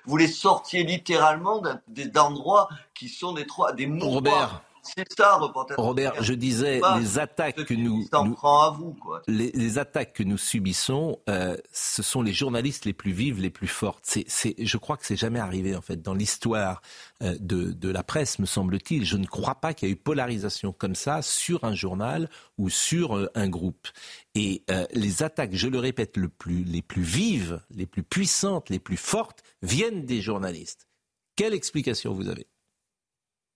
vous 0.05 0.17
les 0.17 0.29
sortiez 0.29 0.85
littéralement 0.85 1.63
d'endroits 1.87 2.69
qui 2.95 3.09
sont 3.09 3.33
des 3.33 3.47
trois, 3.47 3.73
des 3.73 3.87
Robert. 4.01 4.63
C'est 4.95 5.13
ça, 5.17 5.37
reporter. 5.37 5.75
Robert, 5.79 6.23
je 6.23 6.35
disais, 6.35 6.81
les 6.99 7.19
attaques 7.19 7.65
que 7.65 7.75
nous, 7.75 8.07
à 8.13 8.71
vous, 8.71 8.97
Les, 9.27 9.79
attaques 9.79 10.13
que 10.15 10.23
nous 10.23 10.39
subissons, 10.39 11.19
euh, 11.29 11.57
ce 11.73 12.03
sont 12.03 12.23
les 12.23 12.33
journalistes 12.33 12.85
les 12.85 12.93
plus 12.93 13.13
vives, 13.13 13.41
les 13.41 13.51
plus 13.51 13.67
fortes. 13.67 14.05
C'est, 14.05 14.55
je 14.59 14.77
crois 14.77 14.97
que 14.97 15.07
c'est 15.07 15.17
jamais 15.17 15.41
arrivé 15.41 15.75
en 15.77 15.81
fait 15.81 16.01
dans 16.01 16.15
l'histoire 16.15 16.83
euh, 17.23 17.37
de, 17.41 17.73
de, 17.73 17.91
la 17.91 18.03
presse, 18.03 18.39
me 18.39 18.47
semble-t-il. 18.47 19.05
Je 19.05 19.17
ne 19.17 19.27
crois 19.27 19.57
pas 19.57 19.75
qu'il 19.75 19.89
y 19.89 19.91
ait 19.91 19.95
eu 19.95 19.99
polarisation 19.99 20.73
comme 20.73 20.95
ça 20.95 21.23
sur 21.23 21.65
un 21.65 21.75
journal 21.75 22.29
ou 22.59 22.71
sur 22.71 23.17
euh, 23.17 23.31
un 23.35 23.49
groupe. 23.49 23.89
Et 24.35 24.65
les 24.93 25.23
attaques, 25.23 25.55
je 25.55 25.67
le 25.67 25.79
répète, 25.79 26.19
le 26.19 26.29
plus, 26.29 26.63
les 26.63 26.83
plus 26.83 27.03
vives, 27.03 27.63
les 27.71 27.87
plus 27.87 28.03
puissantes, 28.03 28.69
les 28.69 28.79
plus 28.79 28.99
fortes, 28.99 29.43
viennent 29.63 30.05
des 30.05 30.21
journalistes. 30.21 30.87
Quelle 31.37 31.55
explication 31.55 32.13
vous 32.13 32.29
avez? 32.29 32.47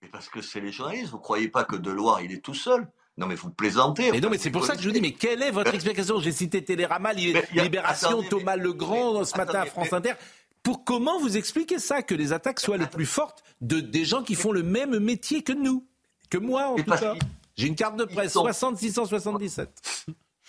Mais 0.02 0.08
parce 0.08 0.28
que 0.28 0.40
c'est 0.40 0.60
les 0.60 0.72
journalistes. 0.72 1.10
Vous 1.10 1.18
croyez 1.18 1.48
pas 1.48 1.64
que 1.64 1.76
Deloire, 1.76 2.20
il 2.20 2.32
est 2.32 2.42
tout 2.42 2.54
seul? 2.54 2.86
Non, 3.18 3.26
mais 3.26 3.34
vous 3.34 3.50
plaisantez. 3.50 4.10
Mais 4.12 4.20
non, 4.20 4.30
mais 4.30 4.38
c'est 4.38 4.50
pour 4.50 4.64
ça 4.64 4.74
que 4.74 4.80
je 4.80 4.88
vous 4.88 4.94
dis, 4.94 5.00
mais 5.00 5.12
quelle 5.12 5.42
est 5.42 5.50
votre 5.50 5.74
explication? 5.74 6.20
J'ai 6.20 6.32
cité 6.32 6.64
Télérama, 6.64 7.12
Libération, 7.12 8.22
Thomas 8.22 8.56
Legrand, 8.56 9.24
ce 9.24 9.36
matin 9.36 9.60
à 9.60 9.66
France 9.66 9.92
Inter. 9.92 10.14
Pour 10.62 10.84
comment 10.84 11.18
vous 11.18 11.36
expliquez 11.36 11.78
ça, 11.78 12.02
que 12.02 12.14
les 12.14 12.32
attaques 12.32 12.60
soient 12.60 12.76
les 12.76 12.86
plus 12.86 13.06
fortes 13.06 13.42
de 13.60 13.80
des 13.80 14.04
gens 14.04 14.22
qui 14.22 14.34
font 14.34 14.52
le 14.52 14.62
même 14.62 14.98
métier 14.98 15.42
que 15.42 15.52
nous 15.52 15.86
Que 16.28 16.38
moi, 16.38 16.68
en 16.68 16.76
tout 16.76 16.84
cas? 16.84 17.14
J'ai 17.56 17.66
une 17.66 17.74
carte 17.74 17.96
de 17.96 18.04
presse, 18.04 18.32
60 18.32 18.78
677 18.78 20.06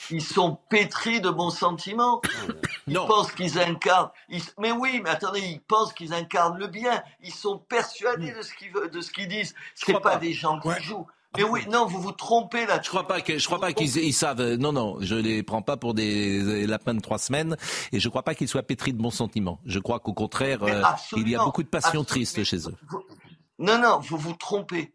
ils 0.10 0.24
sont 0.24 0.58
pétris 0.70 1.22
de 1.22 1.30
bons 1.30 1.50
sentiments. 1.50 2.22
Ils 2.88 2.96
pensent 2.96 3.32
qu'ils 3.32 3.60
incarnent. 3.60 4.10
Mais 4.58 4.72
oui, 4.72 5.02
mais 5.04 5.10
attendez, 5.10 5.42
ils 5.42 5.62
pensent 5.62 5.94
qu'ils 5.94 6.14
incarnent 6.14 6.58
le 6.58 6.68
bien. 6.68 7.04
Ils 7.24 7.34
sont 7.34 7.58
persuadés 7.58 8.34
de 8.34 8.42
ce 8.42 8.54
qu'ils 8.54 8.72
de 8.72 9.02
ce 9.02 9.12
qu'ils 9.12 9.28
disent. 9.28 9.54
C'est 9.76 9.94
pas, 9.94 10.00
pas 10.00 10.18
des 10.18 10.34
gens 10.34 10.60
qui 10.60 10.84
jouent. 10.84 11.08
Mais 11.38 11.44
oui, 11.44 11.62
non, 11.70 11.86
vous 11.86 12.02
vous 12.02 12.12
trompez 12.12 12.66
là. 12.66 12.82
Je 12.84 12.90
crois 12.90 13.08
pas 13.08 13.22
que 13.22 13.38
je 13.38 13.46
crois 13.46 13.60
pas 13.60 13.72
qu'ils 13.72 14.14
savent. 14.14 14.56
Non, 14.56 14.74
non, 14.74 14.98
je 15.00 15.16
les 15.16 15.44
prends 15.44 15.62
pas 15.62 15.78
pour 15.78 15.94
des 15.94 16.68
lapins 16.68 16.94
de 16.94 17.00
trois 17.00 17.20
semaines, 17.20 17.56
et 17.94 18.00
je 18.00 18.10
crois 18.10 18.24
pas 18.24 18.36
qu'ils 18.36 18.50
soient 18.50 18.64
pétris 18.64 18.92
de 18.92 19.02
bons 19.02 19.12
sentiments. 19.12 19.60
Je 19.66 19.80
crois 19.80 20.00
qu'au 20.00 20.14
contraire, 20.14 20.64
euh, 20.64 20.84
il 21.16 21.30
y 21.30 21.36
a 21.36 21.44
beaucoup 21.44 21.64
de 21.64 21.70
passion 21.70 22.04
triste 22.04 22.44
chez 22.44 22.68
eux. 22.68 22.76
Non, 23.60 23.78
non, 23.78 24.00
vous 24.00 24.18
vous 24.18 24.34
trompez, 24.34 24.94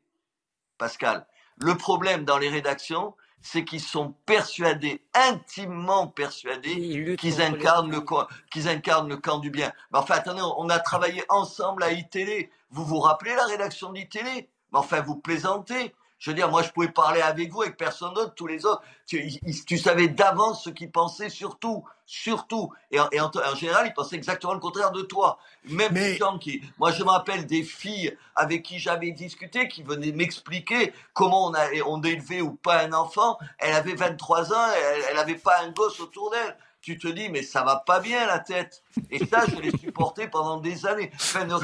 Pascal. 0.76 1.26
Le 1.58 1.74
problème 1.74 2.26
dans 2.26 2.36
les 2.36 2.50
rédactions, 2.50 3.14
c'est 3.46 3.64
qu'ils 3.64 3.80
sont 3.80 4.12
persuadés, 4.26 5.04
intimement 5.14 6.08
persuadés, 6.08 7.16
qu'ils 7.16 7.40
incarnent, 7.40 7.90
le, 7.92 8.04
qu'ils 8.50 8.68
incarnent 8.68 9.08
le 9.08 9.18
camp 9.18 9.38
du 9.38 9.50
bien. 9.50 9.72
Mais 9.92 10.00
enfin, 10.00 10.16
attendez, 10.16 10.42
on 10.56 10.68
a 10.68 10.80
travaillé 10.80 11.22
ensemble 11.28 11.84
à 11.84 11.92
iTélé. 11.92 12.50
Vous 12.70 12.84
vous 12.84 12.98
rappelez 12.98 13.36
la 13.36 13.46
rédaction 13.46 13.92
d'ITélé 13.92 14.48
Mais 14.72 14.78
enfin, 14.78 15.00
vous 15.00 15.14
plaisantez. 15.14 15.94
Je 16.26 16.32
veux 16.32 16.34
dire, 16.34 16.50
moi, 16.50 16.64
je 16.64 16.70
pouvais 16.70 16.88
parler 16.88 17.20
avec 17.20 17.52
vous, 17.52 17.62
avec 17.62 17.76
personne 17.76 18.12
d'autre, 18.12 18.34
tous 18.34 18.48
les 18.48 18.66
autres. 18.66 18.82
Tu, 19.06 19.30
tu 19.64 19.78
savais 19.78 20.08
d'avance 20.08 20.64
ce 20.64 20.70
qu'ils 20.70 20.90
pensaient, 20.90 21.28
surtout, 21.28 21.84
surtout. 22.04 22.72
Et, 22.90 22.98
en, 22.98 23.08
en, 23.12 23.54
général, 23.54 23.86
ils 23.86 23.94
pensaient 23.94 24.16
exactement 24.16 24.52
le 24.52 24.58
contraire 24.58 24.90
de 24.90 25.02
toi. 25.02 25.38
Même 25.66 25.94
les 25.94 26.16
gens 26.16 26.36
qui, 26.36 26.60
moi, 26.78 26.90
je 26.90 27.04
me 27.04 27.10
rappelle 27.10 27.46
des 27.46 27.62
filles 27.62 28.18
avec 28.34 28.64
qui 28.64 28.80
j'avais 28.80 29.12
discuté, 29.12 29.68
qui 29.68 29.84
venaient 29.84 30.10
m'expliquer 30.10 30.92
comment 31.12 31.46
on 31.46 31.54
a, 31.54 31.68
on 31.86 32.02
élevé 32.02 32.42
ou 32.42 32.54
pas 32.54 32.82
un 32.82 32.92
enfant. 32.92 33.38
Elle 33.58 33.74
avait 33.74 33.94
23 33.94 34.52
ans, 34.52 34.66
elle, 34.76 35.02
elle 35.12 35.18
avait 35.18 35.36
pas 35.36 35.60
un 35.62 35.70
gosse 35.70 36.00
autour 36.00 36.32
d'elle 36.32 36.56
tu 36.86 36.96
te 36.98 37.08
dis, 37.08 37.28
mais 37.28 37.42
ça 37.42 37.64
va 37.64 37.82
pas 37.84 37.98
bien 37.98 38.28
la 38.28 38.38
tête. 38.38 38.84
Et 39.10 39.18
ça, 39.26 39.44
je 39.48 39.56
l'ai 39.60 39.76
supporté 39.76 40.28
pendant 40.28 40.58
des 40.58 40.86
années. 40.86 41.10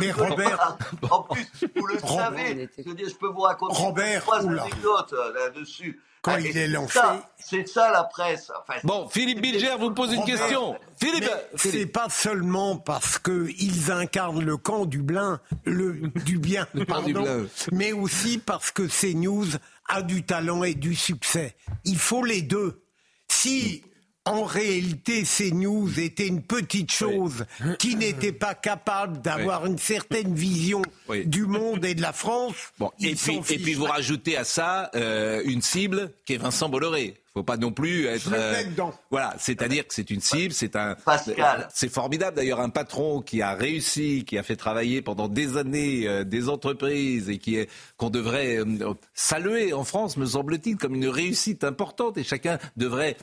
mais 0.01 0.11
Robert, 0.11 0.77
en 1.09 1.23
plus, 1.23 1.47
vous 1.77 1.87
le 1.87 1.99
savez, 2.01 2.69
je, 2.77 2.91
dire, 2.91 3.09
je 3.09 3.15
peux 3.15 3.29
vous 3.29 3.43
raconter 3.43 3.77
Robert, 3.77 4.23
trois 4.23 4.41
anecdotes 4.41 5.13
euh, 5.13 5.33
là-dessus. 5.33 6.03
Quand 6.23 6.33
ah, 6.35 6.41
il 6.41 6.57
est 6.57 6.67
lancé. 6.67 6.99
C'est 7.37 7.69
ça 7.69 7.91
la 7.93 8.03
presse. 8.03 8.51
bon, 8.83 9.09
Philippe 9.09 9.41
Bilger 9.41 9.77
vous 9.79 9.93
pose 9.93 10.13
une 10.13 10.25
question. 10.25 10.77
Philippe, 11.01 11.31
c'est 11.55 11.87
pas 11.87 12.09
seulement 12.09 12.77
parce 12.77 13.19
qu'ils 13.19 13.93
incarnent 13.93 14.45
le 14.45 14.57
camp 14.57 14.87
du 14.87 15.03
blin, 15.03 15.41
le 15.65 16.09
du 16.25 16.39
bien, 16.39 16.67
pardon, 16.89 17.47
mais 17.71 17.93
aussi 17.93 18.39
parce 18.39 18.73
que 18.73 18.83
CNews 18.83 19.57
a 19.89 20.03
du 20.03 20.25
talent 20.25 20.65
et 20.65 20.75
du 20.75 20.97
succès. 20.97 21.57
Il 21.85 21.99
faut 21.99 22.25
les 22.25 22.43
deux. 22.43 22.83
Si 23.29 23.85
en 24.25 24.45
réalité, 24.45 25.25
ces 25.25 25.51
news 25.51 25.99
étaient 25.99 26.29
une 26.29 26.43
petite 26.43 26.93
chose 26.93 27.45
qui 27.79 27.97
n'était 27.97 28.33
pas 28.33 28.55
capable 28.55 29.21
d'avoir 29.21 29.67
une 29.67 29.79
certaine 29.79 30.35
vision 30.35 30.83
du 31.25 31.47
monde 31.47 31.85
et 31.85 31.95
de 31.95 32.03
la 32.03 32.13
France. 32.13 32.55
Bon, 32.79 32.91
et, 33.01 33.15
puis, 33.15 33.41
et 33.51 33.59
puis 33.59 33.75
vous 33.75 33.85
rajoutez 33.85 34.37
à 34.37 34.45
ça 34.45 34.91
euh, 34.95 35.43
une 35.45 35.63
cible 35.63 36.13
qui 36.25 36.35
est 36.35 36.39
Vincent 36.39 36.69
Bolloré 36.69 37.22
faut 37.35 37.43
pas 37.43 37.57
non 37.57 37.73
plus 37.73 38.07
être. 38.07 38.31
Euh, 38.35 38.63
voilà, 39.11 39.35
c'est-à-dire 39.39 39.87
que 39.87 39.95
c'est 39.95 40.11
une 40.11 40.21
cible, 40.21 40.53
c'est 40.53 40.77
un. 40.77 40.95
Pascal. 40.95 41.67
C'est 41.73 41.91
formidable 41.91 42.37
d'ailleurs 42.37 42.61
un 42.61 42.69
patron 42.69 43.23
qui 43.23 43.41
a 43.41 43.55
réussi, 43.55 44.25
qui 44.27 44.37
a 44.37 44.43
fait 44.43 44.57
travailler 44.57 45.01
pendant 45.01 45.29
des 45.29 45.57
années 45.57 46.07
euh, 46.07 46.25
des 46.25 46.51
entreprises 46.51 47.31
et 47.31 47.39
qui 47.39 47.57
est 47.57 47.71
qu'on 47.97 48.11
devrait 48.11 48.59
euh, 48.59 48.93
saluer 49.15 49.73
en 49.73 49.85
France, 49.85 50.19
me 50.19 50.27
semble-t-il, 50.27 50.77
comme 50.77 50.95
une 50.95 51.09
réussite 51.09 51.65
importante 51.65 52.19
et 52.19 52.25
chacun 52.25 52.59
devrait 52.77 53.17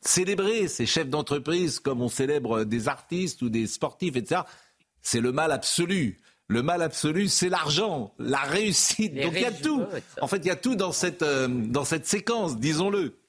célébrer 0.00 0.68
ces 0.68 0.86
chefs 0.86 1.08
d'entreprise 1.08 1.80
comme 1.80 2.02
on 2.02 2.08
célèbre 2.08 2.64
des 2.64 2.88
artistes 2.88 3.42
ou 3.42 3.48
des 3.48 3.66
sportifs, 3.66 4.16
etc. 4.16 4.42
C'est 5.00 5.20
le 5.20 5.32
mal 5.32 5.52
absolu. 5.52 6.18
Le 6.48 6.62
mal 6.62 6.82
absolu, 6.82 7.28
c'est 7.28 7.48
l'argent, 7.48 8.12
la 8.18 8.40
réussite. 8.40 9.14
Donc 9.14 9.32
il 9.34 9.40
y 9.40 9.44
a 9.46 9.52
tout. 9.52 9.82
En 10.20 10.26
fait, 10.26 10.38
il 10.38 10.46
y 10.46 10.50
a 10.50 10.56
tout 10.56 10.74
dans 10.74 10.92
cette, 10.92 11.24
dans 11.24 11.84
cette 11.84 12.06
séquence, 12.06 12.58
disons-le. 12.58 13.21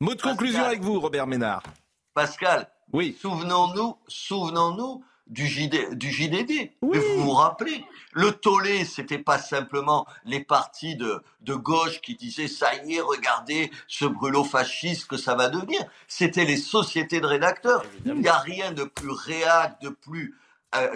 Mot 0.00 0.14
de 0.14 0.22
conclusion 0.22 0.64
avec 0.64 0.80
vous, 0.80 0.98
Robert 0.98 1.26
Ménard. 1.26 1.62
Pascal, 2.14 2.68
oui. 2.92 3.16
souvenons-nous, 3.20 3.96
souvenons-nous 4.08 5.04
du, 5.26 5.46
JD, 5.46 5.94
du 5.94 6.10
JDD. 6.10 6.72
Mais 6.82 6.98
vous 6.98 7.22
vous 7.22 7.30
rappelez, 7.30 7.84
le 8.12 8.32
tollé, 8.32 8.84
c'était 8.84 9.18
pas 9.18 9.38
simplement 9.38 10.06
les 10.24 10.40
partis 10.40 10.96
de, 10.96 11.22
de 11.42 11.54
gauche 11.54 12.00
qui 12.00 12.16
disaient 12.16 12.48
ça 12.48 12.74
y 12.84 12.96
est, 12.96 13.00
regardez 13.00 13.70
ce 13.86 14.04
brûlot 14.04 14.44
fasciste 14.44 15.06
que 15.06 15.16
ça 15.16 15.34
va 15.34 15.48
devenir. 15.48 15.80
C'était 16.08 16.44
les 16.44 16.56
sociétés 16.56 17.20
de 17.20 17.26
rédacteurs. 17.26 17.84
Il 18.04 18.14
n'y 18.14 18.28
a 18.28 18.38
rien 18.38 18.72
de 18.72 18.84
plus 18.84 19.12
réac, 19.12 19.80
de 19.80 19.90
plus 19.90 20.34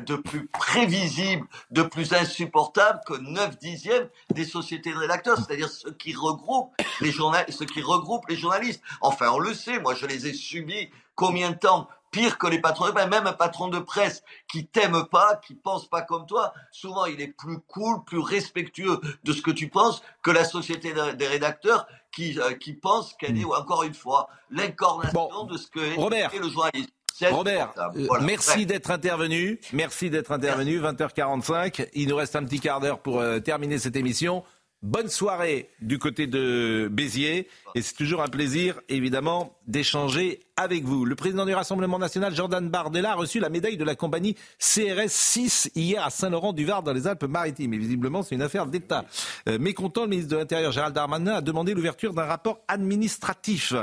de 0.01 0.17
plus 0.17 0.47
prévisible, 0.47 1.47
de 1.71 1.83
plus 1.83 2.13
insupportable 2.13 3.01
que 3.07 3.15
9 3.15 3.59
dixièmes 3.59 4.09
des 4.31 4.45
sociétés 4.45 4.93
de 4.93 4.99
rédacteurs, 4.99 5.37
c'est-à-dire 5.37 5.69
ceux 5.69 5.93
qui 5.93 6.15
regroupent 6.15 6.75
les 7.01 7.13
journalistes, 7.13 7.59
ceux 7.59 7.67
qui 7.67 7.83
regroupent 7.83 8.29
les 8.29 8.37
journalistes. 8.37 8.83
Enfin, 9.01 9.31
on 9.31 9.39
le 9.39 9.55
sait, 9.55 9.79
moi 9.81 9.95
je 9.95 10.07
les 10.07 10.27
ai 10.27 10.33
subis 10.33 10.91
combien 11.15 11.51
de 11.51 11.57
temps 11.57 11.89
pire 12.11 12.39
que 12.39 12.47
les 12.47 12.61
patrons 12.61 12.87
de 12.87 12.93
presse, 12.93 13.09
même 13.09 13.27
un 13.27 13.33
patron 13.33 13.69
de 13.69 13.79
presse 13.79 14.23
qui 14.51 14.67
t'aime 14.67 15.05
pas, 15.11 15.37
qui 15.37 15.55
pense 15.55 15.89
pas 15.89 16.03
comme 16.03 16.27
toi, 16.27 16.53
souvent 16.71 17.07
il 17.07 17.21
est 17.21 17.29
plus 17.29 17.59
cool, 17.67 18.03
plus 18.05 18.19
respectueux 18.19 19.01
de 19.25 19.33
ce 19.33 19.43
que 19.43 19.51
tu 19.51 19.69
penses 19.69 20.03
que 20.23 20.31
la 20.31 20.45
société 20.45 20.95
des 21.15 21.27
rédacteurs 21.27 21.87
qui, 22.13 22.39
euh, 22.41 22.55
qui 22.55 22.73
pense 22.73 23.15
qu'elle 23.15 23.39
est, 23.39 23.45
hmm. 23.45 23.53
encore 23.53 23.83
une 23.83 23.95
fois, 23.95 24.29
l'incarnation 24.51 25.45
de 25.45 25.57
ce 25.57 25.69
que 25.69 25.81
est 25.81 26.39
le 26.39 26.49
journaliste. 26.49 26.91
Robert, 27.27 27.73
euh, 27.97 28.07
merci 28.23 28.67
d'être 28.67 28.91
intervenu. 28.91 29.61
Merci 29.73 30.11
d'être 30.11 30.33
intervenu. 30.33 30.81
20h45. 30.81 31.89
Il 31.95 32.09
nous 32.09 32.17
reste 32.17 32.37
un 32.37 32.45
petit 32.45 32.61
quart 32.61 32.81
d'heure 32.81 33.01
pour 33.01 33.21
euh, 33.21 33.41
terminer 33.41 33.79
cette 33.79 33.97
émission. 33.97 34.45
Bonne 34.83 35.09
soirée 35.09 35.71
du 35.81 35.99
côté 35.99 36.29
de 36.29 36.89
Béziers. 36.89 37.49
Et 37.75 37.83
c'est 37.83 37.95
toujours 37.95 38.23
un 38.23 38.29
plaisir, 38.29 38.81
évidemment, 38.89 39.59
d'échanger 39.67 40.39
avec 40.57 40.85
vous. 40.85 41.05
Le 41.05 41.17
président 41.17 41.45
du 41.45 41.53
Rassemblement 41.53 41.99
national, 41.99 42.33
Jordan 42.33 42.69
Bardella, 42.69 43.11
a 43.11 43.15
reçu 43.17 43.41
la 43.41 43.49
médaille 43.49 43.77
de 43.77 43.85
la 43.85 43.97
compagnie 43.97 44.37
CRS 44.59 45.09
6 45.09 45.73
hier 45.75 46.05
à 46.05 46.11
Saint-Laurent-du-Var 46.11 46.85
dans 46.85 46.93
les 46.93 47.09
Alpes-Maritimes. 47.09 47.75
Et 47.75 47.79
visiblement, 47.79 48.23
c'est 48.23 48.37
une 48.37 48.43
affaire 48.43 48.67
d'État. 48.67 49.05
Euh, 49.49 49.59
mécontent, 49.59 50.03
le 50.03 50.11
ministre 50.11 50.31
de 50.31 50.37
l'Intérieur, 50.37 50.71
Gérald 50.71 50.95
Darmanin, 50.95 51.35
a 51.35 51.41
demandé 51.41 51.75
l'ouverture 51.75 52.15
d'un 52.15 52.27
rapport 52.27 52.61
administratif. 52.69 53.75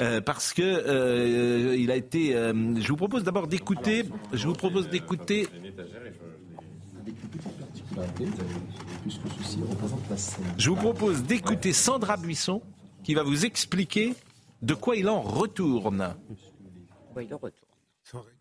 Euh, 0.00 0.20
parce 0.20 0.52
que 0.52 0.62
euh, 0.62 1.74
il 1.76 1.90
a 1.90 1.96
été. 1.96 2.30
je 2.32 2.88
vous 2.88 2.96
propose 2.96 3.24
d'abord 3.24 3.48
d'écouter. 3.48 4.04
Je 4.32 4.46
vous 4.46 4.54
propose 4.54 4.88
d'écouter. 4.88 5.48
Je 10.58 10.70
vous 10.70 10.76
propose 10.76 11.22
d'écouter 11.22 11.72
Sandra 11.72 12.16
Buisson 12.16 12.62
qui 13.02 13.14
va 13.14 13.22
vous 13.22 13.44
expliquer 13.44 14.14
de 14.62 14.74
quoi 14.74 14.96
il 14.96 15.08
en 15.08 15.20
retourne? 15.20 16.14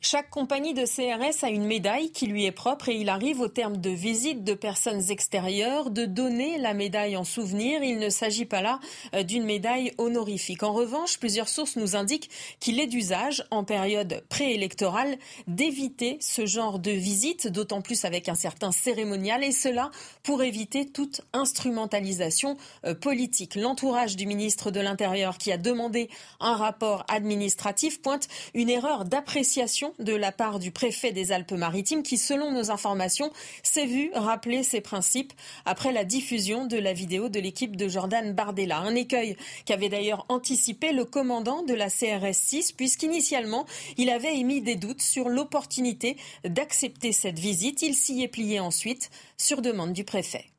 Chaque 0.02 0.30
compagnie 0.30 0.74
de 0.74 0.84
CRS 0.86 1.46
a 1.46 1.50
une 1.50 1.66
médaille 1.66 2.12
qui 2.12 2.28
lui 2.28 2.44
est 2.46 2.52
propre 2.52 2.90
et 2.90 2.96
il 2.96 3.08
arrive 3.08 3.40
au 3.40 3.48
terme 3.48 3.78
de 3.78 3.90
visite 3.90 4.44
de 4.44 4.54
personnes 4.54 5.10
extérieures 5.10 5.90
de 5.90 6.04
donner 6.04 6.58
la 6.58 6.74
médaille 6.74 7.16
en 7.16 7.24
souvenir. 7.24 7.82
Il 7.82 7.98
ne 7.98 8.10
s'agit 8.10 8.44
pas 8.44 8.62
là 8.62 8.82
euh, 9.16 9.24
d'une 9.24 9.46
médaille 9.46 9.94
honorifique. 9.98 10.64
En 10.64 10.74
revanche, 10.74 11.18
plusieurs 11.18 11.48
sources 11.48 11.78
nous 11.78 11.96
indiquent 11.96 12.30
qu'il 12.60 12.82
est 12.82 12.88
d'usage 12.88 13.46
en 13.52 13.64
période 13.64 14.26
préélectorale 14.28 15.18
d'éviter 15.48 16.18
ce 16.20 16.46
genre 16.46 16.80
de 16.80 16.92
visite, 16.92 17.48
d'autant 17.48 17.82
plus 17.82 18.04
avec 18.04 18.28
un 18.28 18.36
certain 18.36 18.74
cérémonial 18.74 19.46
et 19.46 19.54
cela 19.54 19.92
pour 20.24 20.44
éviter 20.44 20.90
toute 20.90 21.22
instrumentalisation 21.32 22.58
euh, 22.86 22.94
politique. 22.94 23.56
L'entourage 23.56 24.18
du 24.18 24.26
ministre 24.26 24.72
de 24.72 24.82
l'Intérieur 24.82 25.38
qui 25.38 25.54
a 25.54 25.58
demandé 25.58 26.10
un 26.42 26.58
rapport 26.58 27.06
administratif 27.08 28.02
pointe 28.02 28.28
une 28.54 28.70
erreur 28.70 29.06
d'appréciation 29.06 29.53
de 30.00 30.16
la 30.16 30.32
part 30.32 30.58
du 30.58 30.72
préfet 30.72 31.12
des 31.12 31.32
Alpes-Maritimes 31.32 32.02
qui, 32.02 32.18
selon 32.18 32.52
nos 32.52 32.72
informations, 32.72 33.32
s'est 33.62 33.86
vu 33.86 34.10
rappeler 34.16 34.64
ses 34.64 34.82
principes 34.82 35.32
après 35.66 35.92
la 35.92 36.06
diffusion 36.06 36.66
de 36.66 36.78
la 36.78 36.92
vidéo 36.92 37.30
de 37.30 37.40
l'équipe 37.40 37.76
de 37.76 37.88
Jordan 37.88 38.34
Bardella. 38.34 38.78
Un 38.78 38.96
écueil 38.96 39.38
qu'avait 39.66 39.90
d'ailleurs 39.90 40.26
anticipé 40.28 40.92
le 40.92 41.06
commandant 41.06 41.62
de 41.62 41.76
la 41.76 41.90
CRS 41.90 42.34
6 42.34 42.72
puisqu'initialement, 42.72 43.68
il 43.98 44.10
avait 44.10 44.38
émis 44.38 44.62
des 44.62 44.76
doutes 44.76 45.02
sur 45.02 45.30
l'opportunité 45.30 46.18
d'accepter 46.44 47.12
cette 47.12 47.38
visite. 47.38 47.84
Il 47.84 47.94
s'y 47.94 48.24
est 48.24 48.28
plié 48.28 48.60
ensuite 48.60 49.12
sur 49.38 49.62
demande 49.62 49.94
du 49.94 50.04
préfet. 50.04 50.53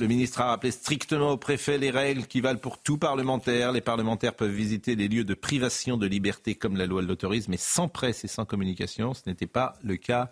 Le 0.00 0.06
ministre 0.06 0.40
a 0.40 0.46
rappelé 0.46 0.70
strictement 0.70 1.32
au 1.32 1.36
préfet 1.36 1.76
les 1.76 1.90
règles 1.90 2.26
qui 2.26 2.40
valent 2.40 2.58
pour 2.58 2.78
tout 2.78 2.96
parlementaire. 2.96 3.70
Les 3.70 3.82
parlementaires 3.82 4.34
peuvent 4.34 4.50
visiter 4.50 4.96
les 4.96 5.08
lieux 5.08 5.24
de 5.24 5.34
privation 5.34 5.98
de 5.98 6.06
liberté 6.06 6.54
comme 6.54 6.78
la 6.78 6.86
loi 6.86 7.02
l'autorise, 7.02 7.48
mais 7.48 7.58
sans 7.58 7.86
presse 7.86 8.24
et 8.24 8.28
sans 8.28 8.46
communication. 8.46 9.12
Ce 9.12 9.20
n'était 9.26 9.46
pas 9.46 9.74
le 9.84 9.98
cas 9.98 10.30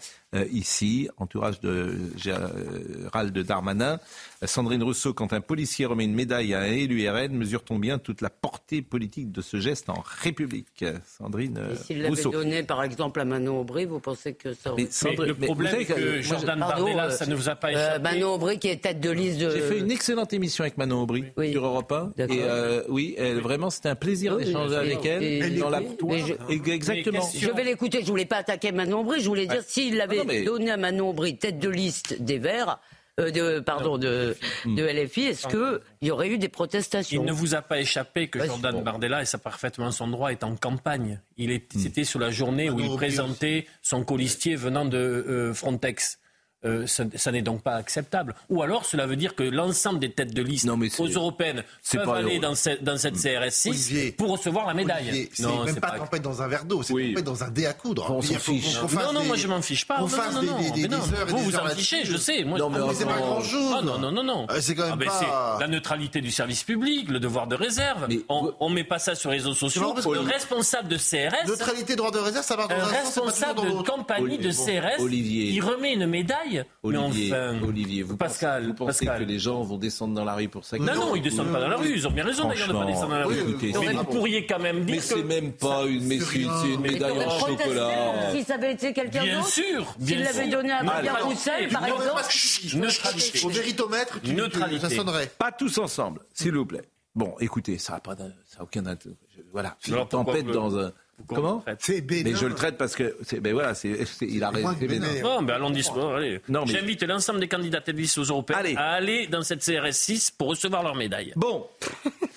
ici, 0.50 1.08
entourage 1.16 1.60
de 1.60 1.94
Gérald 2.16 3.38
Darmanin. 3.38 3.98
Sandrine 4.44 4.82
Rousseau, 4.82 5.14
quand 5.14 5.32
un 5.32 5.40
policier 5.40 5.86
remet 5.86 6.04
une 6.04 6.14
médaille 6.14 6.54
à 6.54 6.60
un 6.60 6.66
élu 6.66 7.08
RN, 7.08 7.32
mesure-t-on 7.32 7.78
bien 7.78 7.98
toute 7.98 8.20
la 8.20 8.30
portée 8.30 8.82
politique 8.82 9.32
de 9.32 9.40
ce 9.40 9.58
geste 9.58 9.88
en 9.88 10.02
République 10.04 10.84
Sandrine 11.18 11.58
euh, 11.58 11.74
S'il 11.76 12.02
l'avait 12.02 12.22
donné 12.22 12.62
par 12.62 12.82
exemple 12.84 13.20
à 13.20 13.24
Manon 13.24 13.60
Aubry, 13.60 13.86
vous 13.86 14.00
pensez 14.00 14.34
que 14.34 14.54
ça 14.54 14.72
aurait... 14.72 14.86
Mais, 15.04 15.26
le 15.26 15.34
problème, 15.34 15.74
c'est 15.78 15.84
que, 15.86 16.22
Jordan 16.22 16.58
Bardella, 16.58 17.10
ça 17.10 17.26
ne 17.26 17.34
vous 17.34 17.48
a 17.48 17.56
pas 17.56 17.68
euh, 17.68 17.72
échappé. 17.72 18.02
Manon 18.02 18.34
Aubry 18.34 18.58
qui 18.58 18.68
est 18.68 18.82
tête 18.82 19.00
de 19.00 19.10
liste 19.10 19.38
de... 19.38 19.50
J'ai 19.50 19.60
fait 19.60 19.78
une 19.78 19.90
excellente 19.90 20.32
émission 20.32 20.62
avec 20.62 20.76
Manon 20.76 21.02
Aubry 21.02 21.24
sur 21.50 21.64
Europe 21.64 21.90
1. 21.90 22.12
Et 22.28 22.42
oui, 22.88 23.14
elle, 23.18 23.40
vraiment, 23.40 23.70
c'était 23.70 23.88
un 23.88 23.96
plaisir 23.96 24.36
d'échanger 24.36 24.76
avec 24.76 25.04
elle. 25.04 25.22
Et, 25.22 25.58
dans 25.58 25.70
la... 25.70 25.80
Exactement. 26.48 27.28
Je 27.34 27.50
vais 27.50 27.64
l'écouter, 27.64 28.00
je 28.02 28.06
voulais 28.06 28.26
pas 28.26 28.36
attaquer 28.36 28.72
Manon 28.72 29.00
Aubry, 29.00 29.20
je 29.20 29.28
voulais 29.28 29.46
dire 29.46 29.62
s'il 29.66 29.96
l'avait 29.96 30.17
donner 30.44 30.70
à 30.70 30.76
Manon 30.76 31.10
Aubry 31.10 31.36
tête 31.36 31.58
de 31.58 31.68
liste 31.68 32.20
des 32.20 32.38
Verts, 32.38 32.78
euh, 33.18 33.30
de, 33.30 33.60
pardon, 33.60 33.98
de, 33.98 34.36
de 34.64 34.82
LFI, 34.82 35.22
est-ce 35.22 35.48
qu'il 35.48 35.80
y 36.02 36.10
aurait 36.10 36.28
eu 36.28 36.38
des 36.38 36.48
protestations? 36.48 37.20
Il 37.20 37.26
ne 37.26 37.32
vous 37.32 37.54
a 37.54 37.62
pas 37.62 37.80
échapé 37.80 38.28
que 38.28 38.44
Jordan 38.44 38.82
Bardella, 38.82 39.22
et 39.22 39.24
ça 39.24 39.38
parfaitement 39.38 39.90
son 39.90 40.06
droit, 40.08 40.30
est 40.30 40.44
en 40.44 40.54
campagne. 40.54 41.20
Il 41.36 41.52
hmm. 41.52 41.60
C'était 41.78 42.04
sur 42.04 42.20
la 42.20 42.30
journée 42.30 42.70
où 42.70 42.78
il 42.78 42.94
présentait 42.94 43.66
son 43.82 44.04
colistier 44.04 44.54
venant 44.54 44.84
de 44.84 44.98
euh, 44.98 45.52
Frontex. 45.52 46.20
Euh, 46.64 46.88
ça, 46.88 47.30
n'est 47.30 47.42
donc 47.42 47.62
pas 47.62 47.74
acceptable. 47.76 48.34
Ou 48.50 48.62
alors, 48.62 48.84
cela 48.84 49.06
veut 49.06 49.14
dire 49.14 49.36
que 49.36 49.44
l'ensemble 49.44 50.00
des 50.00 50.10
têtes 50.10 50.34
de 50.34 50.42
liste 50.42 50.68
aux 50.98 51.06
européennes 51.06 51.62
peuvent 51.92 52.10
aller 52.10 52.40
dans, 52.40 52.56
cette, 52.56 52.82
dans 52.82 52.98
cette 52.98 53.14
CRS6 53.14 54.16
pour 54.16 54.30
recevoir 54.30 54.66
la 54.66 54.74
médaille. 54.74 55.28
C'est 55.32 55.46
même 55.46 55.76
pas, 55.76 55.92
pas 55.92 55.98
tempête 55.98 56.22
dans 56.22 56.42
un 56.42 56.48
verre 56.48 56.64
d'eau, 56.64 56.82
c'est 56.82 56.92
oui. 56.92 57.10
tempête 57.10 57.24
dans 57.24 57.44
un 57.44 57.50
dé 57.50 57.66
à 57.66 57.74
coudre. 57.74 58.10
On 58.10 58.20
s'en 58.20 58.34
fiche. 58.34 58.76
non, 58.92 59.12
non, 59.12 59.24
moi 59.24 59.36
je 59.36 59.46
m'en 59.46 59.62
fiche 59.62 59.86
pas. 59.86 59.98
On 60.00 60.08
fasse 60.08 60.34
non, 60.34 60.42
non, 60.42 60.58
des, 60.74 60.88
des, 60.88 60.94
heures 60.94 61.26
vous 61.28 61.38
vous 61.38 61.56
en 61.56 61.68
fichez, 61.68 62.04
je 62.04 62.16
sais. 62.16 62.42
Moi, 62.42 62.58
non, 62.58 62.70
mais, 62.70 62.80
c'est 62.92 63.06
pas 63.06 63.18
grand 63.18 63.40
jour. 63.40 63.76
Ah, 63.78 63.82
non, 63.82 63.98
non, 64.00 64.10
non, 64.10 64.24
non. 64.24 64.46
c'est 64.60 64.74
quand 64.74 64.96
même 64.96 65.08
ah, 65.08 65.56
pas... 65.58 65.58
la 65.60 65.68
neutralité 65.68 66.20
du 66.20 66.32
service 66.32 66.64
public, 66.64 67.08
le 67.08 67.20
devoir 67.20 67.46
de 67.46 67.54
réserve. 67.54 68.08
On 68.28 68.68
met 68.68 68.82
pas 68.84 68.98
ça 68.98 69.14
sur 69.14 69.30
les 69.30 69.36
réseaux 69.36 69.54
sociaux. 69.54 69.94
Le 70.12 70.20
responsable 70.20 70.88
de 70.88 70.96
CRS... 70.96 71.46
Neutralité, 71.46 71.94
droit 71.94 72.10
de 72.10 72.18
réserve, 72.18 72.44
ça 72.44 72.56
va 72.56 72.66
dans 72.66 72.74
un 72.74 72.86
responsable 72.86 73.60
de 73.60 73.82
campagne 73.82 74.38
de 74.38 74.50
CRS, 74.50 75.00
il 75.08 75.60
remet 75.60 75.92
une 75.92 76.06
médaille. 76.06 76.47
Olivier, 76.82 78.02
vous, 78.02 78.16
Pascal, 78.16 78.62
pensez, 78.62 78.68
vous 78.68 78.74
pensez 78.74 79.06
que 79.06 79.22
les 79.24 79.38
gens 79.38 79.62
vont 79.62 79.78
descendre 79.78 80.14
dans 80.14 80.24
la 80.24 80.34
rue 80.34 80.48
pour 80.48 80.64
ça 80.64 80.78
Non, 80.78 80.94
non, 80.94 81.16
ils 81.16 81.22
descendent 81.22 81.52
pas 81.52 81.60
dans 81.60 81.68
la 81.68 81.76
rue. 81.76 81.92
Ils 81.94 82.06
ont 82.06 82.10
bien 82.10 82.24
raison 82.24 82.48
d'ailleurs 82.48 82.68
de 82.68 82.72
pas 82.72 82.84
descendre 82.84 83.10
dans 83.10 83.18
la 83.18 83.26
rue. 83.26 83.56
mais 83.60 83.92
vous 83.92 84.04
pourriez 84.04 84.46
quand 84.46 84.58
même 84.58 84.84
dire. 84.84 84.96
Mais 84.96 85.00
c'est 85.00 85.22
même 85.22 85.52
pas 85.52 85.84
une, 85.86 86.20
c'est 86.20 86.68
une 86.68 86.80
médaille 86.80 87.24
en 87.24 87.38
chocolat. 87.38 88.30
Si 88.32 88.44
ça 88.44 88.54
avait 88.54 88.72
été 88.72 88.92
quelqu'un 88.92 89.20
d'autre. 89.20 89.32
Bien 89.32 89.42
sûr. 89.42 89.94
S'il 90.00 90.22
l'avait 90.22 90.48
donné 90.48 90.72
à 90.72 90.82
Maria 90.82 91.14
Roussel, 91.16 91.68
par 91.68 91.86
exemple. 91.86 92.22
Neutralité. 92.74 93.40
Au 93.44 93.48
véritomètre, 93.48 94.20
ça 94.80 94.90
sonnerait. 94.90 95.30
Pas 95.38 95.52
tous 95.52 95.78
ensemble, 95.78 96.20
s'il 96.32 96.54
vous 96.54 96.66
plaît. 96.66 96.88
Bon, 97.14 97.34
écoutez, 97.40 97.78
ça 97.78 98.00
n'a 98.04 98.62
aucun 98.62 98.86
intérêt. 98.86 99.16
Voilà, 99.52 99.76
une 99.88 100.06
tempête 100.06 100.46
dans 100.46 100.78
un 100.78 100.92
Comment 101.26 101.64
C'est 101.78 102.08
Mais 102.08 102.34
je 102.34 102.46
le 102.46 102.54
traite 102.54 102.78
parce 102.78 102.94
que, 102.94 103.16
ben 103.40 103.52
voilà, 103.52 103.74
c'est, 103.74 104.06
il 104.20 104.42
a 104.44 104.50
raison. 104.50 104.70
Non, 105.22 105.42
mais 105.42 105.52
allons 105.52 105.70
bon, 105.70 106.14
allez. 106.14 106.40
Non, 106.48 106.64
mais... 106.64 106.72
J'invite 106.72 107.02
l'ensemble 107.02 107.40
des 107.40 107.48
candidats 107.48 107.80
télévisés 107.80 108.20
aux 108.20 108.24
européens 108.24 108.76
à 108.76 108.92
aller 108.92 109.26
dans 109.26 109.42
cette 109.42 109.64
CRS 109.64 109.92
6 109.92 110.30
pour 110.32 110.48
recevoir 110.48 110.82
leur 110.82 110.94
médaille. 110.94 111.32
Bon, 111.36 111.66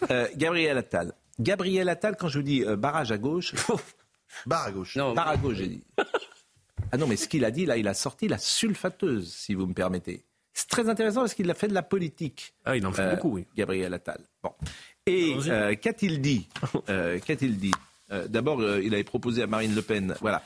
euh, 0.09 0.27
Gabriel 0.36 0.77
Attal. 0.77 1.13
Gabriel 1.39 1.89
Attal, 1.89 2.15
quand 2.17 2.27
je 2.27 2.39
vous 2.39 2.43
dis 2.43 2.63
euh, 2.63 2.75
barrage 2.75 3.11
à 3.11 3.17
gauche, 3.17 3.53
barre 4.45 4.65
à 4.65 4.71
gauche. 4.71 4.95
Non, 4.95 5.13
barre 5.13 5.29
à 5.29 5.38
gauche, 5.38 5.57
j'ai 5.57 5.67
dit. 5.67 5.84
Ah 6.91 6.97
non, 6.97 7.07
mais 7.07 7.15
ce 7.15 7.27
qu'il 7.27 7.45
a 7.45 7.51
dit 7.51 7.65
là, 7.65 7.77
il 7.77 7.88
a 7.88 7.93
sorti 7.93 8.27
la 8.27 8.38
sulfateuse, 8.38 9.32
si 9.32 9.53
vous 9.53 9.65
me 9.65 9.73
permettez. 9.73 10.25
C'est 10.53 10.67
très 10.67 10.89
intéressant 10.89 11.21
parce 11.21 11.34
qu'il 11.34 11.49
a 11.49 11.53
fait 11.53 11.67
de 11.67 11.73
la 11.73 11.84
politique. 11.84 12.53
Ah, 12.65 12.75
il 12.75 12.86
en 12.86 12.91
fait 12.91 13.15
beaucoup, 13.15 13.36
oui. 13.36 13.45
Gabriel 13.55 13.93
Attal. 13.93 14.19
Bon. 14.43 14.51
Et 15.05 15.36
euh, 15.47 15.75
qu'a-t-il 15.75 16.21
dit 16.21 16.47
euh, 16.89 17.19
Qu'a-t-il 17.19 17.57
dit 17.57 17.71
euh, 18.12 18.28
D'abord, 18.28 18.62
il 18.80 18.93
avait 18.93 19.03
proposé 19.03 19.43
à 19.43 19.47
Marine 19.47 19.76
Le 19.76 19.82
Pen. 19.82 20.16
Voilà. 20.22 20.43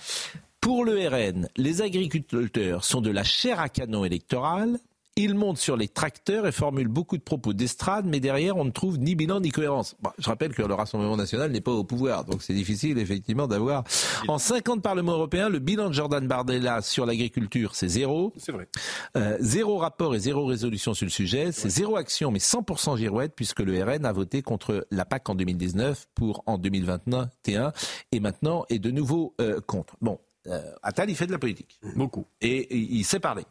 Pour 0.62 0.84
le 0.84 1.08
RN, 1.08 1.48
les 1.58 1.82
agriculteurs 1.82 2.84
sont 2.84 3.02
de 3.02 3.12
la 3.12 3.24
chair 3.24 3.60
à 3.60 3.70
canon 3.70 4.04
électorale. 4.04 4.80
Il 5.18 5.36
monte 5.36 5.58
sur 5.58 5.78
les 5.78 5.88
tracteurs 5.88 6.46
et 6.46 6.52
formule 6.52 6.90
beaucoup 6.90 7.18
de 7.18 7.22
propos 7.22 7.54
d'estrade, 7.54 8.06
mais 8.06 8.20
derrière, 8.20 8.58
on 8.58 8.66
ne 8.66 8.72
trouve 8.72 8.98
ni 8.98 9.16
bilan 9.16 9.40
ni 9.40 9.50
cohérence. 9.50 9.96
je 10.18 10.28
rappelle 10.28 10.54
que 10.54 10.62
le 10.62 10.74
Rassemblement 10.74 11.16
national 11.16 11.54
n'est 11.54 11.62
pas 11.62 11.72
au 11.72 11.86
pouvoir, 11.86 12.26
donc 12.26 12.44
c'est 12.44 12.54
difficile 12.54 12.98
effectivement 12.98 13.48
d'avoir. 13.48 13.86
En 14.28 14.38
50 14.38 14.82
parlements 14.82 15.14
européens, 15.14 15.48
le 15.48 15.60
bilan 15.60 15.88
de 15.88 15.94
Jordan 15.94 16.28
Bardella 16.28 16.82
sur 16.82 17.06
l'agriculture, 17.06 17.76
c'est 17.76 17.88
zéro. 17.88 18.34
C'est 18.36 18.52
vrai. 18.52 18.68
Euh, 19.16 19.38
zéro 19.40 19.78
rapport 19.78 20.16
et 20.16 20.20
zéro 20.20 20.46
résolution 20.46 20.94
sur 20.94 21.06
le 21.06 21.12
sujet. 21.12 21.54
C'est 21.54 21.70
zéro 21.70 21.96
action, 21.96 22.30
mais 22.30 22.40
100% 22.40 22.98
girouette, 22.98 23.34
puisque 23.38 23.62
le 23.62 23.82
RN 23.82 24.06
a 24.06 24.12
voté 24.12 24.42
contre 24.42 24.86
la 24.92 25.06
PAC 25.06 25.30
en 25.30 25.36
2019 25.36 26.08
pour 26.14 26.44
en 26.46 26.58
2021 26.58 27.72
et 28.12 28.20
maintenant 28.20 28.66
est 28.68 28.80
de 28.80 28.92
nouveau 28.92 29.34
euh, 29.40 29.62
contre. 29.62 29.96
Bon, 30.02 30.20
euh, 30.48 30.62
Attal, 30.84 31.10
il 31.10 31.16
fait 31.16 31.28
de 31.28 31.32
la 31.32 31.40
politique. 31.40 31.80
Beaucoup. 31.96 32.26
Et, 32.42 32.76
il 32.76 33.04
sait 33.04 33.20
parler. 33.20 33.44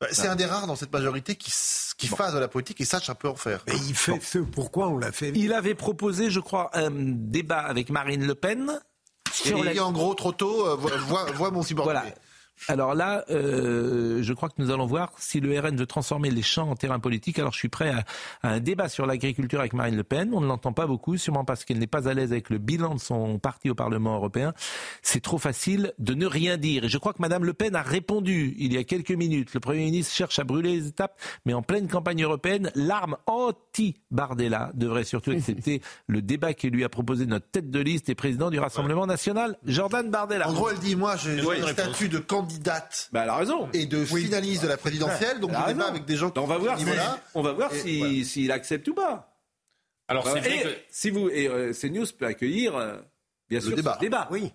Bah, 0.00 0.08
c'est 0.10 0.26
un 0.26 0.36
des 0.36 0.44
rares 0.44 0.66
dans 0.66 0.76
cette 0.76 0.92
majorité 0.92 1.36
qui, 1.36 1.52
qui 1.96 2.08
fasse 2.08 2.34
de 2.34 2.38
la 2.38 2.48
politique 2.48 2.80
et 2.80 2.84
sache 2.84 3.08
un 3.10 3.14
peu 3.14 3.28
en 3.28 3.36
faire. 3.36 3.62
Et 3.68 3.76
il 3.76 3.94
fait 3.94 4.20
ce 4.20 4.38
pourquoi 4.38 4.88
on 4.88 4.98
l'a 4.98 5.12
fait. 5.12 5.32
Il 5.34 5.52
avait 5.52 5.74
proposé, 5.74 6.30
je 6.30 6.40
crois, 6.40 6.70
un 6.76 6.90
débat 6.90 7.60
avec 7.60 7.90
Marine 7.90 8.26
Le 8.26 8.34
Pen. 8.34 8.80
Sur 9.32 9.58
et 9.58 9.60
il 9.68 9.72
dit 9.72 9.80
en 9.80 9.92
gros 9.92 10.14
trop 10.14 10.32
tôt, 10.32 10.66
euh, 10.66 10.76
vois, 11.36 11.50
mon 11.50 11.62
subordonné. 11.62 12.00
Voilà. 12.00 12.14
Alors 12.68 12.94
là, 12.94 13.24
euh, 13.30 14.22
je 14.22 14.32
crois 14.32 14.48
que 14.48 14.54
nous 14.58 14.70
allons 14.70 14.86
voir 14.86 15.12
si 15.18 15.40
le 15.40 15.58
RN 15.58 15.76
veut 15.76 15.86
transformer 15.86 16.30
les 16.30 16.42
champs 16.42 16.70
en 16.70 16.76
terrain 16.76 16.98
politique. 16.98 17.38
Alors 17.38 17.52
je 17.52 17.58
suis 17.58 17.68
prêt 17.68 17.90
à, 17.90 18.04
un 18.42 18.60
débat 18.60 18.88
sur 18.88 19.06
l'agriculture 19.06 19.60
avec 19.60 19.74
Marine 19.74 19.96
Le 19.96 20.04
Pen. 20.04 20.30
On 20.32 20.40
ne 20.40 20.46
l'entend 20.46 20.72
pas 20.72 20.86
beaucoup, 20.86 21.16
sûrement 21.18 21.44
parce 21.44 21.64
qu'elle 21.64 21.78
n'est 21.78 21.86
pas 21.86 22.08
à 22.08 22.14
l'aise 22.14 22.32
avec 22.32 22.50
le 22.50 22.58
bilan 22.58 22.94
de 22.94 23.00
son 23.00 23.38
parti 23.38 23.68
au 23.68 23.74
Parlement 23.74 24.14
européen. 24.14 24.54
C'est 25.02 25.22
trop 25.22 25.38
facile 25.38 25.92
de 25.98 26.14
ne 26.14 26.26
rien 26.26 26.56
dire. 26.56 26.84
Et 26.84 26.88
je 26.88 26.96
crois 26.96 27.12
que 27.12 27.20
Madame 27.20 27.44
Le 27.44 27.52
Pen 27.52 27.76
a 27.76 27.82
répondu 27.82 28.54
il 28.58 28.72
y 28.72 28.78
a 28.78 28.84
quelques 28.84 29.10
minutes. 29.10 29.52
Le 29.52 29.60
Premier 29.60 29.84
ministre 29.84 30.14
cherche 30.14 30.38
à 30.38 30.44
brûler 30.44 30.76
les 30.76 30.86
étapes, 30.88 31.20
mais 31.44 31.52
en 31.52 31.62
pleine 31.62 31.86
campagne 31.86 32.22
européenne, 32.22 32.70
l'arme 32.74 33.16
anti-Bardella 33.26 34.70
devrait 34.74 35.04
surtout 35.04 35.30
accepter 35.32 35.82
le 36.06 36.22
débat 36.22 36.54
qui 36.54 36.70
lui 36.70 36.84
a 36.84 36.88
proposé 36.88 37.26
notre 37.26 37.50
tête 37.50 37.70
de 37.70 37.80
liste 37.80 38.08
et 38.08 38.14
président 38.14 38.48
du 38.48 38.58
Rassemblement 38.58 39.06
national, 39.06 39.58
Jordan 39.66 40.10
Bardella. 40.10 40.48
En 40.48 40.54
gros, 40.54 40.70
elle 40.70 40.78
dit, 40.78 40.96
moi, 40.96 41.16
j'ai 41.16 41.36
le 41.36 41.66
statut 41.66 42.08
de 42.08 42.18
candidat 42.18 42.43
candidate 42.44 43.08
bah, 43.12 43.22
elle 43.24 43.30
a 43.30 43.36
raison. 43.36 43.68
et 43.72 43.86
de 43.86 44.04
finaliste 44.04 44.62
de 44.62 44.68
la 44.68 44.76
présidentielle. 44.76 45.40
Donc 45.40 45.52
je 45.52 45.72
débat 45.72 45.86
avec 45.86 46.04
des 46.04 46.16
gens 46.16 46.30
qui 46.30 46.38
on 46.38 46.46
va 46.46 46.58
voir 46.58 46.78
si, 46.78 46.86
on 47.34 47.42
va 47.42 47.52
voir 47.52 47.72
s'il 47.72 48.52
accepte 48.52 48.88
ou 48.88 48.94
pas. 48.94 49.34
Alors 50.08 50.28
c'est 50.28 50.40
vrai 50.40 50.62
que... 50.62 50.68
si 50.90 51.10
vous 51.10 51.30
et 51.30 51.48
euh, 51.48 51.72
CNews 51.72 52.06
peut 52.18 52.26
accueillir 52.26 52.76
euh, 52.76 52.98
bien 53.48 53.60
sûr 53.60 53.70
le 53.70 53.76
débat. 53.76 53.98
débat. 54.00 54.28
Oui. 54.30 54.52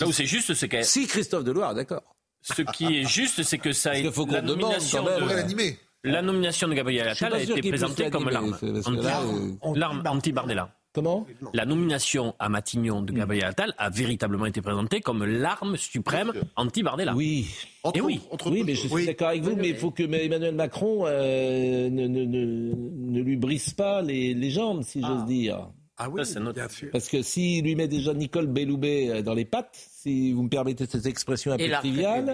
Là 0.00 0.06
où 0.06 0.12
c'est 0.12 0.26
juste, 0.26 0.54
c'est 0.54 0.68
que 0.68 0.82
si 0.82 1.06
Christophe 1.06 1.44
Deloire, 1.44 1.74
d'accord. 1.74 2.16
Ce 2.40 2.62
qui 2.62 2.98
est 2.98 3.08
juste, 3.08 3.42
c'est 3.42 3.58
que 3.58 3.72
ça 3.72 3.96
est 3.96 4.10
faut 4.10 4.26
la 4.26 4.42
nomination 4.42 5.04
de... 5.04 5.76
La 6.04 6.22
nomination 6.22 6.68
de 6.68 6.74
Gabriel 6.74 7.08
Attal 7.08 7.34
a 7.34 7.40
été 7.40 7.60
présentée 7.60 8.10
comme 8.10 8.30
l'arme 8.30 10.02
anti-Bardella. 10.06 10.77
Comment 10.92 11.26
La 11.52 11.66
nomination 11.66 12.34
à 12.38 12.48
Matignon 12.48 13.02
de 13.02 13.12
Gabriel 13.12 13.44
Attal 13.44 13.74
a 13.78 13.90
véritablement 13.90 14.46
été 14.46 14.62
présentée 14.62 15.00
comme 15.00 15.24
l'arme 15.24 15.76
suprême 15.76 16.32
anti-Bardella. 16.56 17.14
Oui. 17.14 17.46
Et 17.94 18.00
oui. 18.00 18.20
oui, 18.46 18.62
mais 18.64 18.74
je 18.74 18.88
suis 18.88 19.06
d'accord 19.06 19.28
avec 19.28 19.42
vous, 19.42 19.54
mais 19.54 19.68
il 19.68 19.76
faut 19.76 19.90
que 19.90 20.02
Emmanuel 20.02 20.54
Macron 20.54 21.04
euh, 21.06 21.90
ne, 21.90 22.06
ne, 22.06 22.24
ne, 22.24 22.72
ne, 22.74 23.20
lui 23.20 23.36
brise 23.36 23.74
pas 23.74 24.02
les, 24.02 24.34
les 24.34 24.50
jambes, 24.50 24.82
si 24.82 25.00
j'ose 25.00 25.20
ah. 25.22 25.26
dire. 25.26 25.68
Ah 26.00 26.08
oui, 26.08 26.24
Ça, 26.24 26.40
bien 26.40 26.68
sûr. 26.68 26.90
Parce 26.92 27.08
que 27.08 27.22
s'il 27.22 27.64
lui 27.64 27.74
met 27.74 27.88
déjà 27.88 28.14
Nicole 28.14 28.46
Belloubet 28.46 29.10
euh, 29.10 29.22
dans 29.22 29.34
les 29.34 29.44
pattes, 29.44 29.76
si 29.90 30.32
vous 30.32 30.44
me 30.44 30.48
permettez 30.48 30.86
cette 30.86 31.06
expression 31.06 31.52
un 31.52 31.56
peu 31.56 31.68
triviale, 31.70 32.32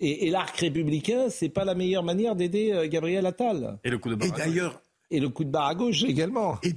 et, 0.00 0.26
et 0.26 0.30
l'arc 0.30 0.54
républicain, 0.56 1.30
c'est 1.30 1.48
pas 1.48 1.64
la 1.64 1.74
meilleure 1.74 2.04
manière 2.04 2.36
d'aider 2.36 2.72
euh, 2.72 2.88
Gabriel 2.88 3.24
Attal. 3.24 3.78
Et 3.84 3.90
le 3.90 3.98
coup 3.98 4.10
de 4.10 4.16
barre. 4.16 4.28
Et 4.28 4.32
d'ailleurs, 4.32 4.82
et 5.10 5.20
le 5.20 5.28
coup 5.28 5.44
de 5.44 5.50
barre 5.50 5.66
à 5.66 5.74
gauche 5.74 6.04
également. 6.04 6.58
Et 6.62 6.74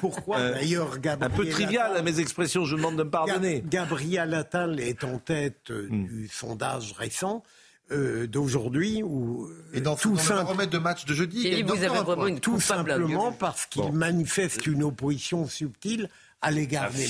pourquoi, 0.00 0.36
euh, 0.38 0.54
d'ailleurs 0.54 0.98
Gabriel 0.98 1.32
Un 1.32 1.36
peu 1.36 1.48
trivial 1.48 2.02
mes 2.02 2.18
expressions, 2.20 2.64
je 2.64 2.72
vous 2.72 2.76
demande 2.78 2.96
de 2.96 3.04
me 3.04 3.10
pardonner. 3.10 3.62
Gabriel 3.66 4.34
Attal 4.34 4.80
est 4.80 5.04
en 5.04 5.18
tête 5.18 5.70
euh, 5.70 5.88
hmm. 5.90 6.06
du 6.06 6.28
sondage 6.28 6.92
récent. 6.92 7.42
Euh, 7.90 8.26
d'aujourd'hui 8.26 9.02
ou 9.02 9.50
et 9.74 9.80
dans 9.80 9.96
tout 9.96 10.16
ça 10.16 10.44
remettre 10.44 10.70
de 10.70 10.78
match 10.78 11.04
de 11.04 11.12
jeudi 11.12 11.48
et 11.48 11.62
vous 11.62 11.74
avez 11.74 11.88
vraiment 11.88 12.28
une 12.28 12.40
tout 12.40 12.60
simplement 12.60 13.32
parce 13.32 13.66
qu'il 13.66 13.92
manifeste 13.92 14.66
une 14.66 14.84
opposition 14.84 15.46
subtile 15.46 16.08
à 16.42 16.50
l'égard 16.50 16.90
des. 16.90 17.06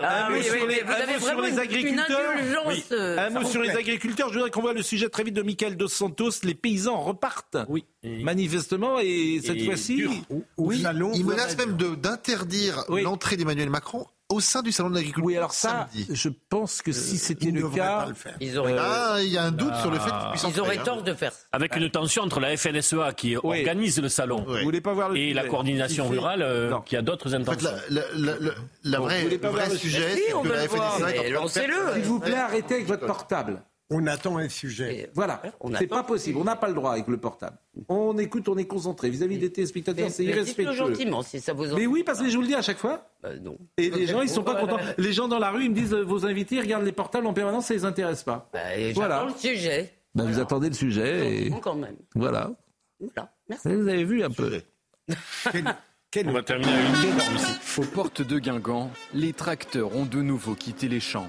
Ah, 0.00 0.28
oui, 0.30 0.38
oui, 0.52 0.80
vous 0.84 0.92
avez 0.92 1.16
vraiment 1.16 1.42
les 1.42 1.58
agriculteurs. 1.58 2.30
Un 3.18 3.30
mot 3.30 3.44
sur 3.44 3.60
les 3.60 3.70
agriculteurs. 3.70 4.28
Je 4.28 4.34
voudrais 4.34 4.50
qu'on 4.50 4.62
voit 4.62 4.72
le 4.72 4.82
sujet 4.82 5.08
très 5.08 5.24
vite 5.24 5.34
de 5.34 5.42
Michael 5.42 5.76
Dos 5.76 5.88
Santos. 5.88 6.30
Les 6.44 6.54
paysans 6.54 7.00
repartent. 7.00 7.58
Oui. 7.68 7.84
Manifestement, 8.02 8.98
et 9.00 9.40
cette 9.44 9.62
fois-ci, 9.64 10.06
oui, 10.56 10.84
il 11.14 11.24
menace 11.24 11.56
même 11.56 11.76
d'interdire 11.76 12.84
l'entrée 12.88 13.36
d'Emmanuel 13.36 13.70
Macron 13.70 14.06
au 14.34 14.40
sein 14.40 14.62
du 14.62 14.72
salon 14.72 14.90
de 14.90 14.94
l'agriculture. 14.96 15.24
Oui, 15.24 15.36
alors 15.36 15.52
ça, 15.52 15.88
je 16.10 16.28
pense 16.48 16.82
que 16.82 16.92
si 16.92 17.18
c'était 17.18 17.50
le 17.50 17.68
cas, 17.68 18.08
ils 18.40 18.58
auraient... 18.58 18.76
ah, 18.78 19.18
il 19.20 19.28
y 19.28 19.38
a 19.38 19.44
un 19.44 19.52
doute 19.52 19.74
sur 19.76 19.90
le 19.90 19.98
fait 19.98 20.10
qu'ils 20.10 20.30
puissent 20.32 20.54
Ils 20.56 20.60
auraient 20.60 20.82
tort 20.82 21.02
de 21.02 21.14
faire. 21.14 21.32
Avec 21.52 21.76
une 21.76 21.88
tension 21.90 22.22
entre 22.22 22.40
la 22.40 22.56
FNSEA 22.56 23.12
qui 23.16 23.36
organise 23.36 24.00
le 24.00 24.08
salon 24.08 24.44
Vous 24.46 24.58
voulez 24.62 24.80
pas 24.80 24.92
voir 24.92 25.10
le 25.10 25.16
et 25.16 25.32
la 25.32 25.46
coordination 25.46 26.08
rurale 26.08 26.42
euh, 26.42 26.74
qui 26.84 26.96
a 26.96 27.02
d'autres 27.02 27.34
intentions. 27.34 27.68
En 27.68 27.76
fait, 27.76 27.90
la, 27.90 28.34
la, 28.82 29.00
vraie, 29.00 29.24
le 29.24 29.48
vrai 29.48 29.70
sujet, 29.76 30.16
c'est 30.26 30.42
que 30.42 30.48
la 30.48 30.68
FNSEA. 30.68 31.30
Lancez-le. 31.30 31.94
S'il 31.94 32.02
vous 32.04 32.20
plaît, 32.20 32.34
arrêtez 32.34 32.74
avec 32.74 32.86
votre 32.86 33.06
portable. 33.06 33.62
On 33.90 34.06
attend 34.06 34.38
un 34.38 34.48
sujet. 34.48 35.10
Voilà, 35.14 35.42
c'est 35.78 35.86
pas 35.86 36.02
possible. 36.02 36.38
On 36.38 36.44
n'a 36.44 36.56
pas 36.56 36.68
le 36.68 36.74
droit 36.74 36.92
avec 36.92 37.06
le 37.06 37.18
portable. 37.18 37.58
On 37.88 38.16
écoute, 38.16 38.48
on 38.48 38.56
est 38.56 38.66
concentré. 38.66 39.10
Vis-à-vis 39.10 39.38
des 39.38 39.52
téléspectateurs, 39.52 40.10
c'est 40.10 40.24
irrespectueux. 40.24 40.72
gentiment, 40.72 41.22
si 41.22 41.40
ça 41.40 41.52
vous. 41.52 41.66
Mais 41.74 41.86
oui, 41.86 42.02
parce 42.02 42.20
que 42.20 42.28
je 42.28 42.36
vous 42.36 42.42
le 42.42 42.48
dis 42.48 42.54
à 42.54 42.62
chaque 42.62 42.78
fois. 42.78 43.10
Bah, 43.22 43.30
non. 43.42 43.58
Et 43.76 43.90
les 43.90 44.06
gens, 44.06 44.22
ils 44.22 44.28
sont 44.28 44.42
pas 44.42 44.54
contents. 44.54 44.78
Les 44.96 45.12
gens 45.12 45.28
dans 45.28 45.38
la 45.38 45.50
rue, 45.50 45.64
ils 45.64 45.70
me 45.70 45.74
disent 45.74 45.92
euh, 45.92 46.02
vos 46.02 46.24
invités 46.24 46.60
regardent 46.60 46.84
les 46.84 46.92
portables 46.92 47.26
en 47.26 47.34
permanence, 47.34 47.66
ça 47.66 47.74
les 47.74 47.84
intéresse 47.84 48.22
pas. 48.22 48.48
Bah, 48.52 48.60
voilà. 48.94 49.26
le 49.26 49.38
sujet. 49.38 49.92
Bah, 50.14 50.24
Vous 50.26 50.38
attendez 50.38 50.68
le 50.68 50.74
sujet. 50.74 51.46
Et... 51.46 51.50
Quand 51.60 51.74
même. 51.74 51.96
Voilà. 52.14 52.52
Voilà. 53.00 53.34
Merci. 53.48 53.68
Vous 53.68 53.88
avez 53.88 54.04
vu 54.04 54.22
un 54.24 54.30
peu. 54.30 54.62
On 56.26 56.32
va 56.32 56.42
terminer 56.42 56.72
avec 56.72 57.04
une. 57.04 57.82
Aux 57.82 57.86
portes 57.86 58.22
de 58.22 58.38
Guingamp, 58.38 58.90
les 59.12 59.32
tracteurs 59.32 59.94
ont 59.96 60.06
de 60.06 60.22
nouveau 60.22 60.54
quitté 60.54 60.88
les 60.88 61.00
champs. 61.00 61.28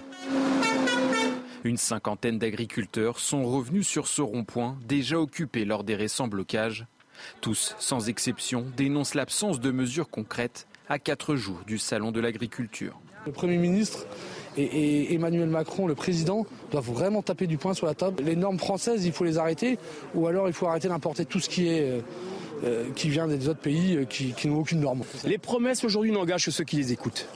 Une 1.65 1.77
cinquantaine 1.77 2.37
d'agriculteurs 2.37 3.19
sont 3.19 3.43
revenus 3.43 3.87
sur 3.87 4.07
ce 4.07 4.21
rond-point 4.21 4.77
déjà 4.87 5.19
occupé 5.19 5.65
lors 5.65 5.83
des 5.83 5.95
récents 5.95 6.27
blocages. 6.27 6.85
Tous, 7.41 7.73
sans 7.79 8.07
exception, 8.07 8.67
dénoncent 8.77 9.15
l'absence 9.15 9.59
de 9.59 9.71
mesures 9.71 10.07
concrètes 10.07 10.67
à 10.89 10.99
quatre 10.99 11.35
jours 11.35 11.61
du 11.65 11.79
Salon 11.79 12.11
de 12.11 12.19
l'agriculture. 12.19 12.99
Le 13.25 13.31
Premier 13.31 13.57
ministre 13.57 14.05
et, 14.57 15.11
Emmanuel 15.15 15.49
Macron, 15.49 15.87
le 15.87 15.95
président, 15.95 16.45
doivent 16.69 16.91
vraiment 16.91 17.23
taper 17.23 17.47
du 17.47 17.57
poing 17.57 17.73
sur 17.73 17.87
la 17.87 17.95
table. 17.95 18.21
Les 18.23 18.35
normes 18.35 18.59
françaises, 18.59 19.03
il 19.03 19.11
faut 19.11 19.25
les 19.25 19.39
arrêter, 19.39 19.79
ou 20.13 20.27
alors 20.27 20.47
il 20.47 20.53
faut 20.53 20.67
arrêter 20.67 20.87
d'importer 20.87 21.25
tout 21.25 21.39
ce 21.39 21.49
qui 21.49 21.67
est... 21.67 21.81
Euh, 21.81 22.01
euh, 22.63 22.85
qui 22.95 23.09
vient 23.09 23.27
des 23.27 23.49
autres 23.49 23.59
pays 23.59 23.97
euh, 23.97 24.05
qui, 24.05 24.31
qui 24.31 24.47
n'ont 24.47 24.59
aucune 24.59 24.79
norme. 24.79 25.03
Les 25.25 25.37
promesses 25.37 25.83
aujourd'hui 25.83 26.13
n'engagent 26.13 26.45
que 26.45 26.51
ceux 26.51 26.63
qui 26.63 26.77
les 26.77 26.93
écoutent. 26.93 27.27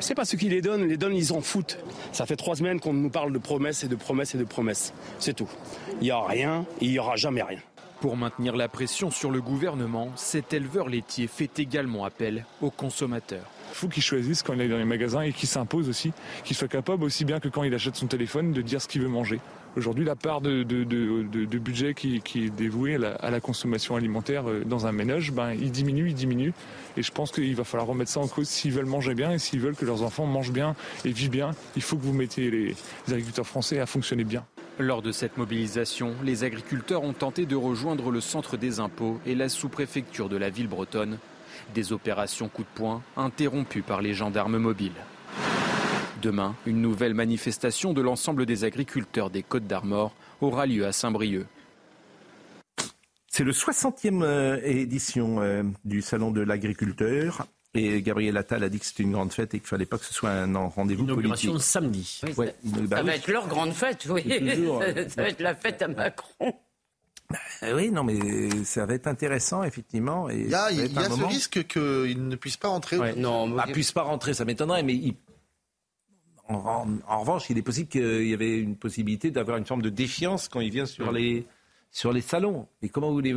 C'est 0.00 0.14
pas 0.14 0.24
ceux 0.24 0.38
qui 0.38 0.48
les 0.48 0.60
donnent, 0.60 0.86
les 0.88 0.96
donnent, 0.96 1.14
ils 1.14 1.32
en 1.32 1.40
foutent. 1.40 1.78
Ça 2.12 2.26
fait 2.26 2.36
trois 2.36 2.56
semaines 2.56 2.80
qu'on 2.80 2.92
nous 2.92 3.10
parle 3.10 3.32
de 3.32 3.38
promesses 3.38 3.84
et 3.84 3.88
de 3.88 3.96
promesses 3.96 4.34
et 4.34 4.38
de 4.38 4.44
promesses. 4.44 4.92
C'est 5.18 5.34
tout. 5.34 5.48
Il 6.00 6.04
n'y 6.04 6.10
a 6.10 6.20
rien 6.20 6.66
et 6.80 6.86
il 6.86 6.90
n'y 6.90 6.98
aura 6.98 7.16
jamais 7.16 7.42
rien. 7.42 7.60
Pour 8.00 8.16
maintenir 8.16 8.56
la 8.56 8.68
pression 8.68 9.12
sur 9.12 9.30
le 9.30 9.40
gouvernement, 9.40 10.10
cet 10.16 10.52
éleveur 10.52 10.88
laitier 10.88 11.28
fait 11.28 11.60
également 11.60 12.04
appel 12.04 12.44
aux 12.60 12.70
consommateurs. 12.70 13.44
Il 13.70 13.76
faut 13.76 13.88
qu'il 13.88 14.02
choisisse 14.02 14.42
quand 14.42 14.54
il 14.54 14.60
est 14.60 14.68
dans 14.68 14.76
les 14.76 14.84
magasins 14.84 15.20
et 15.20 15.32
qu'il 15.32 15.48
s'impose 15.48 15.88
aussi, 15.88 16.12
qu'il 16.44 16.56
soit 16.56 16.68
capable 16.68 17.04
aussi 17.04 17.24
bien 17.24 17.38
que 17.38 17.48
quand 17.48 17.62
il 17.62 17.72
achète 17.74 17.94
son 17.94 18.08
téléphone 18.08 18.52
de 18.52 18.60
dire 18.60 18.82
ce 18.82 18.88
qu'il 18.88 19.02
veut 19.02 19.08
manger. 19.08 19.40
Aujourd'hui, 19.74 20.04
la 20.04 20.16
part 20.16 20.42
de, 20.42 20.64
budget 21.58 21.94
qui, 21.94 22.16
est 22.16 22.50
dévouée 22.50 22.96
à 23.20 23.30
la, 23.30 23.40
consommation 23.40 23.96
alimentaire 23.96 24.48
euh, 24.48 24.62
dans 24.66 24.86
un 24.86 24.92
ménage, 24.92 25.32
ben, 25.32 25.52
il 25.52 25.70
diminue, 25.70 26.08
il 26.08 26.14
diminue. 26.14 26.52
Et 26.98 27.02
je 27.02 27.10
pense 27.10 27.32
qu'il 27.32 27.54
va 27.56 27.64
falloir 27.64 27.88
remettre 27.88 28.10
ça 28.10 28.20
en 28.20 28.28
cause 28.28 28.48
s'ils 28.48 28.72
veulent 28.72 28.84
manger 28.84 29.14
bien 29.14 29.32
et 29.32 29.38
s'ils 29.38 29.60
veulent 29.60 29.74
que 29.74 29.86
leurs 29.86 30.02
enfants 30.02 30.26
mangent 30.26 30.52
bien 30.52 30.76
et 31.06 31.10
vivent 31.10 31.30
bien. 31.30 31.52
Il 31.74 31.82
faut 31.82 31.96
que 31.96 32.02
vous 32.02 32.12
mettiez 32.12 32.50
les, 32.50 32.76
agriculteurs 33.08 33.46
français 33.46 33.80
à 33.80 33.86
fonctionner 33.86 34.24
bien. 34.24 34.44
Lors 34.78 35.00
de 35.00 35.10
cette 35.10 35.38
mobilisation, 35.38 36.14
les 36.22 36.44
agriculteurs 36.44 37.02
ont 37.02 37.14
tenté 37.14 37.46
de 37.46 37.56
rejoindre 37.56 38.10
le 38.10 38.20
centre 38.20 38.58
des 38.58 38.78
impôts 38.78 39.20
et 39.24 39.34
la 39.34 39.48
sous-préfecture 39.48 40.28
de 40.28 40.36
la 40.36 40.50
ville 40.50 40.68
bretonne. 40.68 41.18
Des 41.74 41.94
opérations 41.94 42.48
coup 42.48 42.62
de 42.62 42.68
poing 42.74 43.02
interrompues 43.16 43.82
par 43.82 44.02
les 44.02 44.12
gendarmes 44.12 44.58
mobiles. 44.58 44.92
Demain, 46.22 46.54
une 46.66 46.80
nouvelle 46.80 47.14
manifestation 47.14 47.92
de 47.92 48.00
l'ensemble 48.00 48.46
des 48.46 48.62
agriculteurs 48.62 49.28
des 49.28 49.42
Côtes 49.42 49.66
d'Armor 49.66 50.14
aura 50.40 50.66
lieu 50.66 50.86
à 50.86 50.92
Saint-Brieuc. 50.92 51.46
C'est 53.26 53.42
le 53.42 53.50
60e 53.50 54.22
euh, 54.22 54.60
édition 54.62 55.40
euh, 55.40 55.64
du 55.84 56.00
Salon 56.00 56.30
de 56.30 56.40
l'agriculteur. 56.40 57.48
Et 57.74 58.02
Gabriel 58.02 58.36
Attal 58.36 58.62
a 58.62 58.68
dit 58.68 58.78
que 58.78 58.86
c'était 58.86 59.02
une 59.02 59.12
grande 59.12 59.32
fête 59.32 59.52
et 59.54 59.58
qu'il 59.58 59.64
ne 59.64 59.68
fallait 59.68 59.86
pas 59.86 59.98
que 59.98 60.04
ce 60.04 60.14
soit 60.14 60.30
un 60.30 60.54
rendez-vous 60.54 61.06
politique. 61.06 61.60
samedi. 61.60 62.20
ça, 62.22 63.02
va 63.02 63.14
être 63.16 63.28
leur 63.28 63.48
grande 63.48 63.72
fête, 63.72 64.06
oui. 64.08 64.22
Euh, 64.30 65.08
ça 65.08 65.22
va 65.22 65.28
être 65.28 65.40
la 65.40 65.56
fête 65.56 65.82
à 65.82 65.88
Macron. 65.88 66.54
Oui, 67.62 67.90
non, 67.90 68.04
mais 68.04 68.64
ça 68.64 68.86
va 68.86 68.94
être 68.94 69.08
intéressant, 69.08 69.64
effectivement. 69.64 70.28
il 70.30 70.50
y 70.50 70.54
a, 70.54 70.68
ce 70.68 71.24
risque 71.24 71.66
qu'il 71.66 72.28
ne 72.28 72.36
puisse 72.36 72.58
pas 72.58 72.68
rentrer. 72.68 73.16
non, 73.16 73.48
ne 73.48 73.56
bah, 73.56 73.64
puisse 73.72 73.90
pas 73.90 74.02
rentrer, 74.02 74.34
ça 74.34 74.44
m'étonnerait, 74.44 74.84
mais 74.84 74.94
il 74.94 75.16
en, 76.54 77.20
revanche, 77.20 77.50
il 77.50 77.58
est 77.58 77.62
possible 77.62 77.88
qu'il 77.88 78.26
y 78.26 78.34
avait 78.34 78.58
une 78.58 78.76
possibilité 78.76 79.30
d'avoir 79.30 79.56
une 79.56 79.66
forme 79.66 79.82
de 79.82 79.90
défiance 79.90 80.48
quand 80.48 80.60
il 80.60 80.70
vient 80.70 80.86
sur, 80.86 81.12
les, 81.12 81.46
sur 81.90 82.12
les 82.12 82.20
salons. 82.20 82.66
Et 82.82 82.88
comment 82.88 83.08
vous 83.08 83.14
voulez 83.14 83.34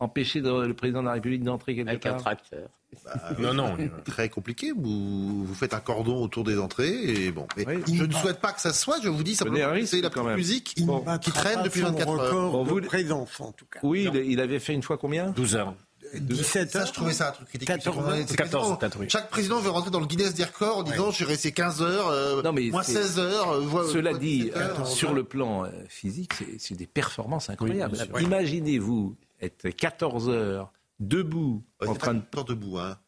empêcher 0.00 0.40
le 0.40 0.72
président 0.72 1.00
de 1.00 1.06
la 1.06 1.14
République 1.14 1.42
d'entrer 1.42 1.74
quelque 1.74 1.88
Avec 1.88 2.02
part 2.02 2.14
un 2.14 2.18
tracteur. 2.18 2.68
Bah, 3.04 3.12
non, 3.38 3.52
non. 3.52 3.76
Très 4.04 4.28
compliqué. 4.28 4.72
Vous, 4.72 5.44
vous 5.44 5.54
faites 5.54 5.74
un 5.74 5.80
cordon 5.80 6.22
autour 6.22 6.44
des 6.44 6.58
entrées 6.58 7.26
et 7.26 7.30
bon. 7.30 7.46
je 7.56 8.04
ne 8.04 8.12
souhaite 8.12 8.40
pas 8.40 8.52
que 8.52 8.60
ça 8.60 8.72
se 8.72 8.80
soit. 8.80 8.98
Je 9.02 9.08
vous 9.08 9.22
dis 9.22 9.34
simplement 9.34 9.74
c'est 9.84 10.00
la 10.00 10.36
musique 10.36 10.74
qui 10.74 11.30
traîne 11.32 11.62
depuis 11.62 11.82
24 11.82 12.08
heures. 12.08 12.52
Bon, 12.52 12.64
vous... 12.64 12.80
présence 12.80 13.40
en 13.40 13.52
tout 13.52 13.66
cas. 13.66 13.80
Oui, 13.82 14.08
il 14.26 14.40
avait 14.40 14.58
fait 14.58 14.74
une 14.74 14.82
fois 14.82 14.96
combien? 14.96 15.30
12 15.30 15.56
heures. 15.56 15.74
17 16.14 16.70
ça, 16.70 16.84
je 16.84 16.92
trouvais 16.92 17.12
ça 17.12 17.28
un 17.28 17.32
truc 17.32 17.48
critique. 17.48 17.68
14, 17.68 18.78
Chaque 19.08 19.30
président 19.30 19.60
veut 19.60 19.70
rentrer 19.70 19.90
dans 19.90 20.00
le 20.00 20.06
Guinness 20.06 20.34
des 20.34 20.44
records 20.44 20.78
en 20.78 20.82
disant 20.82 21.10
je 21.10 21.16
suis 21.16 21.24
resté 21.24 21.52
15 21.52 21.82
heures, 21.82 22.08
euh, 22.08 22.42
non, 22.42 22.52
mais 22.52 22.70
16 22.70 23.18
heures. 23.18 23.52
Euh, 23.52 23.92
cela 23.92 24.14
dit, 24.14 24.50
sur 24.84 25.12
le 25.12 25.24
plan 25.24 25.64
euh, 25.64 25.68
physique, 25.88 26.32
c'est 26.58 26.74
des 26.74 26.86
performances 26.86 27.50
incroyables. 27.50 27.96
Imaginez-vous 28.20 29.16
être 29.40 29.68
14 29.68 30.28
heures 30.28 30.72
debout, 31.00 31.62
en 31.86 31.94
train 31.94 32.14
de... 32.14 32.22
debout, 32.46 32.78
hein. 32.78 32.98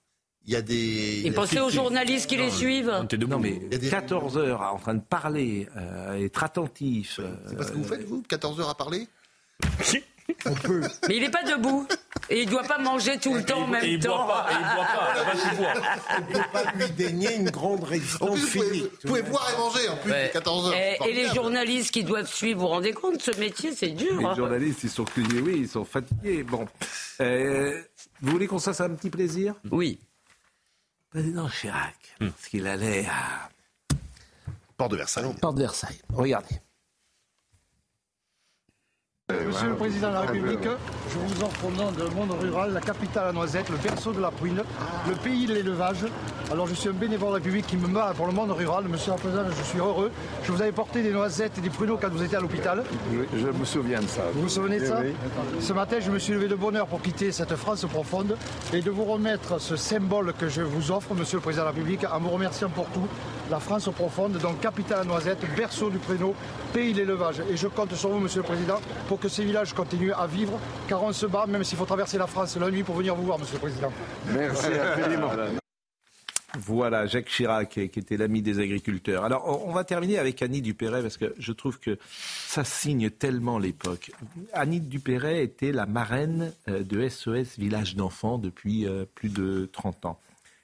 Il 0.47 0.55
y 0.55 0.57
a 0.57 0.63
des. 0.63 1.27
Et 1.27 1.31
pensez 1.33 1.61
aux 1.61 1.69
journalistes 1.69 2.29
qui 2.29 2.39
les 2.39 2.51
suivent. 2.51 3.07
Non, 3.29 3.39
mais 3.39 3.61
14 3.91 4.39
heures 4.39 4.63
en 4.63 4.79
train 4.79 4.95
de 4.95 5.03
parler, 5.03 5.69
être 6.17 6.43
attentif. 6.43 7.21
C'est 7.47 7.57
pas 7.57 7.65
ce 7.65 7.73
que 7.73 7.77
vous 7.77 7.85
faites, 7.85 8.05
vous 8.05 8.23
14 8.23 8.59
heures 8.61 8.71
à 8.71 8.75
parler? 8.75 9.07
Mais 11.09 11.17
il 11.17 11.23
n'est 11.23 11.31
pas 11.31 11.43
debout. 11.43 11.87
Et 12.29 12.43
il 12.43 12.47
ne 12.47 12.51
doit 12.51 12.63
pas 12.63 12.79
manger 12.79 13.19
tout 13.19 13.35
le 13.35 13.45
temps 13.45 13.63
en 13.63 13.67
même 13.67 13.85
il 13.85 13.99
temps. 13.99 14.25
Boit 14.25 14.45
pas, 14.45 14.53
et 14.53 14.55
il 14.55 14.77
boit 14.77 14.85
pas. 14.85 16.17
On 16.17 16.21
ne 16.21 16.33
peut 16.33 16.49
pas 16.53 16.73
lui 16.73 16.91
dénier 16.93 17.35
une 17.37 17.51
grande 17.51 17.83
résistance 17.83 18.39
physique. 18.39 18.91
Vous 19.03 19.09
pouvez 19.09 19.23
boire 19.23 19.51
et 19.53 19.59
manger 19.59 19.89
en 19.89 19.97
plus, 19.97 20.13
14 20.33 20.69
heures. 20.69 20.75
Et, 20.75 21.13
les 21.13 21.29
journalistes 21.35 21.91
qui 21.93 22.05
doivent 22.05 22.31
suivre, 22.31 22.61
vous 22.61 22.67
vous 22.67 22.73
rendez 22.73 22.93
compte, 22.93 23.21
ce 23.21 23.37
métier, 23.39 23.73
c'est 23.75 23.89
dur. 23.89 24.19
Les 24.19 24.25
hein. 24.25 24.35
journalistes, 24.35 24.85
ils 24.85 24.91
sont 24.91 25.05
oui, 25.17 25.61
ils 25.63 25.69
sont 25.69 25.85
fatigués. 25.85 26.43
Bon. 26.43 26.67
Euh, 27.21 27.83
vous 28.21 28.31
voulez 28.31 28.47
qu'on 28.47 28.59
se 28.59 28.67
fasse 28.67 28.81
un 28.81 28.91
petit 28.91 29.11
plaisir? 29.11 29.55
Oui. 29.71 29.99
Président 31.11 31.49
Chirac, 31.49 31.97
parce 32.21 32.47
qu'il 32.49 32.67
allait 32.67 33.07
à... 33.07 33.49
Port 34.77 34.89
de 34.89 34.97
Versailles. 34.97 35.35
Port 35.41 35.53
de 35.53 35.61
Versailles. 35.61 36.01
Regardez. 36.13 36.61
Monsieur 39.47 39.69
le 39.69 39.75
Président 39.75 40.09
de 40.09 40.15
la 40.15 40.21
République, 40.21 40.65
je 40.65 41.19
vous 41.19 41.43
offre 41.43 41.65
au 41.67 41.71
nom 41.71 41.91
de 41.93 42.15
monde 42.15 42.33
rural, 42.41 42.73
la 42.73 42.81
capitale 42.81 43.29
à 43.29 43.33
Noisette, 43.33 43.69
le 43.69 43.77
berceau 43.77 44.13
de 44.13 44.21
la 44.21 44.31
Pouine, 44.31 44.63
le 45.09 45.15
pays 45.15 45.47
de 45.47 45.55
l'élevage. 45.55 46.05
Alors 46.51 46.67
je 46.67 46.75
suis 46.75 46.89
un 46.89 46.93
bénévole 46.93 47.35
république 47.35 47.67
qui 47.67 47.77
me 47.77 47.87
bat 47.87 48.13
pour 48.17 48.27
le 48.27 48.33
monde 48.33 48.51
rural. 48.51 48.85
Monsieur 48.89 49.13
le 49.13 49.19
Président, 49.19 49.43
je 49.57 49.63
suis 49.63 49.79
heureux. 49.79 50.11
Je 50.43 50.53
vous 50.53 50.61
avais 50.61 50.73
porté 50.73 51.03
des 51.03 51.13
noisettes 51.13 51.59
et 51.59 51.61
des 51.61 51.71
pruneaux 51.71 51.99
quand 52.01 52.11
vous 52.11 52.23
étiez 52.23 52.39
à 52.39 52.41
l'hôpital. 52.41 52.83
Oui, 53.13 53.27
je 53.37 53.47
me 53.47 53.65
souviens 53.65 54.01
de 54.01 54.07
ça. 54.07 54.23
Vous 54.35 54.43
vous 54.43 54.49
souvenez 54.49 54.81
de 54.81 54.87
ça 54.87 55.01
Ce 55.61 55.73
matin, 55.73 55.97
je 56.01 56.11
me 56.11 56.19
suis 56.19 56.33
levé 56.33 56.49
de 56.49 56.57
bonheur 56.57 56.87
pour 56.87 57.01
quitter 57.01 57.31
cette 57.33 57.55
France 57.57 57.85
profonde 57.87 58.37
et 58.73 58.81
de 58.81 58.91
vous 58.91 59.05
remettre 59.05 59.61
ce 59.61 59.77
symbole 59.77 60.33
que 60.39 60.49
je 60.49 60.63
vous 60.63 60.91
offre, 60.91 61.15
Monsieur 61.15 61.39
le 61.39 61.43
Président 61.43 61.63
de 61.63 61.69
la 61.69 61.73
République, 61.73 62.05
en 62.11 62.19
vous 62.19 62.31
remerciant 62.31 62.69
pour 62.69 62.87
tout. 62.87 63.07
La 63.51 63.59
France 63.59 63.89
profonde, 63.93 64.39
donc 64.39 64.61
capitale 64.61 65.01
à 65.01 65.05
Noisette, 65.05 65.45
berceau 65.57 65.91
du 65.91 65.99
pruneau, 65.99 66.37
pays 66.73 66.93
de 66.93 66.99
l'élevage. 66.99 67.43
Et 67.51 67.57
je 67.57 67.67
compte 67.67 67.93
sur 67.95 68.11
vous, 68.11 68.21
Monsieur 68.21 68.43
le 68.43 68.47
Président, 68.47 68.81
pour 69.09 69.19
que 69.19 69.29
ces 69.29 69.45
villages 69.45 69.73
continuent 69.73 70.13
à 70.13 70.29
vivre, 70.29 70.57
car 70.89 71.03
on 71.03 71.13
se 71.13 71.27
bat, 71.27 71.47
même 71.47 71.65
s'il 71.65 71.77
faut 71.77 71.85
traverser 71.85 72.17
la 72.17 72.29
France 72.29 72.57
la 72.57 72.71
nuit 72.71 72.85
pour 72.85 72.95
venir 72.95 73.17
vous 73.17 73.25
voir, 73.25 73.41
Monsieur 73.41 73.55
le 73.55 73.61
Président. 73.61 73.93
Merci 74.33 74.69
infiniment. 74.69 75.31
Voilà, 76.59 77.07
Jacques 77.07 77.27
Chirac, 77.27 77.71
qui 77.71 77.81
était 77.81 78.17
l'ami 78.17 78.41
des 78.41 78.61
agriculteurs. 78.61 79.25
Alors, 79.25 79.67
on 79.67 79.73
va 79.73 79.83
terminer 79.83 80.19
avec 80.19 80.43
Annie 80.43 80.63
Dupéret, 80.63 81.03
parce 81.03 81.17
que 81.17 81.35
je 81.37 81.53
trouve 81.53 81.81
que 81.81 81.99
ça 82.47 82.63
signe 82.63 83.11
tellement 83.11 83.59
l'époque. 83.59 84.13
Annie 84.53 84.81
Dupéret 84.81 85.43
était 85.43 85.73
la 85.73 85.87
marraine 85.87 86.53
euh, 86.69 86.85
de 86.85 87.09
SOS 87.09 87.59
Village 87.59 87.97
d'enfants 87.97 88.39
depuis 88.39 88.87
euh, 88.87 89.05
plus 89.13 89.29
de 89.29 89.69
30 89.73 90.07
ans. 90.07 90.21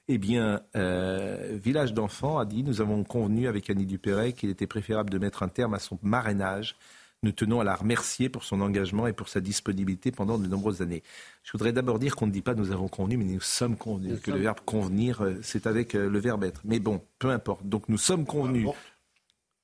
Eh 0.07 0.17
bien, 0.17 0.61
euh, 0.75 1.57
Village 1.61 1.93
d'enfants 1.93 2.39
a 2.39 2.45
dit, 2.45 2.63
nous 2.63 2.81
avons 2.81 3.03
convenu 3.03 3.47
avec 3.47 3.69
Annie 3.69 3.85
Dupéret 3.85 4.33
qu'il 4.33 4.49
était 4.49 4.67
préférable 4.67 5.09
de 5.09 5.17
mettre 5.17 5.43
un 5.43 5.49
terme 5.49 5.73
à 5.73 5.79
son 5.79 5.99
marrainage 6.01 6.77
nous 7.23 7.31
tenons 7.31 7.59
à 7.59 7.63
la 7.63 7.75
remercier 7.75 8.29
pour 8.29 8.43
son 8.43 8.61
engagement 8.61 9.07
et 9.07 9.13
pour 9.13 9.27
sa 9.27 9.41
disponibilité 9.41 10.11
pendant 10.11 10.37
de 10.37 10.47
nombreuses 10.47 10.81
années. 10.81 11.01
Je 11.43 11.51
voudrais 11.51 11.71
d'abord 11.71 11.97
dire 11.97 12.15
qu'on 12.15 12.27
ne 12.27 12.31
dit 12.31 12.41
pas 12.41 12.53
nous 12.53 12.71
avons 12.71 12.87
convenu, 12.87 13.17
mais 13.17 13.25
nous 13.25 13.41
sommes 13.41 13.75
convenus. 13.75 14.21
que 14.21 14.31
le 14.31 14.37
verbe 14.37 14.59
convenir, 14.65 15.23
euh, 15.23 15.39
c'est 15.41 15.65
avec 15.65 15.95
euh, 15.95 16.09
le 16.09 16.19
verbe 16.19 16.43
être. 16.43 16.61
Mais 16.63 16.79
bon, 16.79 17.01
peu 17.17 17.29
importe. 17.29 17.65
Donc 17.65 17.89
nous 17.89 17.97
sommes 17.97 18.25
convenus. 18.25 18.67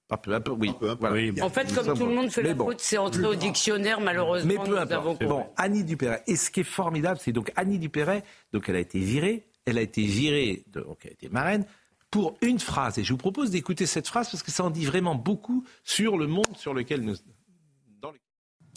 Pas 0.08 0.18
peu 0.18 0.34
importe, 0.34 0.60
oui. 0.60 0.74
En 1.41 1.50
fait, 1.50 1.74
comme 1.74 1.98
tout 1.98 2.06
le 2.06 2.16
monde 2.16 2.32
fait 2.32 2.41
la 2.41 2.56
faute, 2.56 2.82
c'est 2.82 2.98
entré 2.98 3.26
au 3.26 3.36
dictionnaire, 3.36 4.02
malheureusement. 4.02 4.52
Mais 4.52 4.64
peu 4.64 4.80
importe. 4.80 5.24
Bon, 5.24 5.46
Annie 5.56 5.84
Dupéret. 5.84 6.24
Et 6.28 6.36
ce 6.36 6.50
qui 6.50 6.62
est 6.62 6.66
formidable, 6.66 7.20
c'est 7.22 7.32
donc 7.32 7.52
Annie 7.56 7.78
Dupéret, 7.78 8.24
donc 8.52 8.68
elle 8.68 8.76
a 8.76 8.80
été 8.80 9.00
virée, 9.00 9.46
elle 9.66 9.78
a 9.78 9.82
été 9.82 10.05
virée, 10.05 10.64
donc 10.74 10.99
elle 11.03 11.11
a 11.11 11.14
été 11.14 11.30
marraine, 11.30 11.66
pour 12.11 12.38
une 12.41 12.59
phrase. 12.59 12.99
Et 12.99 13.03
je 13.03 13.11
vous 13.11 13.18
propose 13.18 13.49
d'écouter 13.49 13.86
cette 13.86 14.07
phrase 14.07 14.30
parce 14.30 14.43
que 14.43 14.51
ça 14.51 14.64
en 14.64 14.70
dit 14.70 14.86
vraiment 14.86 15.16
beaucoup 15.16 15.64
sur 15.84 16.18
le 16.18 16.28
monde 16.28 16.55
sur 16.57 16.74
lequel 16.74 17.01
nous, 17.01 17.16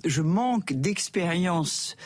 je 0.04 0.22
manque 0.22 0.72
d'expérience 0.72 1.96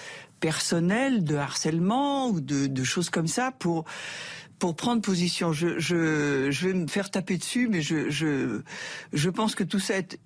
personnelle 0.41 1.23
de 1.25 1.37
harcèlement 1.37 2.29
ou 2.29 2.41
de, 2.41 2.85
choses 2.85 3.11
comme 3.11 3.27
ça 3.27 3.53
pour 3.53 3.85
pour 4.59 4.77
prendre 4.77 5.01
position. 5.01 5.53
Je, 5.53 6.49
vais 6.49 6.75
me 6.75 6.87
faire 6.87 7.11
taper 7.11 7.39
dessus, 7.39 7.69
mais 7.69 7.81
je, 7.81 8.11
je, 8.11 8.61
je 9.13 9.31
pense 9.31 9.55
que 9.55 9.65
tout 9.65 9.79
ça 9.79 9.97
est 9.97 10.19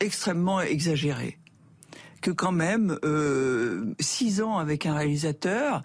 extrêmement 0.00 0.60
exagéré. 0.60 1.38
Que 2.20 2.30
quand 2.30 2.52
même, 2.52 2.96
euh, 3.04 3.94
six 3.98 4.40
ans 4.42 4.58
avec 4.58 4.86
un 4.86 4.94
réalisateur, 4.94 5.82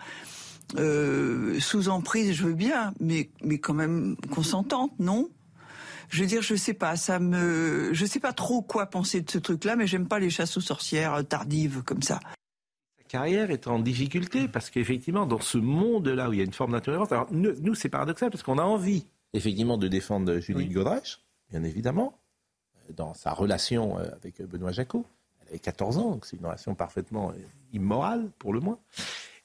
euh, 0.78 1.60
sous 1.60 1.90
emprise, 1.90 2.34
je 2.34 2.44
veux 2.44 2.54
bien, 2.54 2.94
mais, 3.00 3.30
mais 3.44 3.58
quand 3.58 3.74
même 3.74 4.16
consentante, 4.32 4.92
non? 5.00 5.30
Je 6.10 6.22
veux 6.22 6.28
dire, 6.28 6.42
je 6.42 6.56
sais 6.56 6.74
pas, 6.74 6.96
ça 6.96 7.20
me, 7.20 7.92
je 7.94 8.06
sais 8.06 8.20
pas 8.20 8.34
trop 8.34 8.62
quoi 8.62 8.88
penser 8.88 9.22
de 9.22 9.30
ce 9.30 9.38
truc-là, 9.38 9.76
mais 9.76 9.86
j'aime 9.86 10.08
pas 10.08 10.20
les 10.20 10.30
chasses 10.30 10.58
aux 10.58 10.62
sorcières 10.62 11.24
tardives 11.28 11.84
comme 11.84 12.02
ça. 12.02 12.20
Sa 12.98 13.04
carrière 13.08 13.52
est 13.52 13.68
en 13.68 13.80
difficulté 13.80 14.48
parce 14.48 14.70
qu'effectivement, 14.70 15.28
dans 15.28 15.40
ce 15.40 15.60
monde-là 15.60 16.30
où 16.30 16.34
il 16.34 16.40
y 16.40 16.42
a 16.42 16.46
une 16.46 16.54
forme 16.54 16.72
d'intolérance, 16.72 17.12
alors 17.12 17.28
nous, 17.32 17.76
c'est 17.76 17.90
paradoxal 17.90 18.32
parce 18.32 18.44
qu'on 18.44 18.58
a 18.58 18.64
envie 18.64 19.06
effectivement 19.34 19.78
de 19.78 19.88
défendre 19.88 20.40
Judith 20.40 20.72
Godrèche, 20.72 21.20
bien 21.52 21.64
évidemment, 21.64 22.20
dans 22.96 23.14
sa 23.14 23.32
relation 23.32 24.00
euh, 24.00 24.10
avec 24.16 24.42
Benoît 24.42 24.72
Jacot. 24.72 25.06
Elle 25.42 25.50
avait 25.50 25.60
14 25.60 25.98
ans, 26.00 26.12
donc 26.12 26.26
c'est 26.26 26.38
une 26.38 26.46
relation 26.46 26.74
parfaitement 26.74 27.30
euh, 27.30 27.34
immorale 27.72 28.32
pour 28.40 28.52
le 28.52 28.60
moins. 28.62 28.80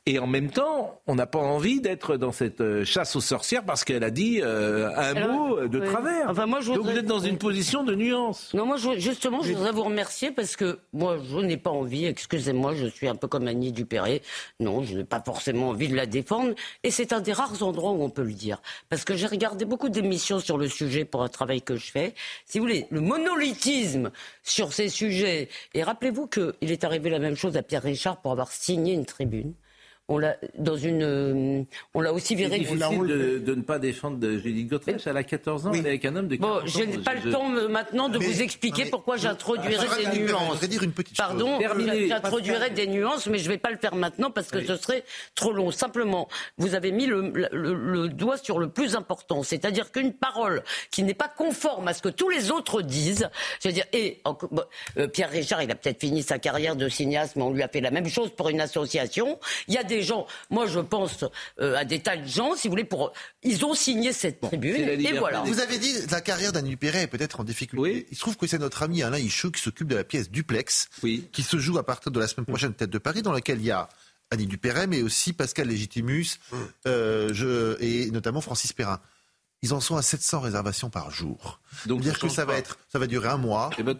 Et 0.06 0.18
en 0.18 0.26
même 0.26 0.50
temps, 0.50 1.00
on 1.06 1.14
n'a 1.14 1.26
pas 1.26 1.38
envie 1.38 1.80
d'être 1.80 2.18
dans 2.18 2.30
cette 2.30 2.60
euh, 2.60 2.84
chasse 2.84 3.16
aux 3.16 3.22
sorcières 3.22 3.64
parce 3.64 3.84
qu'elle 3.84 4.04
a 4.04 4.10
dit 4.10 4.40
euh, 4.42 4.90
un 4.94 5.26
mot 5.26 5.66
de 5.66 5.80
travers. 5.80 6.28
Enfin, 6.28 6.44
moi, 6.44 6.60
je 6.60 6.72
Donc 6.72 6.84
vous 6.84 6.90
êtes 6.90 7.06
dans 7.06 7.20
une 7.20 7.38
position 7.38 7.84
de 7.84 7.94
nuance. 7.94 8.52
Non, 8.52 8.66
moi, 8.66 8.76
justement, 8.98 9.40
je 9.40 9.54
voudrais 9.54 9.72
vous 9.72 9.84
remercier 9.84 10.30
parce 10.30 10.56
que 10.56 10.78
moi, 10.92 11.16
je 11.26 11.38
n'ai 11.38 11.56
pas 11.56 11.70
envie, 11.70 12.04
excusez-moi, 12.04 12.74
je 12.74 12.84
suis 12.84 13.08
un 13.08 13.14
peu 13.14 13.28
comme 13.28 13.48
Annie 13.48 13.72
Dupéré. 13.72 14.20
Non, 14.60 14.82
je 14.82 14.94
n'ai 14.94 15.04
pas 15.04 15.22
forcément 15.24 15.70
envie 15.70 15.88
de 15.88 15.96
la 15.96 16.04
défendre. 16.04 16.54
Et 16.82 16.90
c'est 16.90 17.14
un 17.14 17.20
des 17.20 17.32
rares 17.32 17.62
endroits 17.62 17.92
où 17.92 18.02
on 18.02 18.10
peut 18.10 18.24
le 18.24 18.34
dire. 18.34 18.60
Parce 18.90 19.04
que 19.04 19.16
j'ai 19.16 19.26
regardé 19.26 19.64
beaucoup 19.64 19.88
d'émissions 19.88 20.38
sur 20.38 20.58
le 20.58 20.68
sujet 20.68 21.06
pour 21.06 21.22
un 21.22 21.28
travail 21.28 21.62
que 21.62 21.76
je 21.76 21.90
fais. 21.90 22.14
Si 22.44 22.58
vous 22.58 22.66
voulez, 22.66 22.86
le 22.90 23.00
monolithisme 23.00 24.10
sur 24.42 24.74
ces 24.74 24.90
sujets. 24.90 25.48
Et 25.72 25.82
rappelez-vous 25.82 26.26
qu'il 26.26 26.52
est 26.60 26.84
arrivé 26.84 27.08
la 27.08 27.20
même 27.20 27.36
chose 27.36 27.56
à 27.56 27.62
Pierre 27.62 27.84
Richard 27.84 28.18
pour 28.18 28.32
avoir 28.32 28.52
signé 28.52 28.92
une 28.92 29.06
tribune 29.06 29.54
on 30.08 30.18
l'a 30.18 30.36
dans 30.58 30.76
une, 30.76 31.02
euh, 31.02 31.62
on 31.94 32.00
l'a 32.00 32.12
aussi 32.12 32.34
viré. 32.34 32.58
Difficile 32.58 33.06
de, 33.06 33.38
de, 33.38 33.54
ne 33.54 33.62
pas 33.62 33.78
défendre 33.78 34.18
Judith 34.36 34.68
Godrèche. 34.68 35.06
Elle 35.06 35.16
a 35.16 35.24
14 35.24 35.66
ans, 35.66 35.72
elle 35.72 35.86
est 35.86 35.88
avec 35.88 36.04
un 36.04 36.16
homme 36.16 36.28
de 36.28 36.36
14 36.36 36.62
bon, 36.62 36.66
je 36.66 36.82
n'ai 36.82 36.98
pas 36.98 37.14
le 37.14 37.30
temps 37.30 37.48
maintenant 37.48 38.10
de 38.10 38.18
vous 38.18 38.42
expliquer 38.42 38.86
pourquoi 38.86 39.16
j'introduirais 39.16 40.04
des 40.04 40.18
nuances. 40.20 40.58
Je 40.60 40.66
dire 40.66 40.82
une 40.82 40.92
petite 40.92 41.16
Pardon, 41.16 41.58
j'introduirais 42.08 42.70
des 42.70 42.86
nuances, 42.86 43.26
mais 43.26 43.38
je 43.38 43.44
ne 43.44 43.50
vais 43.50 43.58
pas 43.58 43.70
le 43.70 43.78
faire 43.78 43.94
maintenant 43.94 44.30
parce 44.30 44.48
que 44.48 44.62
ce 44.62 44.76
serait 44.76 45.04
trop 45.34 45.52
long. 45.52 45.70
Simplement, 45.70 46.28
vous 46.58 46.74
avez 46.74 46.92
mis 46.92 47.06
le, 47.06 47.32
le, 47.52 48.08
doigt 48.08 48.36
sur 48.36 48.58
le 48.58 48.68
plus 48.68 48.96
important, 48.96 49.42
c'est-à-dire 49.42 49.90
qu'une 49.90 50.12
parole 50.12 50.62
qui 50.90 51.02
n'est 51.02 51.14
pas 51.14 51.28
conforme 51.28 51.88
à 51.88 51.94
ce 51.94 52.02
que 52.02 52.08
tous 52.10 52.28
les 52.28 52.50
autres 52.50 52.82
disent, 52.82 53.28
je 53.62 53.68
veux 53.68 53.74
dire, 53.74 53.86
et 53.92 54.20
euh, 54.98 55.08
Pierre 55.08 55.30
Richard, 55.30 55.62
il 55.62 55.70
a 55.70 55.74
peut-être 55.74 56.00
fini 56.00 56.22
sa 56.22 56.38
carrière 56.38 56.76
de 56.76 56.88
cinéaste, 56.88 57.36
mais 57.36 57.42
on 57.42 57.52
lui 57.52 57.62
a 57.62 57.68
fait 57.68 57.80
la 57.80 57.90
même 57.90 58.08
chose 58.08 58.30
pour 58.36 58.50
une 58.50 58.60
association. 58.60 59.38
Il 59.68 59.74
y 59.74 59.78
a 59.78 59.82
des 59.82 59.93
gens, 60.02 60.26
moi 60.50 60.66
je 60.66 60.80
pense 60.80 61.24
euh, 61.60 61.76
à 61.76 61.84
des 61.84 62.00
tas 62.00 62.16
de 62.16 62.26
gens, 62.26 62.54
si 62.56 62.68
vous 62.68 62.72
voulez, 62.72 62.84
pour 62.84 63.12
ils 63.42 63.64
ont 63.64 63.74
signé 63.74 64.12
cette 64.12 64.40
tribune 64.40 64.76
et 64.76 65.12
voilà. 65.18 65.42
Vous 65.42 65.60
avez 65.60 65.78
dit 65.78 65.92
la 66.10 66.20
carrière 66.20 66.52
d'Annie 66.52 66.76
Perret 66.76 67.02
est 67.02 67.06
peut-être 67.08 67.40
en 67.40 67.44
difficulté. 67.44 68.06
Il 68.10 68.16
se 68.16 68.20
trouve 68.20 68.36
que 68.36 68.46
c'est 68.46 68.58
notre 68.58 68.82
ami 68.82 69.02
Alain 69.02 69.18
Ichou 69.18 69.50
qui 69.50 69.60
s'occupe 69.60 69.88
de 69.88 69.96
la 69.96 70.04
pièce 70.04 70.30
Duplex, 70.30 70.88
qui 71.00 71.42
se 71.42 71.58
joue 71.58 71.78
à 71.78 71.84
partir 71.84 72.12
de 72.12 72.20
la 72.20 72.26
semaine 72.26 72.46
prochaine 72.46 72.74
Tête 72.74 72.90
de 72.90 72.98
Paris, 72.98 73.22
dans 73.22 73.32
laquelle 73.32 73.58
il 73.58 73.66
y 73.66 73.70
a 73.70 73.88
Annie 74.30 74.46
Dupéret, 74.46 74.86
mais 74.86 75.02
aussi 75.02 75.32
Pascal 75.32 75.68
Légitimus 75.68 76.38
euh, 76.86 77.30
je, 77.32 77.80
et 77.80 78.10
notamment 78.10 78.40
Francis 78.40 78.72
Perrin. 78.72 79.00
Ils 79.64 79.72
en 79.72 79.80
sont 79.80 79.96
à 79.96 80.02
700 80.02 80.40
réservations 80.40 80.90
par 80.90 81.10
jour. 81.10 81.58
Donc 81.86 82.02
dire 82.02 82.18
que 82.18 82.28
ça 82.28 82.44
va 82.44 82.58
être, 82.58 82.76
ça 82.92 82.98
va 82.98 83.06
durer 83.06 83.28
un 83.28 83.38
mois. 83.38 83.70
Et, 83.78 83.80
eh 83.80 83.82
ben, 83.82 83.96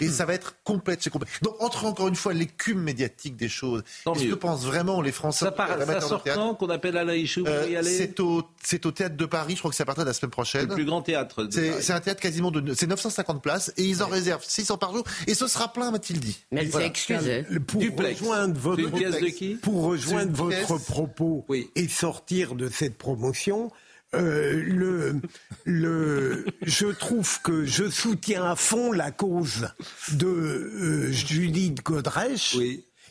et 0.00 0.08
ça 0.08 0.24
va 0.24 0.32
être 0.32 0.54
complète, 0.62 1.02
c'est 1.02 1.10
complet. 1.10 1.28
Donc 1.42 1.60
entre 1.60 1.86
encore 1.86 2.06
une 2.06 2.14
fois 2.14 2.32
l'écume 2.32 2.80
médiatique 2.80 3.34
des 3.34 3.48
choses. 3.48 3.82
Est-ce 4.06 4.26
que 4.26 4.34
pensent 4.36 4.64
vraiment 4.64 5.00
les 5.00 5.10
Français 5.10 5.46
Ça, 5.46 5.50
part, 5.50 5.70
ça 5.76 6.00
sort 6.00 6.22
quand 6.22 6.54
qu'on 6.54 6.70
appelle 6.70 6.96
Alain 6.96 7.14
Ichou 7.14 7.44
euh, 7.48 7.82
C'est 7.82 8.20
au, 8.20 8.44
c'est 8.62 8.86
au 8.86 8.92
théâtre 8.92 9.16
de 9.16 9.26
Paris. 9.26 9.54
Je 9.54 9.58
crois 9.58 9.72
que 9.72 9.76
c'est 9.76 9.82
à 9.82 9.86
partir 9.86 10.04
de 10.04 10.08
la 10.08 10.14
semaine 10.14 10.30
prochaine. 10.30 10.68
Le 10.68 10.74
plus 10.74 10.84
grand 10.84 11.02
théâtre. 11.02 11.48
C'est 11.50 11.92
un 11.92 12.00
théâtre 12.00 12.20
quasiment 12.20 12.52
de, 12.52 12.72
c'est 12.74 12.86
950 12.86 13.42
places 13.42 13.72
et 13.76 13.82
ils 13.82 14.04
en 14.04 14.06
réservent 14.06 14.44
600 14.44 14.78
par 14.78 14.92
jour 14.94 15.02
et 15.26 15.34
ce 15.34 15.48
sera 15.48 15.72
plein, 15.72 15.90
m'a-t-il 15.90 16.20
dit. 16.20 16.38
Mais 16.52 16.60
elle 16.60 16.68
voilà. 16.68 16.92
s'est 16.94 17.44
Pour 17.66 17.82
rejoindre 17.82 18.56
votre, 18.56 19.60
pour 19.62 19.82
rejoindre 19.82 20.32
votre 20.32 20.78
propos 20.78 21.44
et 21.74 21.88
sortir 21.88 22.54
de 22.54 22.68
cette 22.68 22.96
promotion. 22.96 23.72
Euh, 24.14 24.62
le, 24.64 25.20
le, 25.64 26.46
je 26.62 26.86
trouve 26.86 27.42
que 27.42 27.66
je 27.66 27.90
soutiens 27.90 28.44
à 28.44 28.56
fond 28.56 28.90
la 28.92 29.10
cause 29.10 29.68
de 30.12 30.26
euh, 30.26 31.12
Judith 31.12 31.82
Godrèche. 31.82 32.56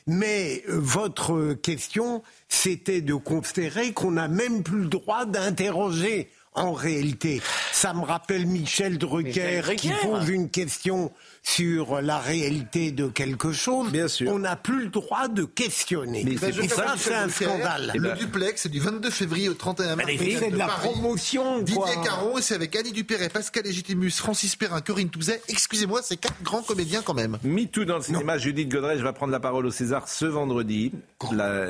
Mais 0.08 0.64
euh, 0.70 0.80
votre 0.80 1.54
question, 1.54 2.24
c'était 2.50 3.02
de 3.02 3.14
considérer 3.14 3.94
qu'on 3.94 4.12
n'a 4.12 4.28
même 4.28 4.64
plus 4.64 4.80
le 4.82 4.88
droit 4.88 5.26
d'interroger 5.26 6.32
en 6.54 6.74
réalité. 6.74 7.42
Ça 7.72 7.94
me 7.94 8.04
rappelle 8.04 8.48
Michel 8.48 8.98
Drucker, 8.98 9.62
qui 9.78 9.92
pose 10.02 10.28
une 10.30 10.50
question 10.50 11.12
sur 11.44 12.02
la 12.02 12.18
réalité 12.18 12.92
de 12.92 13.08
quelque 13.08 13.52
chose. 13.52 13.92
Bien 13.92 14.08
sûr. 14.08 14.32
On 14.32 14.40
n'a 14.40 14.56
plus 14.56 14.86
le 14.86 14.90
droit 14.90 15.28
de 15.28 15.44
questionner. 15.44 16.24
Mais 16.26 16.36
c'est 16.38 16.68
ça, 16.68 16.96
c'est 16.98 17.14
un 17.14 17.30
scandale. 17.30 17.94
Le 17.96 18.14
duplex, 18.14 18.64
c'est 18.64 18.70
du 18.70 18.80
22 18.80 19.10
février 19.10 19.50
au 19.50 19.54
31 19.54 19.96
mars. 19.96 20.10
C'est 20.18 20.52
de 20.52 20.58
la 20.58 20.68
promotion. 20.68 21.60
Didier 21.60 21.82
Caron, 22.04 22.38
et 22.38 22.42
c'est 22.42 22.56
avec 22.56 22.76
Annie 22.76 22.92
Dupéret, 22.92 23.30
Pascal 23.30 23.64
Légitimus, 23.64 24.12
Francis 24.12 24.56
Perrin, 24.56 24.82
Corinne 24.82 25.10
Touzet. 25.10 25.42
Excusez-moi, 25.48 26.02
c'est 26.04 26.18
quatre 26.18 26.42
grands 26.42 26.64
comédiens 26.64 27.02
quand 27.04 27.14
même. 27.14 27.38
tout 27.72 27.86
dans 27.86 27.98
le 27.98 28.04
cinéma, 28.04 28.38
Judith 28.38 28.70
Godrej 28.70 29.02
va 29.02 29.14
prendre 29.14 29.32
la 29.32 29.40
parole 29.40 29.66
au 29.66 29.72
César 29.72 30.08
ce 30.08 30.26
vendredi. 30.26 30.92
La, 31.32 31.68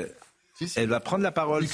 elle 0.76 0.88
va 0.88 1.00
prendre 1.00 1.22
la 1.22 1.32
parole. 1.32 1.64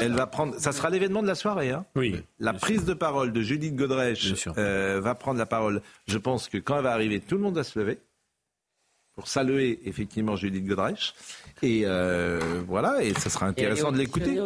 elle 0.00 0.12
va 0.12 0.26
prendre. 0.26 0.58
Ça 0.58 0.72
sera 0.72 0.90
l'événement 0.90 1.22
de 1.22 1.26
la 1.26 1.34
soirée. 1.34 1.70
Hein 1.70 1.84
oui. 1.94 2.22
La 2.38 2.52
prise 2.52 2.84
de 2.84 2.94
parole 2.94 3.32
de 3.32 3.42
Judith 3.42 3.76
Godrèche 3.76 4.48
euh, 4.56 5.00
va 5.00 5.14
prendre 5.14 5.38
la 5.38 5.46
parole. 5.46 5.82
Je 6.06 6.18
pense 6.18 6.48
que 6.48 6.58
quand 6.58 6.76
elle 6.76 6.84
va 6.84 6.92
arriver, 6.92 7.20
tout 7.20 7.36
le 7.36 7.42
monde 7.42 7.54
va 7.54 7.64
se 7.64 7.78
lever 7.78 7.98
pour 9.14 9.28
saluer 9.28 9.80
effectivement 9.84 10.36
Judith 10.36 10.66
Godrèche. 10.66 11.14
Et 11.62 11.82
euh, 11.84 12.62
voilà, 12.66 13.02
et 13.02 13.12
ça 13.14 13.30
sera 13.30 13.46
intéressant 13.46 13.92
de 13.92 13.98
l'écouter. 13.98 14.40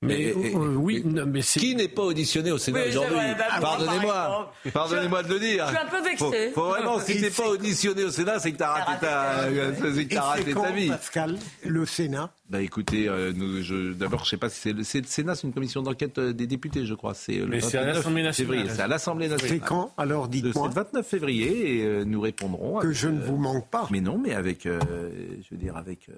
Mais, 0.00 0.32
euh, 0.32 0.76
oui, 0.76 1.02
mais 1.04 1.40
qui 1.40 1.74
n'est 1.74 1.88
pas 1.88 2.02
auditionné 2.02 2.52
au 2.52 2.58
Sénat 2.58 2.86
aujourd'hui 2.86 3.16
bah, 3.36 3.58
Pardonnez-moi, 3.60 4.52
pardonnez-moi 4.72 5.22
de 5.24 5.34
le 5.34 5.40
dire. 5.40 5.66
Je 5.66 5.74
suis 5.74 5.86
un 5.86 5.90
peu 5.90 6.02
vexé. 6.04 6.52
Faut, 6.52 6.68
vraiment, 6.68 7.00
si 7.00 7.20
t'es 7.20 7.30
pas 7.30 7.48
auditionné 7.48 8.04
au 8.04 8.10
Sénat, 8.10 8.38
c'est 8.38 8.52
que 8.52 8.58
t'as 8.58 8.84
raté 8.84 9.06
ta, 9.06 10.22
raté 10.22 10.54
ta 10.54 10.70
vie. 10.70 10.88
Pascal, 10.88 11.36
le 11.64 11.84
Sénat. 11.84 12.30
Bah 12.48 12.62
écoutez, 12.62 13.08
euh, 13.08 13.32
je, 13.60 13.92
d'abord, 13.92 14.24
je 14.24 14.30
sais 14.30 14.36
pas 14.36 14.48
si 14.48 14.60
c'est 14.60 14.72
le, 14.72 14.84
Sénat, 14.84 15.34
c'est 15.34 15.48
une 15.48 15.52
commission 15.52 15.82
d'enquête 15.82 16.18
euh, 16.18 16.32
des 16.32 16.46
députés, 16.46 16.86
je 16.86 16.94
crois. 16.94 17.14
C'est 17.14 17.40
mais 17.48 17.60
c'est 17.60 17.78
à 17.78 17.84
l'Assemblée 17.84 18.22
nationale. 18.22 18.70
C'est 18.70 18.82
à 18.82 18.86
l'Assemblée 18.86 19.28
nationale. 19.28 19.58
C'est 19.58 19.66
quand 19.66 19.92
Alors 19.98 20.28
dites-moi. 20.28 20.70
C'est 20.70 20.78
le 20.78 20.84
29 20.84 21.06
février 21.08 21.80
et 21.80 22.04
nous 22.04 22.20
répondrons. 22.20 22.78
Que 22.78 22.92
je 22.92 23.08
ne 23.08 23.20
vous 23.20 23.36
manque 23.36 23.68
pas. 23.68 23.88
Mais 23.90 24.00
non, 24.00 24.16
mais 24.16 24.32
avec, 24.32 24.62
je 24.62 25.50
veux 25.50 25.58
dire, 25.58 25.76
avec 25.76 26.08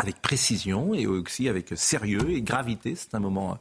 avec 0.00 0.20
précision 0.22 0.94
et 0.94 1.06
aussi 1.06 1.48
avec 1.48 1.72
sérieux 1.76 2.30
et 2.30 2.42
gravité. 2.42 2.94
C'est 2.94 3.14
un 3.14 3.20
moment 3.20 3.58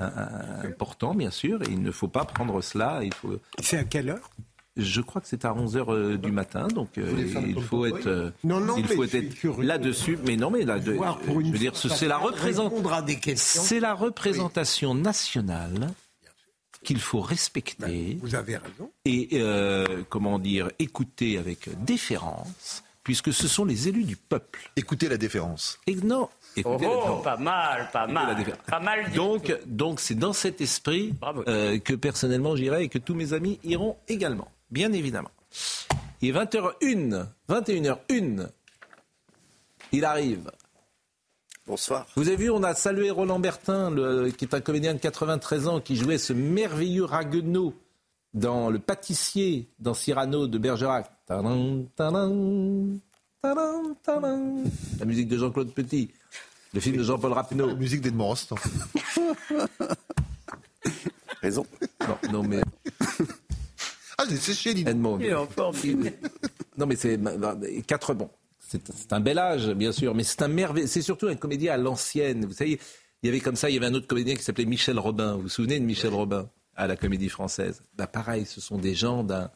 euh, 0.00 0.62
important, 0.64 1.14
bien 1.14 1.30
sûr, 1.30 1.62
et 1.62 1.68
il 1.70 1.82
ne 1.82 1.90
faut 1.90 2.08
pas 2.08 2.24
prendre 2.24 2.60
cela. 2.60 3.00
Il 3.02 3.14
faut... 3.14 3.38
C'est 3.60 3.78
à 3.78 3.84
quelle 3.84 4.10
heure? 4.10 4.30
Je 4.76 5.00
crois 5.00 5.22
que 5.22 5.28
c'est 5.28 5.46
à 5.46 5.54
11h 5.54 5.84
euh, 5.88 6.18
du 6.18 6.30
matin, 6.30 6.68
donc 6.68 6.98
euh, 6.98 7.10
il 7.46 7.62
faut 7.62 7.86
être, 7.86 8.34
non, 8.44 8.60
non, 8.60 8.76
il 8.76 8.86
faut 8.86 9.04
être 9.04 9.62
là-dessus. 9.62 10.18
Mais 10.26 10.36
non, 10.36 10.50
mais 10.50 10.64
là, 10.66 10.78
de, 10.78 10.92
je 10.92 11.32
veux 11.32 11.58
dire, 11.58 11.74
c'est 11.74 12.06
la, 12.06 12.18
représentation 13.94 14.94
nationale 14.94 15.88
qu'il 16.84 17.00
faut 17.00 17.22
respecter. 17.22 17.86
Ben, 17.86 18.18
vous 18.20 18.34
avez 18.34 18.58
raison. 18.58 18.90
Et 19.06 19.40
comment 20.10 20.38
dire, 20.38 20.68
écouter 20.78 21.38
avec 21.38 21.70
déférence 21.82 22.82
puisque 23.06 23.32
ce 23.32 23.46
sont 23.46 23.64
les 23.64 23.86
élus 23.86 24.02
du 24.02 24.16
peuple. 24.16 24.68
Écoutez 24.74 25.08
la 25.08 25.16
déférence. 25.16 25.78
Et 25.86 25.94
non. 25.94 26.28
Écoutez 26.56 26.88
oh, 26.90 27.20
pas 27.22 27.36
mal, 27.36 27.88
pas 27.92 28.08
mal. 28.08 28.36
Pas 28.66 28.80
mal 28.80 29.12
donc, 29.12 29.56
donc 29.64 30.00
c'est 30.00 30.16
dans 30.16 30.32
cet 30.32 30.60
esprit 30.60 31.14
euh, 31.46 31.78
que 31.78 31.94
personnellement 31.94 32.56
j'irai 32.56 32.82
et 32.82 32.88
que 32.88 32.98
tous 32.98 33.14
mes 33.14 33.32
amis 33.32 33.60
iront 33.62 33.94
également, 34.08 34.48
bien 34.72 34.92
évidemment. 34.92 35.30
Il 36.20 36.30
est 36.30 36.32
20h01, 36.32 37.26
21h01. 37.48 38.48
Il 39.92 40.04
arrive. 40.04 40.50
Bonsoir. 41.64 42.08
Vous 42.16 42.26
avez 42.26 42.36
vu, 42.36 42.50
on 42.50 42.64
a 42.64 42.74
salué 42.74 43.10
Roland 43.10 43.38
Bertin, 43.38 43.92
le, 43.92 44.30
qui 44.30 44.46
est 44.46 44.54
un 44.54 44.60
comédien 44.60 44.94
de 44.94 44.98
93 44.98 45.68
ans, 45.68 45.80
qui 45.80 45.94
jouait 45.94 46.18
ce 46.18 46.32
merveilleux 46.32 47.04
Raguenau 47.04 47.72
dans 48.34 48.68
Le 48.68 48.80
pâtissier, 48.80 49.68
dans 49.78 49.94
Cyrano 49.94 50.48
de 50.48 50.58
Bergerac. 50.58 51.15
La 51.28 51.42
musique 55.04 55.28
de 55.28 55.38
Jean-Claude 55.38 55.72
Petit. 55.72 56.10
Le 56.72 56.80
film 56.80 56.96
de 56.96 57.02
Jean-Paul 57.02 57.32
Rapneau. 57.32 57.66
La 57.68 57.74
musique 57.74 58.00
d'Edmond 58.00 58.28
Rostand. 58.28 58.56
Raison. 61.42 61.66
Non, 62.06 62.18
non 62.32 62.42
mais. 62.42 62.60
Ah, 64.18 64.24
j'ai 64.28 64.36
séché, 64.36 64.70
Edmond. 64.70 65.18
Non, 66.78 66.86
mais 66.86 66.96
c'est. 66.96 67.18
Quatre 67.86 68.14
bons. 68.14 68.30
C'est 68.58 69.12
un 69.12 69.20
bel 69.20 69.38
âge, 69.38 69.68
bien 69.70 69.92
sûr, 69.92 70.14
mais 70.14 70.24
c'est 70.24 70.42
un 70.42 70.48
merveilleux. 70.48 70.86
C'est 70.86 71.02
surtout 71.02 71.28
un 71.28 71.36
comédien 71.36 71.74
à 71.74 71.76
l'ancienne. 71.76 72.46
Vous 72.46 72.52
savez, 72.52 72.80
il 73.22 73.26
y 73.26 73.28
avait 73.28 73.40
comme 73.40 73.56
ça, 73.56 73.70
il 73.70 73.74
y 73.74 73.76
avait 73.76 73.86
un 73.86 73.94
autre 73.94 74.08
comédien 74.08 74.34
qui 74.34 74.42
s'appelait 74.42 74.64
Michel 74.64 74.98
Robin. 74.98 75.36
Vous 75.36 75.42
vous 75.42 75.48
souvenez 75.48 75.78
de 75.78 75.84
Michel 75.84 76.12
Robin 76.12 76.48
à 76.74 76.86
la 76.86 76.96
comédie 76.96 77.28
française? 77.28 77.82
Bah, 77.94 78.06
Pareil, 78.06 78.44
ce 78.44 78.60
sont 78.60 78.78
des 78.78 78.94
gens 78.94 79.22
d'un 79.22 79.50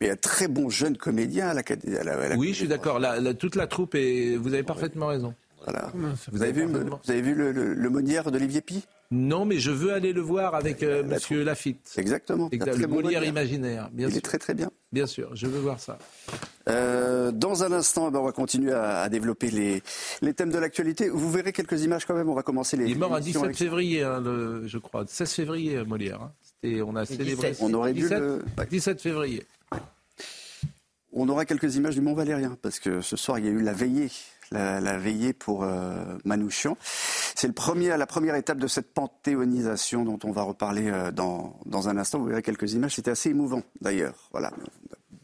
mais 0.00 0.10
un 0.10 0.16
très 0.16 0.48
bon 0.48 0.68
jeune 0.68 0.96
comédien 0.96 1.48
à 1.48 1.54
la, 1.54 2.36
Oui, 2.36 2.48
je 2.48 2.54
suis 2.54 2.68
d'accord. 2.68 3.00
toute 3.38 3.56
la 3.56 3.66
troupe, 3.66 3.94
et 3.94 4.36
vous 4.36 4.52
avez 4.52 4.62
parfaitement 4.62 5.06
raison. 5.06 5.34
Voilà. 5.64 5.90
Vous 6.30 6.42
avez, 6.42 6.52
vu, 6.52 6.66
vous 6.66 7.10
avez 7.10 7.22
vu 7.22 7.34
le, 7.34 7.52
le, 7.52 7.90
Monière 7.90 8.30
d'Olivier 8.30 8.60
Pi? 8.60 8.84
Non, 9.10 9.44
mais 9.46 9.58
je 9.58 9.70
veux 9.70 9.92
aller 9.94 10.12
le 10.12 10.20
voir 10.20 10.54
avec 10.54 10.82
euh, 10.82 11.02
Monsieur 11.02 11.42
Lafitte. 11.42 11.92
Exactement. 11.96 12.50
le 12.52 12.86
Molière 12.86 13.24
imaginaire, 13.24 13.88
bien 13.92 14.08
Il 14.08 14.10
sûr. 14.10 14.18
est 14.18 14.22
très 14.22 14.38
très 14.38 14.54
bien. 14.54 14.70
Bien 14.92 15.06
sûr, 15.06 15.30
je 15.34 15.46
veux 15.46 15.60
voir 15.60 15.80
ça. 15.80 15.98
Euh, 16.68 17.32
dans 17.32 17.62
un 17.64 17.72
instant, 17.72 18.08
eh 18.08 18.10
ben, 18.12 18.18
on 18.18 18.24
va 18.24 18.32
continuer 18.32 18.72
à, 18.72 19.08
développer 19.08 19.50
les, 19.50 19.82
les 20.20 20.34
thèmes 20.34 20.50
de 20.50 20.58
l'actualité. 20.58 21.08
Vous 21.08 21.30
verrez 21.30 21.52
quelques 21.52 21.82
images 21.82 22.04
quand 22.04 22.14
même. 22.14 22.28
On 22.28 22.34
va 22.34 22.42
commencer 22.42 22.76
les. 22.76 22.84
Il 22.86 22.92
est 22.92 22.94
mort 22.96 23.14
à 23.14 23.20
17 23.20 23.56
février, 23.56 24.02
hein, 24.02 24.22
je 24.66 24.78
crois. 24.78 25.04
16 25.06 25.32
février, 25.32 25.82
Molière. 25.84 26.20
Hein. 26.22 26.32
On 26.82 26.96
a 26.96 27.06
célébré. 27.06 27.54
On 27.60 27.72
aurait 27.74 27.92
17, 27.92 28.18
dû 28.18 28.28
le... 28.58 28.66
17 28.70 29.00
février. 29.00 29.46
On 31.12 31.28
aura 31.28 31.44
quelques 31.44 31.76
images 31.76 31.94
du 31.94 32.00
Mont 32.00 32.14
Valérien 32.14 32.56
parce 32.60 32.80
que 32.80 33.00
ce 33.00 33.16
soir 33.16 33.38
il 33.38 33.44
y 33.44 33.48
a 33.48 33.52
eu 33.52 33.62
la 33.62 33.72
veillée 33.72 34.10
la, 34.50 34.98
veillée 34.98 35.32
pour 35.32 35.64
euh, 35.64 36.16
Manouchian. 36.24 36.76
C'est 36.80 37.46
le 37.46 37.52
premier, 37.52 37.96
la 37.96 38.06
première 38.06 38.34
étape 38.34 38.58
de 38.58 38.66
cette 38.66 38.92
panthéonisation 38.92 40.04
dont 40.04 40.18
on 40.24 40.32
va 40.32 40.42
reparler 40.42 40.90
euh, 40.90 41.10
dans, 41.10 41.58
dans 41.66 41.88
un 41.88 41.96
instant. 41.96 42.18
Vous 42.18 42.26
verrez 42.26 42.42
quelques 42.42 42.72
images. 42.72 42.94
C'était 42.94 43.10
assez 43.10 43.30
émouvant 43.30 43.62
d'ailleurs. 43.80 44.28
Voilà 44.32 44.52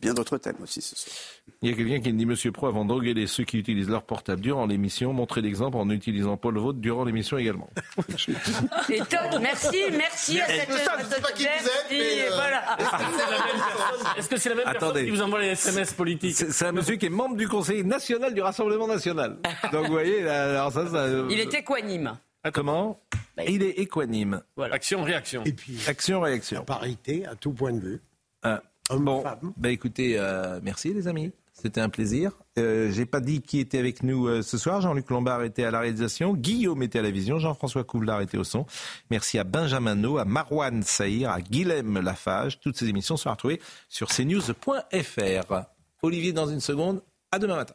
bien 0.01 0.15
d'autres 0.15 0.39
thèmes 0.39 0.57
aussi 0.63 0.81
ce 0.81 0.97
soir. 0.97 1.15
Il 1.63 1.71
y 1.71 1.73
a 1.73 1.77
quelqu'un 1.77 2.01
qui 2.01 2.13
me 2.13 2.19
dit 2.19 2.27
Monsieur 2.27 2.53
Pro, 2.53 2.67
avant 2.69 2.85
d'engueuler 2.85 3.27
ceux 3.27 3.45
qui 3.45 3.59
utilisent 3.59 3.89
leur 3.89 4.03
portable 4.03 4.41
durant 4.41 4.67
l'émission, 4.67 5.13
montrez 5.13 5.43
l'exemple 5.43 5.77
en 5.77 5.91
utilisant 5.91 6.37
Paul 6.37 6.59
Vautre 6.59 6.79
durant 6.79 7.05
l'émission 7.05 7.37
également. 7.39 7.69
Et 8.89 9.01
merci, 9.41 9.77
merci 9.93 10.41
à 10.41 10.47
cette 10.47 10.71
Est-ce 14.17 14.29
que 14.29 14.37
c'est 14.37 14.49
la 14.49 14.55
même 14.55 14.65
personne 14.65 15.05
qui 15.05 15.11
vous 15.11 15.23
envoie 15.23 15.41
les 15.41 15.49
SMS 15.49 15.93
politiques 15.93 16.37
C'est 16.37 16.67
un 16.67 16.73
monsieur 16.73 16.97
qui 16.97 17.07
est 17.07 17.11
membre 17.11 17.37
du 17.37 17.49
Conseil 17.49 17.85
national 17.85 18.33
du 18.33 18.41
Rassemblement 18.41 18.87
national. 18.87 19.39
Donc 19.73 19.87
vous 19.87 19.93
voyez, 19.93 20.27
alors 20.27 20.73
ça, 20.73 20.89
ça 20.89 21.09
Il 21.29 21.41
est 21.41 21.53
équanime. 21.53 22.19
Ah, 22.43 22.51
comment 22.51 23.01
bah, 23.37 23.45
Il 23.47 23.63
est 23.63 23.79
équanime. 23.79 24.43
Voilà. 24.57 24.75
Action, 24.75 25.03
réaction. 25.03 25.45
Et 25.45 25.53
puis, 25.53 25.79
action, 25.87 26.21
réaction. 26.21 26.65
parité 26.65 27.27
à 27.27 27.35
tout 27.35 27.53
point 27.53 27.73
de 27.73 27.81
vue. 27.81 28.01
Ah. 28.43 28.63
Bon, 28.99 29.25
bah 29.57 29.71
écoutez, 29.71 30.19
euh, 30.19 30.61
merci 30.63 30.93
les 30.93 31.09
amis. 31.09 31.33
C'était 31.53 31.81
un 31.81 31.91
plaisir. 31.91 32.33
Euh, 32.59 32.91
J'ai 32.91 33.05
pas 33.05 33.21
dit 33.21 33.43
qui 33.43 33.61
était 33.61 33.79
avec 33.79 34.03
nous 34.03 34.27
euh, 34.27 34.43
ce 34.43 34.57
soir. 34.57 34.81
Jean-Luc 34.81 35.11
Lombard 35.11 35.43
était 35.43 35.65
à 35.65 35.71
la 35.71 35.81
réalisation, 35.81 36.35
Guillaume 36.35 36.83
était 36.83 37.01
à 37.01 37.03
la 37.03 37.11
vision, 37.11 37.39
Jean-François 37.39 37.85
Couvlar 37.85 38.23
était 38.23 38.39
au 38.39 38.45
son. 38.45 38.65
Merci 39.11 39.39
à 39.39 39.45
Benjamin 39.45 39.95
No, 39.95 40.19
à 40.19 40.25
Marwan 40.25 40.83
Saïr, 40.83 41.31
à 41.31 41.41
Guilhem 41.41 42.01
Lafage. 42.01 42.61
Toutes 42.61 42.77
ces 42.77 42.89
émissions 42.89 43.17
sont 43.17 43.31
retrouvées 43.31 43.61
sur 43.89 44.09
cnews.fr. 44.09 45.65
Olivier, 46.03 46.33
dans 46.33 46.47
une 46.47 46.61
seconde. 46.61 47.03
À 47.31 47.39
demain 47.39 47.57
matin. 47.57 47.75